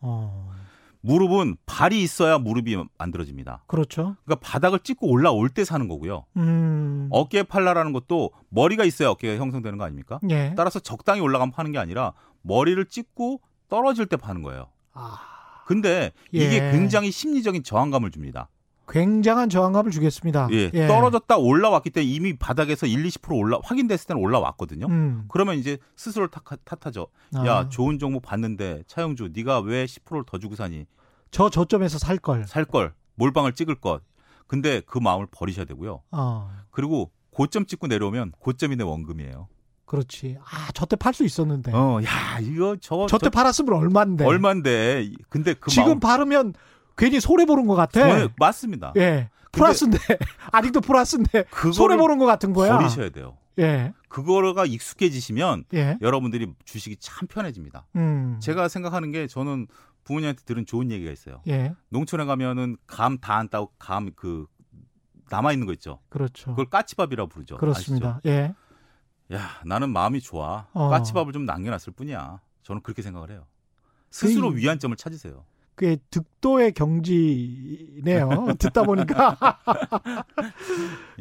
어. 0.00 0.52
무릎은 1.02 1.56
발이 1.66 2.02
있어야 2.02 2.38
무릎이 2.38 2.76
만들어집니다. 2.98 3.64
그렇죠. 3.66 4.16
그러니까 4.24 4.36
바닥을 4.46 4.80
찍고 4.80 5.08
올라올 5.08 5.48
때 5.48 5.64
사는 5.64 5.88
거고요. 5.88 6.26
음. 6.36 7.08
어깨 7.10 7.42
팔라라는 7.42 7.92
것도 7.92 8.30
머리가 8.48 8.84
있어야 8.84 9.08
어깨가 9.10 9.40
형성되는 9.40 9.78
거 9.78 9.84
아닙니까? 9.84 10.20
예. 10.30 10.54
따라서 10.56 10.78
적당히 10.78 11.20
올라가면 11.20 11.52
파는 11.52 11.72
게 11.72 11.78
아니라 11.78 12.12
머리를 12.42 12.84
찍고 12.86 13.40
떨어질 13.68 14.06
때 14.06 14.16
파는 14.16 14.42
거예요. 14.42 14.66
아. 14.92 15.18
근데 15.66 16.12
이게 16.32 16.56
예. 16.56 16.70
굉장히 16.72 17.10
심리적인 17.10 17.62
저항감을 17.62 18.10
줍니다. 18.10 18.48
굉장한 18.90 19.48
저항감을 19.48 19.90
주겠습니다. 19.90 20.48
예, 20.52 20.70
예. 20.74 20.86
떨어졌다 20.86 21.36
올라왔기 21.36 21.90
때문에 21.90 22.10
이미 22.10 22.36
바닥에서 22.36 22.86
1, 22.86 23.02
20% 23.04 23.36
올라 23.36 23.58
확인됐을 23.62 24.06
때는 24.08 24.20
올라왔거든요. 24.22 24.86
음. 24.86 25.24
그러면 25.28 25.56
이제 25.56 25.78
스스로를 25.96 26.28
탓, 26.30 26.42
하 26.84 26.90
죠 26.90 27.06
아. 27.34 27.46
야, 27.46 27.68
좋은 27.68 27.98
종목 27.98 28.22
봤는데 28.22 28.82
차영주 28.86 29.30
네가 29.32 29.60
왜 29.60 29.84
10%를 29.84 30.24
더 30.26 30.38
주고 30.38 30.56
사니? 30.56 30.86
저 31.30 31.48
저점에서 31.48 31.98
살 31.98 32.18
걸. 32.18 32.44
살 32.46 32.64
걸. 32.64 32.92
몰빵을 33.14 33.52
찍을 33.52 33.76
것. 33.76 34.02
근데 34.46 34.80
그 34.84 34.98
마음을 34.98 35.26
버리셔야 35.30 35.64
되고요. 35.64 36.02
어. 36.10 36.50
그리고 36.70 37.10
고점 37.30 37.66
찍고 37.66 37.86
내려오면 37.86 38.32
고점이 38.40 38.74
내 38.76 38.82
원금이에요. 38.82 39.46
그렇지. 39.84 40.36
아, 40.40 40.70
저때 40.72 40.96
팔 40.96 41.14
수 41.14 41.24
있었는데. 41.24 41.72
어, 41.72 42.00
야, 42.04 42.38
이거 42.40 42.76
저 42.80 43.06
저때 43.06 43.24
저, 43.26 43.30
팔았으면 43.30 43.72
얼마인데. 43.74 44.24
얼마인데. 44.24 45.10
근데 45.28 45.54
그 45.54 45.70
지금 45.70 45.86
마음... 45.88 46.00
바르면 46.00 46.54
괜히 46.96 47.20
손해 47.20 47.44
보는 47.46 47.66
것 47.66 47.74
같아. 47.74 48.04
네, 48.06 48.28
맞습니다. 48.38 48.92
예. 48.96 49.30
플러스인데 49.52 49.98
아직도 50.52 50.80
플러스인데 50.80 51.44
손해 51.74 51.96
보는 51.96 52.18
것 52.18 52.26
같은 52.26 52.52
거야. 52.52 52.76
버리셔야 52.76 53.10
돼요. 53.10 53.36
예. 53.58 53.92
그거가 54.08 54.64
익숙해지시면 54.64 55.64
예. 55.74 55.98
여러분들이 56.00 56.52
주식이 56.64 56.96
참 57.00 57.26
편해집니다. 57.28 57.86
음. 57.96 58.38
제가 58.40 58.68
생각하는 58.68 59.10
게 59.10 59.26
저는 59.26 59.66
부모님한테 60.04 60.42
들은 60.44 60.64
좋은 60.66 60.90
얘기가 60.90 61.10
있어요. 61.10 61.42
예. 61.48 61.74
농촌에 61.88 62.24
가면은 62.24 62.76
감 62.86 63.18
다 63.18 63.34
안 63.36 63.48
따고 63.48 63.72
감 63.78 64.10
그 64.14 64.46
남아 65.30 65.52
있는 65.52 65.66
거 65.66 65.72
있죠. 65.74 66.00
그렇죠. 66.08 66.50
그걸 66.50 66.66
까치밥이라고 66.66 67.28
부르죠. 67.28 67.56
그렇습니다. 67.58 68.20
아시죠? 68.24 68.28
예. 68.28 68.54
야, 69.32 69.60
나는 69.64 69.90
마음이 69.90 70.20
좋아. 70.20 70.66
어. 70.72 70.88
까치밥을 70.88 71.32
좀 71.32 71.44
남겨놨을 71.46 71.92
뿐이야. 71.94 72.40
저는 72.64 72.82
그렇게 72.82 73.02
생각을 73.02 73.30
해요. 73.30 73.46
스스로 74.10 74.50
그, 74.50 74.56
위안점을 74.56 74.96
찾으세요. 74.96 75.44
그게 75.80 75.96
득도의 76.10 76.72
경지네요. 76.72 78.48
듣다 78.60 78.82
보니까. 78.82 79.34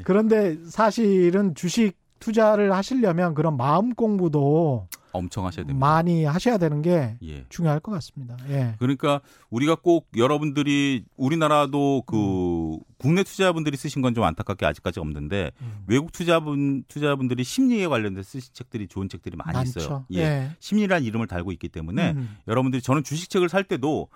그런데 0.03 0.57
사실은 0.65 1.55
주식 1.55 1.93
투자를 2.19 2.73
하시려면 2.73 3.35
그런 3.35 3.55
마음 3.55 3.95
공부도 3.95 4.89
엄청 5.11 5.45
하셔야 5.45 5.65
됩니다. 5.65 5.85
많이 5.85 6.23
하셔야 6.25 6.57
되는 6.57 6.81
게 6.81 7.17
예. 7.23 7.45
중요할 7.49 7.79
것 7.79 7.91
같습니다. 7.93 8.37
예. 8.49 8.75
그러니까 8.79 9.21
우리가 9.49 9.75
꼭 9.75 10.07
여러분들이 10.15 11.03
우리나라도 11.17 12.03
그 12.05 12.73
음. 12.75 12.79
국내 12.97 13.23
투자자분들이 13.23 13.77
쓰신 13.77 14.01
건 14.01 14.09
좀 14.13 14.23
안타깝게 14.23 14.65
아직까지 14.65 14.99
없는데 14.99 15.51
음. 15.61 15.83
외국 15.87 16.11
투자분 16.11 16.83
투자분들이 16.87 17.43
심리에 17.43 17.87
관련된 17.87 18.23
쓰신 18.23 18.51
책들이 18.53 18.87
좋은 18.87 19.07
책들이 19.09 19.37
많이 19.37 19.53
많죠. 19.55 19.79
있어요. 19.79 20.05
예. 20.13 20.19
예. 20.19 20.51
심리란 20.59 21.03
이름을 21.03 21.27
달고 21.27 21.51
있기 21.53 21.69
때문에 21.69 22.11
음. 22.11 22.37
여러분들이 22.47 22.81
저는 22.81 23.03
주식책을 23.03 23.49
살 23.49 23.63
때도 23.63 24.09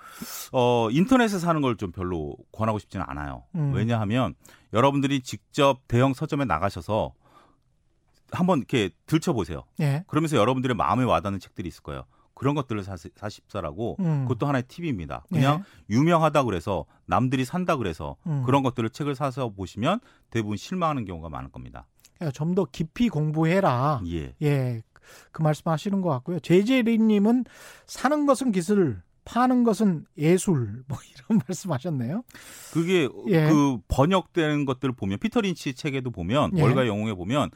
어 0.52 0.90
인터넷에 0.92 1.40
사는 1.40 1.62
걸 1.62 1.74
좀 1.78 1.92
별로 1.92 2.36
권하고 2.52 2.78
싶지는 2.80 3.04
않아요. 3.10 3.44
음. 3.56 3.74
왜냐하면 3.74 4.36
여러분들이 4.74 5.22
직접 5.22 5.80
대형 5.88 6.14
서점에 6.14 6.46
나가셔서 6.46 7.14
한번 8.34 8.60
이렇게 8.60 8.90
들춰보세요. 9.06 9.64
예. 9.80 10.04
그러면서 10.08 10.38
여러분들의 10.38 10.76
마음에 10.76 11.04
와닿는 11.04 11.40
책들이 11.40 11.68
있을 11.68 11.84
거예요. 11.84 12.06
그런 12.34 12.56
것들을 12.56 12.84
사, 12.84 12.96
사십사라고 13.16 13.98
음. 14.00 14.24
그것도 14.24 14.48
하나의 14.48 14.64
팁입니다. 14.68 15.24
그냥 15.32 15.64
예. 15.90 15.96
유명하다 15.96 16.44
그래서 16.44 16.86
남들이 17.06 17.46
산다 17.46 17.78
그래서 17.78 18.16
음. 18.26 18.44
그런 18.46 18.64
것들을 18.64 18.90
책을 18.90 19.16
사서 19.16 19.50
보시면 19.50 20.00
대부분 20.30 20.58
실망하는 20.58 21.06
경우가 21.06 21.30
많을 21.30 21.50
겁니다. 21.52 21.88
좀더 22.34 22.66
깊이 22.72 23.10
공부해라. 23.10 24.02
예. 24.08 24.34
예. 24.42 24.82
그 25.32 25.42
말씀 25.42 25.70
하시는 25.70 26.02
것 26.02 26.10
같고요. 26.10 26.40
제제리님은 26.40 27.46
사는 27.86 28.26
것은 28.26 28.52
기술, 28.52 29.02
파는 29.26 29.64
것은 29.64 30.06
예술 30.18 30.84
뭐 30.88 30.98
이런 31.30 31.42
말씀하셨네요. 31.48 32.24
그게 32.74 33.10
예. 33.28 33.50
그 33.50 33.78
번역되는 33.88 34.66
것들을 34.66 34.96
보면 34.96 35.20
피터 35.20 35.42
린치 35.42 35.76
책에도 35.76 36.12
보면 36.12 36.58
예. 36.58 36.62
월가 36.62 36.88
영웅에 36.88 37.14
보면 37.14 37.50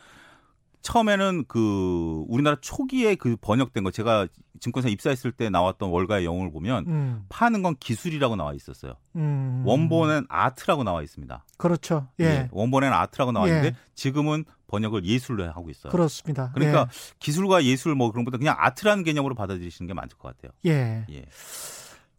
처음에는 0.81 1.45
그 1.47 2.23
우리나라 2.27 2.57
초기에 2.61 3.15
그 3.15 3.35
번역된 3.39 3.83
거 3.83 3.91
제가 3.91 4.27
증권사 4.59 4.89
입사했을 4.89 5.31
때 5.31 5.49
나왔던 5.49 5.89
월가의 5.89 6.25
영웅을 6.25 6.51
보면 6.51 6.85
음. 6.87 7.25
파는 7.29 7.61
건 7.61 7.75
기술이라고 7.79 8.35
나와 8.35 8.53
있었어요. 8.53 8.95
음. 9.15 9.63
원본은 9.65 10.25
아트라고 10.29 10.83
나와 10.83 11.03
있습니다. 11.03 11.45
그렇죠. 11.57 12.07
예. 12.19 12.25
예 12.25 12.49
원본에는 12.51 12.95
아트라고 12.95 13.31
나와 13.31 13.47
있는데 13.47 13.69
예. 13.69 13.75
지금은 13.95 14.45
번역을 14.67 15.05
예술로 15.05 15.45
하고 15.45 15.69
있어요. 15.69 15.91
그렇습니다. 15.91 16.51
그러니까 16.53 16.81
예. 16.81 16.87
기술과 17.19 17.63
예술 17.63 17.95
뭐 17.95 18.11
그런 18.11 18.25
것보다 18.25 18.37
그냥 18.37 18.55
아트라는 18.57 19.03
개념으로 19.03 19.35
받아들이시는 19.35 19.87
게 19.87 19.93
맞을 19.93 20.17
것 20.17 20.35
같아요. 20.35 20.51
예. 20.65 21.05
예. 21.09 21.25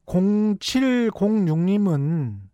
0706님은 0.07 2.49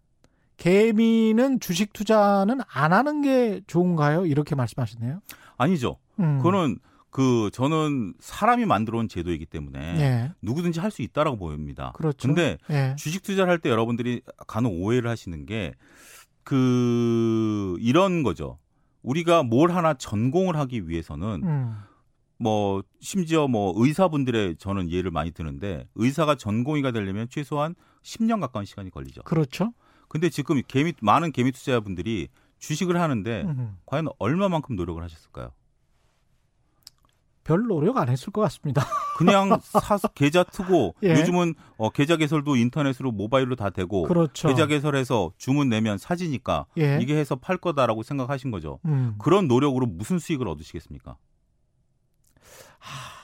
개미는 0.57 1.61
주식 1.61 1.92
투자는 1.92 2.61
안 2.72 2.92
하는 2.92 3.22
게 3.22 3.61
좋은가요? 3.66 4.26
이렇게 4.26 4.55
말씀하시네요. 4.55 5.20
아니죠. 5.57 5.98
음. 6.20 6.38
그거는 6.38 6.78
그 7.11 7.48
저는 7.52 8.14
사람이 8.18 8.64
만들어 8.66 8.98
온 8.98 9.09
제도이기 9.09 9.46
때문에 9.46 9.78
예. 10.00 10.32
누구든지 10.42 10.80
할 10.80 10.90
수 10.90 11.02
있다라고 11.02 11.36
보입니다. 11.36 11.92
그렇죠. 11.94 12.26
근데 12.28 12.59
예. 12.70 12.94
주식 12.98 13.22
투자를 13.22 13.50
할 13.50 13.59
때 13.61 13.70
여러분들이 13.70 14.20
간혹 14.48 14.72
오해를 14.74 15.09
하시는 15.11 15.46
게 15.46 15.74
그 16.44 17.76
이런 17.80 18.22
거죠. 18.22 18.59
우리가 19.02 19.42
뭘 19.42 19.70
하나 19.70 19.94
전공을 19.94 20.57
하기 20.57 20.88
위해서는 20.88 21.42
음. 21.42 21.74
뭐 22.38 22.82
심지어 23.00 23.48
뭐 23.48 23.72
의사분들의 23.76 24.57
저는 24.57 24.90
예를 24.90 25.11
많이 25.11 25.30
드는데 25.30 25.86
의사가 25.94 26.34
전공의가 26.36 26.90
되려면 26.90 27.28
최소한 27.30 27.74
10년 28.02 28.40
가까운 28.40 28.66
시간이 28.66 28.90
걸리죠. 28.90 29.22
그렇죠. 29.22 29.72
근데 30.09 30.28
지금 30.28 30.61
개미 30.68 30.92
많은 31.00 31.32
개미 31.32 31.50
투자자분들이 31.50 32.28
주식을 32.65 33.01
하는데 33.01 33.43
음. 33.43 33.77
과연 33.85 34.09
얼마만큼 34.19 34.77
노력을 34.77 35.03
하셨을까요? 35.03 35.51
별 37.45 37.67
노력 37.67 37.99
안 37.99 38.09
했을 38.09 38.33
것 38.33 38.41
같습니다. 38.43 38.83
그냥 39.19 39.59
사서 39.61 40.09
계좌 40.09 40.45
트고 40.45 40.95
예. 41.03 41.11
요즘은 41.11 41.55
어, 41.77 41.91
계좌 41.91 42.17
개설도 42.17 42.57
인터넷으로 42.57 43.12
모바일로 43.12 43.55
다 43.55 43.69
되고 43.69 44.05
그렇죠. 44.05 44.49
계좌 44.49 44.67
개설해서 44.67 45.33
주문 45.37 45.69
내면 45.69 45.99
사지니까 45.99 46.65
예. 46.79 46.99
이게 47.03 47.15
해서 47.15 47.37
팔 47.37 47.59
거다라고 47.59 48.03
생각하신 48.03 48.51
거죠. 48.51 48.79
음. 48.87 49.15
그런 49.19 49.47
노력으로 49.47 49.85
무슨 49.87 50.19
수익을 50.19 50.49
얻으시겠습니까? 50.49 51.19
하... 52.79 53.15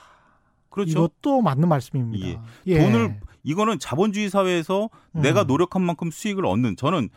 그렇죠. 0.69 0.91
이것도 0.91 1.41
맞는 1.41 1.67
말씀입니다. 1.67 2.27
예. 2.27 2.39
예. 2.67 2.79
돈을 2.79 3.19
이거는 3.43 3.79
자본주의 3.79 4.29
사회에서 4.29 4.89
음. 5.15 5.21
내가 5.21 5.43
노력한 5.45 5.81
만큼 5.81 6.11
수익을 6.11 6.45
얻는 6.45 6.75
저는 6.77 7.09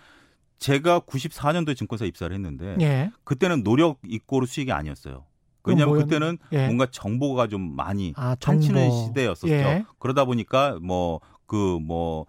제가 0.58 1.00
94년도에 1.00 1.76
증권사 1.76 2.04
입사를 2.04 2.34
했는데 2.34 2.76
예. 2.80 3.10
그때는 3.24 3.62
노력 3.62 3.98
이꼬로 4.06 4.46
수익이 4.46 4.72
아니었어요. 4.72 5.24
왜냐하면 5.64 5.98
그때는 5.98 6.38
예. 6.52 6.66
뭔가 6.66 6.86
정보가 6.90 7.48
좀 7.48 7.74
많이 7.74 8.12
아, 8.16 8.36
판치는 8.40 8.90
시대였었죠. 8.90 9.52
예. 9.52 9.84
그러다 9.98 10.24
보니까 10.24 10.78
뭐 10.80 11.20
그뭐 11.46 11.78
그 11.78 11.78
뭐 11.80 12.26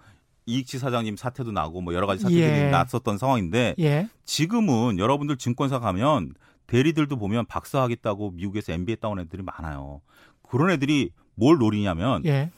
이익치 0.48 0.78
사장님 0.78 1.18
사태도 1.18 1.52
나고 1.52 1.82
뭐 1.82 1.94
여러 1.94 2.06
가지 2.08 2.22
사태들이 2.22 2.44
예. 2.44 2.70
났었던 2.70 3.18
상황인데 3.18 3.76
예. 3.80 4.08
지금은 4.26 5.00
여러분들 5.00 5.38
증권사 5.38 5.80
가면 5.80 6.34
대리들도 6.68 7.18
보면 7.18 7.46
박사하겠다고 7.46 8.32
미국에서 8.32 8.74
MBA 8.74 8.98
따온 8.98 9.20
애들이 9.20 9.44
많아요. 9.44 10.02
그런 10.44 10.70
애들이 10.70 11.12
뭘 11.36 11.58
노리냐면 11.58 12.24
예. 12.26 12.52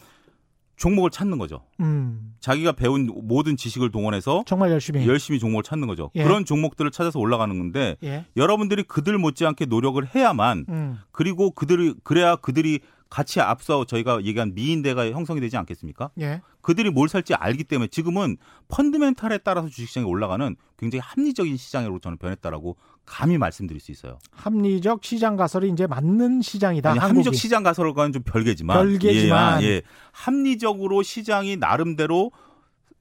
종목을 0.77 1.09
찾는 1.09 1.37
거죠. 1.37 1.63
음. 1.79 2.35
자기가 2.39 2.73
배운 2.73 3.09
모든 3.23 3.57
지식을 3.57 3.91
동원해서 3.91 4.43
정말 4.45 4.71
열심히 4.71 5.07
열심히 5.07 5.39
종목을 5.39 5.63
찾는 5.63 5.87
거죠. 5.87 6.11
예. 6.15 6.23
그런 6.23 6.45
종목들을 6.45 6.89
찾아서 6.91 7.19
올라가는 7.19 7.57
건데 7.57 7.97
예. 8.03 8.25
여러분들이 8.37 8.83
그들 8.83 9.17
못지않게 9.17 9.65
노력을 9.65 10.03
해야만 10.15 10.65
음. 10.69 10.99
그리고 11.11 11.51
그들이 11.51 11.95
그래야 12.03 12.35
그들이 12.35 12.79
같이 13.09 13.39
앞서 13.39 13.85
저희가 13.85 14.23
얘기한 14.23 14.53
미인대가 14.53 15.09
형성이 15.11 15.39
되지 15.39 15.57
않겠습니까? 15.57 16.11
예. 16.19 16.41
그들이 16.61 16.89
뭘 16.89 17.07
살지 17.07 17.33
알기 17.33 17.63
때문에 17.63 17.87
지금은 17.87 18.37
펀드멘탈에 18.67 19.39
따라서 19.39 19.69
주식시장이 19.69 20.05
올라가는 20.05 20.55
굉장히 20.77 21.01
합리적인 21.01 21.55
시장으로 21.55 21.99
저는 21.99 22.17
변했다라고 22.17 22.75
감히 23.05 23.37
말씀드릴 23.37 23.79
수 23.79 23.91
있어요. 23.91 24.19
합리적 24.31 25.03
시장 25.03 25.37
가설이 25.37 25.69
이제 25.69 25.87
맞는 25.87 26.41
시장이다. 26.41 26.91
아니, 26.91 26.99
합리적 26.99 27.33
시장 27.33 27.63
가설과는 27.63 28.11
좀 28.11 28.23
별개지만, 28.23 28.77
별개지만 28.77 29.63
예, 29.63 29.67
예. 29.67 29.81
합리적으로 30.11 31.03
시장이 31.03 31.55
나름대로 31.55 32.31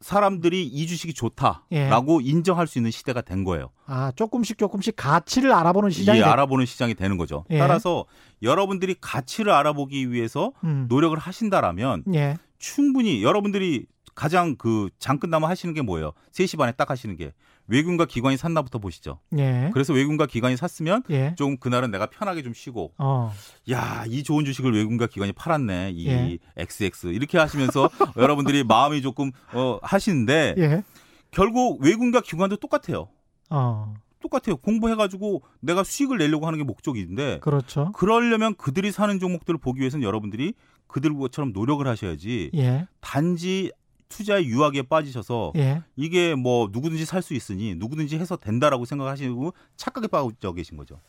사람들이 0.07 0.65
이 0.65 0.87
주식이 0.87 1.15
좋다라고 1.15 2.23
예. 2.23 2.31
인정할 2.31 2.69
수 2.69 2.79
있는 2.79 2.93
시대가 2.93 3.23
된 3.23 3.43
거예요. 3.43 3.71
아 3.87 4.13
조금씩 4.15 4.57
조금씩 4.57 4.95
가치를 4.95 5.53
알아보는 5.53 5.91
시장이 5.91 6.21
예, 6.21 6.23
알아보는 6.23 6.65
시장이 6.65 6.95
되는 6.95 7.17
거죠. 7.17 7.45
예. 7.51 7.59
따라서 7.59 8.05
여러분들이 8.41 8.95
가치를 9.01 9.51
알아보기 9.51 10.13
위해서 10.13 10.53
음. 10.63 10.87
노력을 10.89 11.19
하신다라면 11.19 12.05
예. 12.15 12.37
충분히 12.57 13.25
여러분들이 13.25 13.87
가장 14.17 14.57
그 14.57 14.89
장 14.99 15.19
끝나무 15.21 15.47
하시는 15.47 15.73
게 15.75 15.83
뭐예요? 15.83 16.13
3시 16.33 16.59
반에 16.59 16.73
딱 16.73 16.91
하시는 16.91 17.15
게 17.17 17.33
외국인과 17.69 18.07
기관이 18.07 18.37
샀나부터 18.37 18.79
보시죠. 18.79 19.21
예. 19.39 19.71
그래서 19.73 19.93
외국인과 19.93 20.27
기관이 20.27 20.57
샀으면 20.57 21.03
예. 21.11 21.35
좀 21.37 21.57
그날은 21.59 21.91
내가 21.93 22.07
편하게 22.07 22.43
좀 22.43 22.53
쉬고 22.55 22.93
어. 22.99 23.33
야 23.71 24.05
이 24.09 24.23
좋은 24.25 24.45
주식을 24.45 24.73
외국인과 24.73 25.07
기관이 25.07 25.33
팔았네 25.33 25.91
이 25.95 26.09
예. 26.09 26.39
XX 26.57 27.09
이렇게 27.09 27.39
하시면서 27.39 27.89
여러분들이 28.17 28.65
마음이 28.65 29.03
조금 29.03 29.31
어, 29.53 29.79
하시는데 29.83 30.55
예. 30.59 30.83
결국 31.31 31.81
외국인과 31.83 32.21
기관도 32.23 32.57
똑같아요. 32.57 33.09
어. 33.51 33.95
똑같아요. 34.21 34.57
공부해가지고 34.57 35.43
내가 35.61 35.85
수익을 35.85 36.19
내려고 36.19 36.47
하는 36.47 36.59
게 36.59 36.65
목적인데. 36.65 37.41
그렇죠. 37.41 37.93
그러려면 37.93 38.55
그들이 38.57 38.91
사는 38.91 39.19
종목들을 39.21 39.59
보기 39.61 39.81
위해서는 39.81 40.05
여러분들이 40.05 40.55
그들처럼 40.89 41.53
노력을 41.53 41.87
하셔야지. 41.87 42.51
예. 42.55 42.87
단지 43.01 43.71
투자의 44.09 44.47
유혹에 44.47 44.83
빠지셔서 44.83 45.53
예. 45.57 45.83
이게 45.97 46.35
뭐 46.35 46.69
누구든지 46.73 47.05
살 47.05 47.23
수 47.23 47.35
있으니 47.35 47.75
누구든지 47.75 48.19
해서 48.19 48.37
된다라고 48.37 48.85
생각하시고 48.85 49.53
착각에 49.77 50.07
빠져 50.07 50.53
계신 50.53 50.77
거죠. 50.77 51.01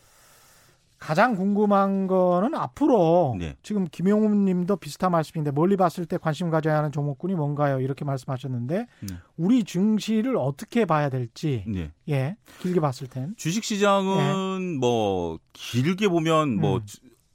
가장 0.99 1.35
궁금한 1.35 2.07
거는 2.07 2.55
앞으로 2.55 3.35
네. 3.37 3.55
지금 3.61 3.85
김용훈 3.85 4.45
님도 4.45 4.77
비슷한 4.77 5.11
말씀인데 5.11 5.51
멀리 5.51 5.77
봤을 5.77 6.07
때 6.07 6.17
관심 6.17 6.49
가져야 6.49 6.75
하는 6.77 6.91
종목군이 6.91 7.35
뭔가요? 7.35 7.79
이렇게 7.79 8.03
말씀하셨는데 8.03 8.87
네. 9.01 9.15
우리 9.37 9.63
증시를 9.63 10.35
어떻게 10.37 10.85
봐야 10.85 11.09
될지 11.09 11.63
네. 11.67 11.91
예. 12.09 12.35
길게 12.61 12.79
봤을 12.79 13.05
땐 13.05 13.35
주식 13.37 13.63
시장은 13.63 14.73
예. 14.73 14.77
뭐 14.79 15.37
길게 15.53 16.07
보면 16.07 16.55
뭐 16.59 16.77
음. 16.77 16.85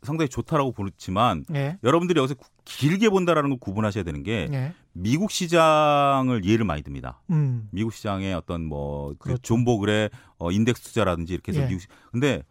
상당히 0.02 0.28
좋다라고 0.28 0.72
보지만 0.72 1.44
예. 1.54 1.78
여러분들이 1.84 2.18
여기서 2.18 2.34
길게 2.64 3.10
본다라는 3.10 3.50
걸 3.50 3.58
구분하셔야 3.60 4.02
되는 4.02 4.24
게 4.24 4.48
예. 4.52 4.72
미국 4.93 5.30
시장을 5.30 6.45
이해를 6.45 6.64
많이 6.64 6.82
듭니다. 6.82 7.22
음. 7.30 7.68
미국 7.70 7.93
시장의 7.93 8.34
어떤 8.34 8.64
뭐그 8.64 9.18
그렇죠. 9.18 9.43
존버글의 9.43 10.11
어 10.38 10.51
인덱스 10.51 10.82
투자라든지 10.82 11.32
이렇게 11.32 11.53
해서 11.53 11.62
예. 11.62 11.66
미국 11.66 11.80
시... 11.80 11.86
근데 12.11 12.43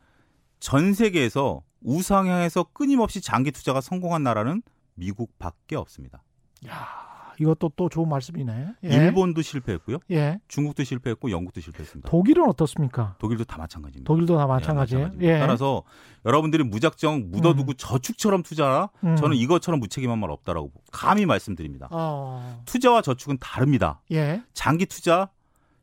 전 0.60 0.94
세계에서 0.94 1.64
우상향에서 1.82 2.66
끊임없이 2.74 3.22
장기 3.22 3.52
투자가 3.52 3.82
성공한 3.82 4.24
나라는 4.24 4.62
미국밖에 4.96 5.76
없습니다. 5.76 6.24
야, 6.68 7.11
이것도 7.42 7.72
또 7.76 7.90
좋은 7.90 8.08
말씀이네. 8.08 8.68
예. 8.84 8.88
일본도 8.88 9.42
실패했고요. 9.42 9.98
예. 10.12 10.40
중국도 10.48 10.84
실패했고 10.84 11.32
영국도 11.32 11.60
실패했습니다. 11.60 12.08
독일은 12.10 12.48
어떻습니까? 12.48 13.16
독일도 13.18 13.46
다 13.46 13.58
마찬가지입니다. 13.58 14.08
독일도 14.08 14.38
다 14.38 14.46
마찬가지예요. 14.46 15.12
예, 15.22 15.28
예. 15.28 15.40
따라서 15.40 15.82
여러분들이 16.24 16.64
무작정 16.64 17.32
묻어두고 17.32 17.72
음. 17.72 17.74
저축처럼 17.78 18.44
투자라 18.44 18.90
음. 19.04 19.16
저는 19.16 19.36
이것처럼 19.38 19.80
무책임한 19.80 20.20
말 20.20 20.30
없다라고 20.30 20.72
감히 20.92 21.26
말씀드립니다. 21.26 21.88
어. 21.92 22.62
투자와 22.66 23.02
저축은 23.02 23.40
다릅니다. 23.40 24.02
예. 24.12 24.44
장기 24.54 24.86
투자 24.86 25.30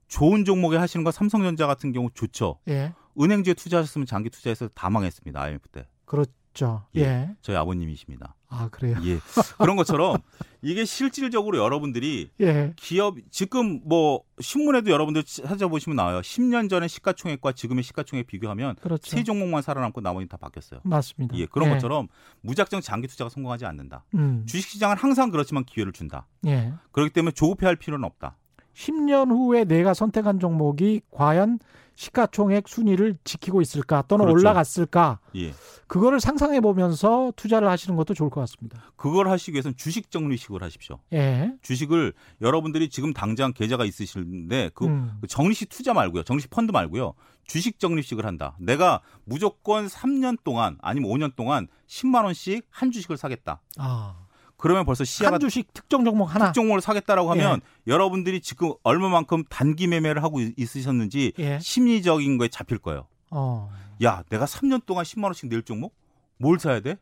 좋은 0.06 0.44
종목에 0.44 0.76
하시는 0.76 1.02
거 1.02 1.10
삼성전자 1.10 1.66
같은 1.66 1.92
경우 1.92 2.08
좋죠. 2.14 2.60
예. 2.68 2.94
은행주에 3.20 3.54
투자하셨으면 3.54 4.06
장기 4.06 4.30
투자해서 4.30 4.68
다 4.68 4.90
망했습니다. 4.90 5.40
IMF 5.40 5.68
때. 5.70 5.88
그렇죠. 6.04 6.84
예. 6.94 7.00
예. 7.00 7.30
저희 7.42 7.56
아버님이십니다. 7.56 8.36
아, 8.48 8.68
그래요? 8.70 8.96
예. 9.04 9.18
그런 9.58 9.76
것처럼 9.76 10.18
이게 10.62 10.84
실질적으로 10.84 11.58
여러분들이 11.58 12.30
예. 12.40 12.72
기업 12.76 13.16
지금 13.30 13.80
뭐 13.84 14.22
신문에도 14.40 14.90
여러분들 14.90 15.22
찾아보시면 15.22 15.96
나와요. 15.96 16.20
10년 16.20 16.70
전에 16.70 16.88
시가총액과 16.88 17.52
지금의 17.52 17.84
시가총액 17.84 18.26
비교하면 18.26 18.76
그렇죠. 18.76 19.10
세 19.10 19.22
종목만 19.22 19.62
살아남고 19.62 20.00
나머지 20.00 20.26
다 20.28 20.36
바뀌었어요. 20.36 20.80
맞습니다. 20.84 21.36
예. 21.36 21.46
그런 21.46 21.68
예. 21.68 21.74
것처럼 21.74 22.08
무작정 22.40 22.80
장기 22.80 23.06
투자가 23.06 23.28
성공하지 23.28 23.66
않는다. 23.66 24.04
음. 24.14 24.44
주식 24.46 24.70
시장은 24.70 24.96
항상 24.96 25.30
그렇지만 25.30 25.64
기회를 25.64 25.92
준다. 25.92 26.26
예. 26.46 26.72
그렇기 26.92 27.12
때문에 27.12 27.32
조급해할 27.32 27.76
필요는 27.76 28.04
없다. 28.04 28.36
10년 28.78 29.30
후에 29.30 29.64
내가 29.64 29.92
선택한 29.92 30.38
종목이 30.38 31.00
과연 31.10 31.58
시가총액 31.96 32.68
순위를 32.68 33.18
지키고 33.24 33.60
있을까 33.60 34.04
또는 34.06 34.26
그렇죠. 34.26 34.38
올라갔을까 34.38 35.18
예. 35.34 35.52
그거를 35.88 36.20
상상해 36.20 36.60
보면서 36.60 37.32
투자를 37.34 37.68
하시는 37.68 37.96
것도 37.96 38.14
좋을 38.14 38.30
것 38.30 38.40
같습니다. 38.42 38.80
그걸 38.94 39.28
하시기 39.28 39.52
위해서는 39.52 39.76
주식 39.76 40.12
적립식을 40.12 40.62
하십시오. 40.62 41.00
예. 41.12 41.52
주식을 41.62 42.12
여러분들이 42.40 42.88
지금 42.88 43.12
당장 43.12 43.52
계좌가 43.52 43.84
있으시는데 43.84 44.70
그 44.74 44.86
음. 44.86 45.20
적립식 45.26 45.70
투자 45.70 45.92
말고요. 45.92 46.22
적립식 46.22 46.50
펀드 46.50 46.70
말고요. 46.70 47.14
주식 47.48 47.80
적립식을 47.80 48.24
한다. 48.24 48.56
내가 48.60 49.00
무조건 49.24 49.88
3년 49.88 50.38
동안 50.44 50.78
아니면 50.80 51.10
5년 51.10 51.34
동안 51.34 51.66
10만 51.88 52.22
원씩 52.22 52.64
한 52.70 52.92
주식을 52.92 53.16
사겠다. 53.16 53.60
아. 53.76 54.27
그러면 54.58 54.84
벌써 54.84 55.04
시야가 55.04 55.34
한 55.34 55.40
주식 55.40 55.72
특정 55.72 56.04
종목 56.04 56.34
하나 56.34 56.46
특종목을 56.46 56.80
사겠다라고 56.80 57.30
하면 57.30 57.60
예. 57.86 57.92
여러분들이 57.92 58.40
지금 58.40 58.72
얼마만큼 58.82 59.44
단기 59.48 59.86
매매를 59.86 60.22
하고 60.22 60.40
있으셨는지 60.40 61.32
예. 61.38 61.58
심리적인 61.60 62.36
거에 62.38 62.48
잡힐 62.48 62.78
거예요. 62.78 63.06
어. 63.30 63.70
야, 64.02 64.24
내가 64.28 64.46
3년 64.46 64.84
동안 64.84 65.04
10만 65.04 65.24
원씩 65.24 65.48
낼 65.48 65.62
종목 65.62 65.94
뭘 66.38 66.58
사야 66.58 66.80
돼? 66.80 66.96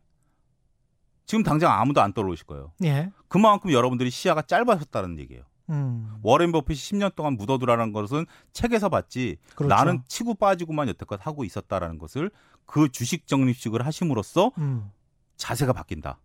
지금 1.24 1.42
당장 1.42 1.72
아무도 1.72 2.02
안 2.02 2.12
떠오르실 2.12 2.46
거예요. 2.46 2.72
예. 2.84 3.10
그만큼 3.28 3.72
여러분들이 3.72 4.10
시야가 4.10 4.42
짧아졌다는 4.42 5.18
얘기예요. 5.18 5.42
음. 5.70 6.18
워렌 6.22 6.52
버핏이 6.52 6.76
10년 6.76 7.14
동안 7.16 7.36
묻어두라는 7.36 7.92
것은 7.92 8.26
책에서 8.52 8.90
봤지 8.90 9.38
그렇죠. 9.54 9.74
나는 9.74 10.02
치고 10.08 10.34
빠지고만 10.34 10.88
여태껏 10.88 11.26
하고 11.26 11.42
있었다라는 11.42 11.98
것을 11.98 12.30
그 12.66 12.90
주식 12.90 13.26
적립식을 13.26 13.84
하심으로써 13.84 14.52
음. 14.58 14.90
자세가 15.36 15.72
바뀐다. 15.72 16.18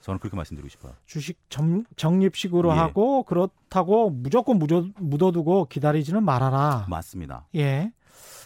저는 0.00 0.18
그렇게 0.20 0.36
말씀드리고 0.36 0.68
싶어요. 0.68 0.92
주식 1.06 1.38
점, 1.50 1.84
적립식으로 1.96 2.70
예. 2.72 2.76
하고 2.76 3.22
그렇다고 3.24 4.10
무조건 4.10 4.58
묻어, 4.58 4.86
묻어두고 4.96 5.66
기다리지는 5.66 6.24
말아라. 6.24 6.86
맞습니다. 6.88 7.46
예. 7.56 7.92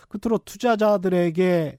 끝으로 0.09 0.38
투자자들에게 0.38 1.78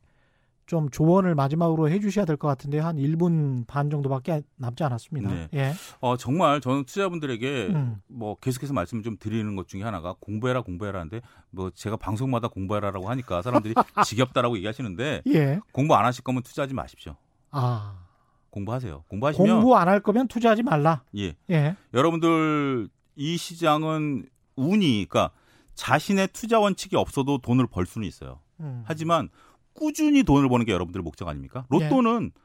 좀 0.66 0.90
조언을 0.90 1.36
마지막으로 1.36 1.90
해주셔야 1.90 2.24
될 2.26 2.38
것 2.38 2.48
같은데 2.48 2.80
한 2.80 2.96
1분 2.96 3.68
반 3.68 3.90
정도밖에 3.90 4.42
남지 4.56 4.84
않았습니다. 4.84 5.30
네. 5.30 5.50
예. 5.54 5.74
어, 6.00 6.16
정말 6.16 6.62
저는 6.62 6.86
투자분들에게 6.86 7.68
음. 7.68 7.98
뭐 8.08 8.36
계속해서 8.40 8.74
말씀을 8.74 9.04
좀 9.04 9.18
드리는 9.20 9.56
것 9.58 9.68
중에 9.68 9.84
하나가 9.84 10.16
공부해라 10.22 10.62
공부해라는데 10.62 11.22
뭐 11.50 11.70
제가 11.72 11.98
방송마다 11.98 12.48
공부해라라고 12.48 13.10
하니까 13.10 13.42
사람들이 13.42 13.74
지겹다라고 14.08 14.56
얘기하시는데 14.58 15.24
예. 15.28 15.60
공부 15.74 15.96
안 15.96 16.06
하실 16.06 16.24
거면 16.24 16.44
투자하지 16.44 16.74
마십시오. 16.74 17.16
아. 17.52 18.00
공부하세요. 18.54 19.06
공부하시면 19.10 19.48
공부 19.50 19.76
안 19.76 19.88
할 19.88 20.00
거면 20.00 20.28
투자하지 20.28 20.64
말라. 20.64 21.04
예. 21.18 21.36
예. 21.50 21.76
여러분들 21.94 22.88
이 23.16 23.36
시장은 23.38 24.26
운이 24.56 25.08
그러니까 25.10 25.34
자신의 25.76 26.30
투자 26.34 26.60
원칙이 26.60 26.96
없어도 26.96 27.40
돈을 27.40 27.66
벌 27.68 27.86
수는 27.88 28.08
있어요. 28.08 28.40
음. 28.60 28.84
하지만 28.86 29.30
꾸준히 29.74 30.22
돈을 30.24 30.48
버는 30.50 30.66
게 30.68 30.72
여러분들의 30.72 31.04
목적 31.04 31.28
아닙니까? 31.28 31.66
로또는 31.70 32.32
예. 32.36 32.42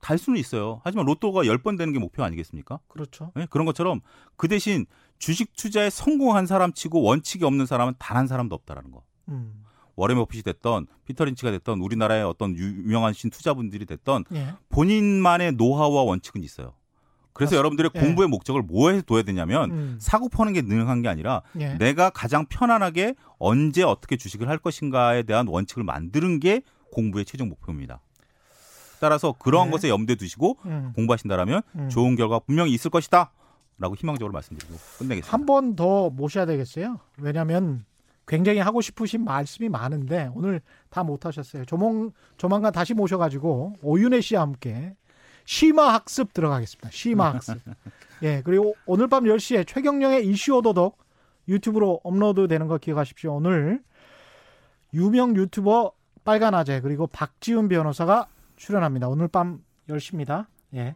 달 0.00 0.18
수는 0.18 0.38
있어요. 0.38 0.80
하지만 0.84 1.06
로또가 1.06 1.42
10번 1.42 1.78
되는 1.78 1.92
게 1.92 1.98
목표 2.00 2.22
아니겠습니까? 2.24 2.80
그렇죠. 2.88 3.30
네? 3.36 3.46
그런 3.50 3.64
것처럼 3.64 4.00
그 4.36 4.48
대신 4.48 4.86
주식 5.18 5.54
투자에 5.56 5.88
성공한 5.90 6.46
사람 6.46 6.72
치고 6.72 7.02
원칙이 7.02 7.44
없는 7.44 7.66
사람은 7.66 7.94
단 7.98 8.16
한 8.16 8.26
사람도 8.26 8.54
없다라는 8.56 8.90
거. 8.90 9.02
음. 9.28 9.64
워렌 9.98 10.16
버핏이 10.16 10.42
됐던 10.44 10.86
피터 11.06 11.24
린치가 11.24 11.50
됐던 11.50 11.80
우리나라의 11.80 12.22
어떤 12.22 12.56
유명한 12.56 13.12
신 13.12 13.30
투자분들이 13.30 13.84
됐던 13.84 14.24
예. 14.32 14.54
본인만의 14.68 15.52
노하우와 15.52 16.02
원칙은 16.04 16.44
있어요. 16.44 16.74
그래서 17.32 17.50
맞습니다. 17.56 17.58
여러분들의 17.58 17.90
예. 17.96 18.00
공부의 18.00 18.28
목적을 18.28 18.62
뭐에 18.62 19.02
둬야 19.02 19.22
되냐면 19.22 19.70
음. 19.72 19.98
사고 20.00 20.28
퍼는 20.28 20.52
게 20.52 20.62
능한 20.62 21.02
게 21.02 21.08
아니라 21.08 21.42
예. 21.58 21.74
내가 21.74 22.10
가장 22.10 22.46
편안하게 22.46 23.14
언제 23.38 23.82
어떻게 23.82 24.16
주식을 24.16 24.48
할 24.48 24.58
것인가에 24.58 25.24
대한 25.24 25.48
원칙을 25.48 25.82
만드는 25.82 26.38
게 26.38 26.62
공부의 26.92 27.24
최종 27.24 27.48
목표입니다. 27.48 28.00
따라서 29.00 29.32
그러한 29.32 29.68
네. 29.68 29.72
것에 29.72 29.88
염두에 29.88 30.14
두시고 30.14 30.58
음. 30.66 30.92
공부하신다라면 30.94 31.62
음. 31.74 31.88
좋은 31.88 32.14
결과 32.14 32.38
분명히 32.38 32.72
있을 32.72 32.90
것이다. 32.90 33.32
라고 33.80 33.94
희망적으로 33.96 34.32
말씀드리고 34.32 34.74
끝내겠습니다. 34.98 35.32
한 35.32 35.46
번 35.46 35.76
더 35.76 36.10
모셔야 36.10 36.46
되겠어요. 36.46 36.98
왜냐하면 37.18 37.84
굉장히 38.28 38.60
하고 38.60 38.80
싶으신 38.80 39.24
말씀이 39.24 39.68
많은데 39.68 40.30
오늘 40.34 40.60
다 40.90 41.02
못하셨어요. 41.02 41.64
조몽, 41.64 42.12
조만간 42.36 42.72
다시 42.72 42.94
모셔가지고 42.94 43.76
오윤혜 43.82 44.20
씨와 44.20 44.42
함께 44.42 44.94
심화 45.46 45.94
학습 45.94 46.34
들어가겠습니다. 46.34 46.90
심화 46.92 47.32
학습. 47.32 47.58
예, 48.22 48.42
그리고 48.44 48.74
오늘 48.84 49.08
밤 49.08 49.24
10시에 49.24 49.66
최경령의 49.66 50.26
이슈 50.26 50.56
오도독 50.56 50.98
유튜브로 51.48 52.00
업로드 52.04 52.46
되는 52.46 52.68
거 52.68 52.76
기억하십시오. 52.76 53.36
오늘 53.36 53.82
유명 54.92 55.34
유튜버 55.34 55.92
빨간 56.24 56.54
아재 56.54 56.82
그리고 56.82 57.06
박지훈 57.06 57.68
변호사가 57.68 58.28
출연합니다. 58.56 59.08
오늘 59.08 59.28
밤 59.28 59.64
10시입니다. 59.88 60.46
예. 60.74 60.94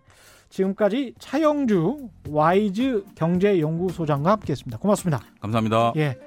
지금까지 0.50 1.14
차영주 1.18 2.10
와이즈 2.28 3.06
경제연구소장과 3.14 4.32
함께했습니다. 4.32 4.78
고맙습니다. 4.78 5.22
감사합니다. 5.40 5.94
예. 5.96 6.18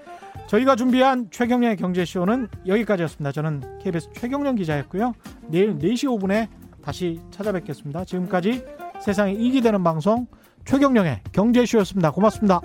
저희가 0.55 0.75
준비한 0.75 1.27
최경련의 1.31 1.75
경제쇼는 1.77 2.47
여기까지였습니다. 2.65 3.31
저는 3.31 3.79
KBS 3.79 4.09
최경련 4.13 4.55
기자였고요. 4.55 5.13
내일 5.47 5.77
4시 5.77 6.05
5분에 6.05 6.47
다시 6.81 7.19
찾아뵙겠습니다. 7.31 8.05
지금까지 8.05 8.63
세상에 9.01 9.33
이익이 9.33 9.61
되는 9.61 9.83
방송 9.83 10.27
최경련의 10.63 11.21
경제쇼였습니다. 11.33 12.11
고맙습니다. 12.11 12.61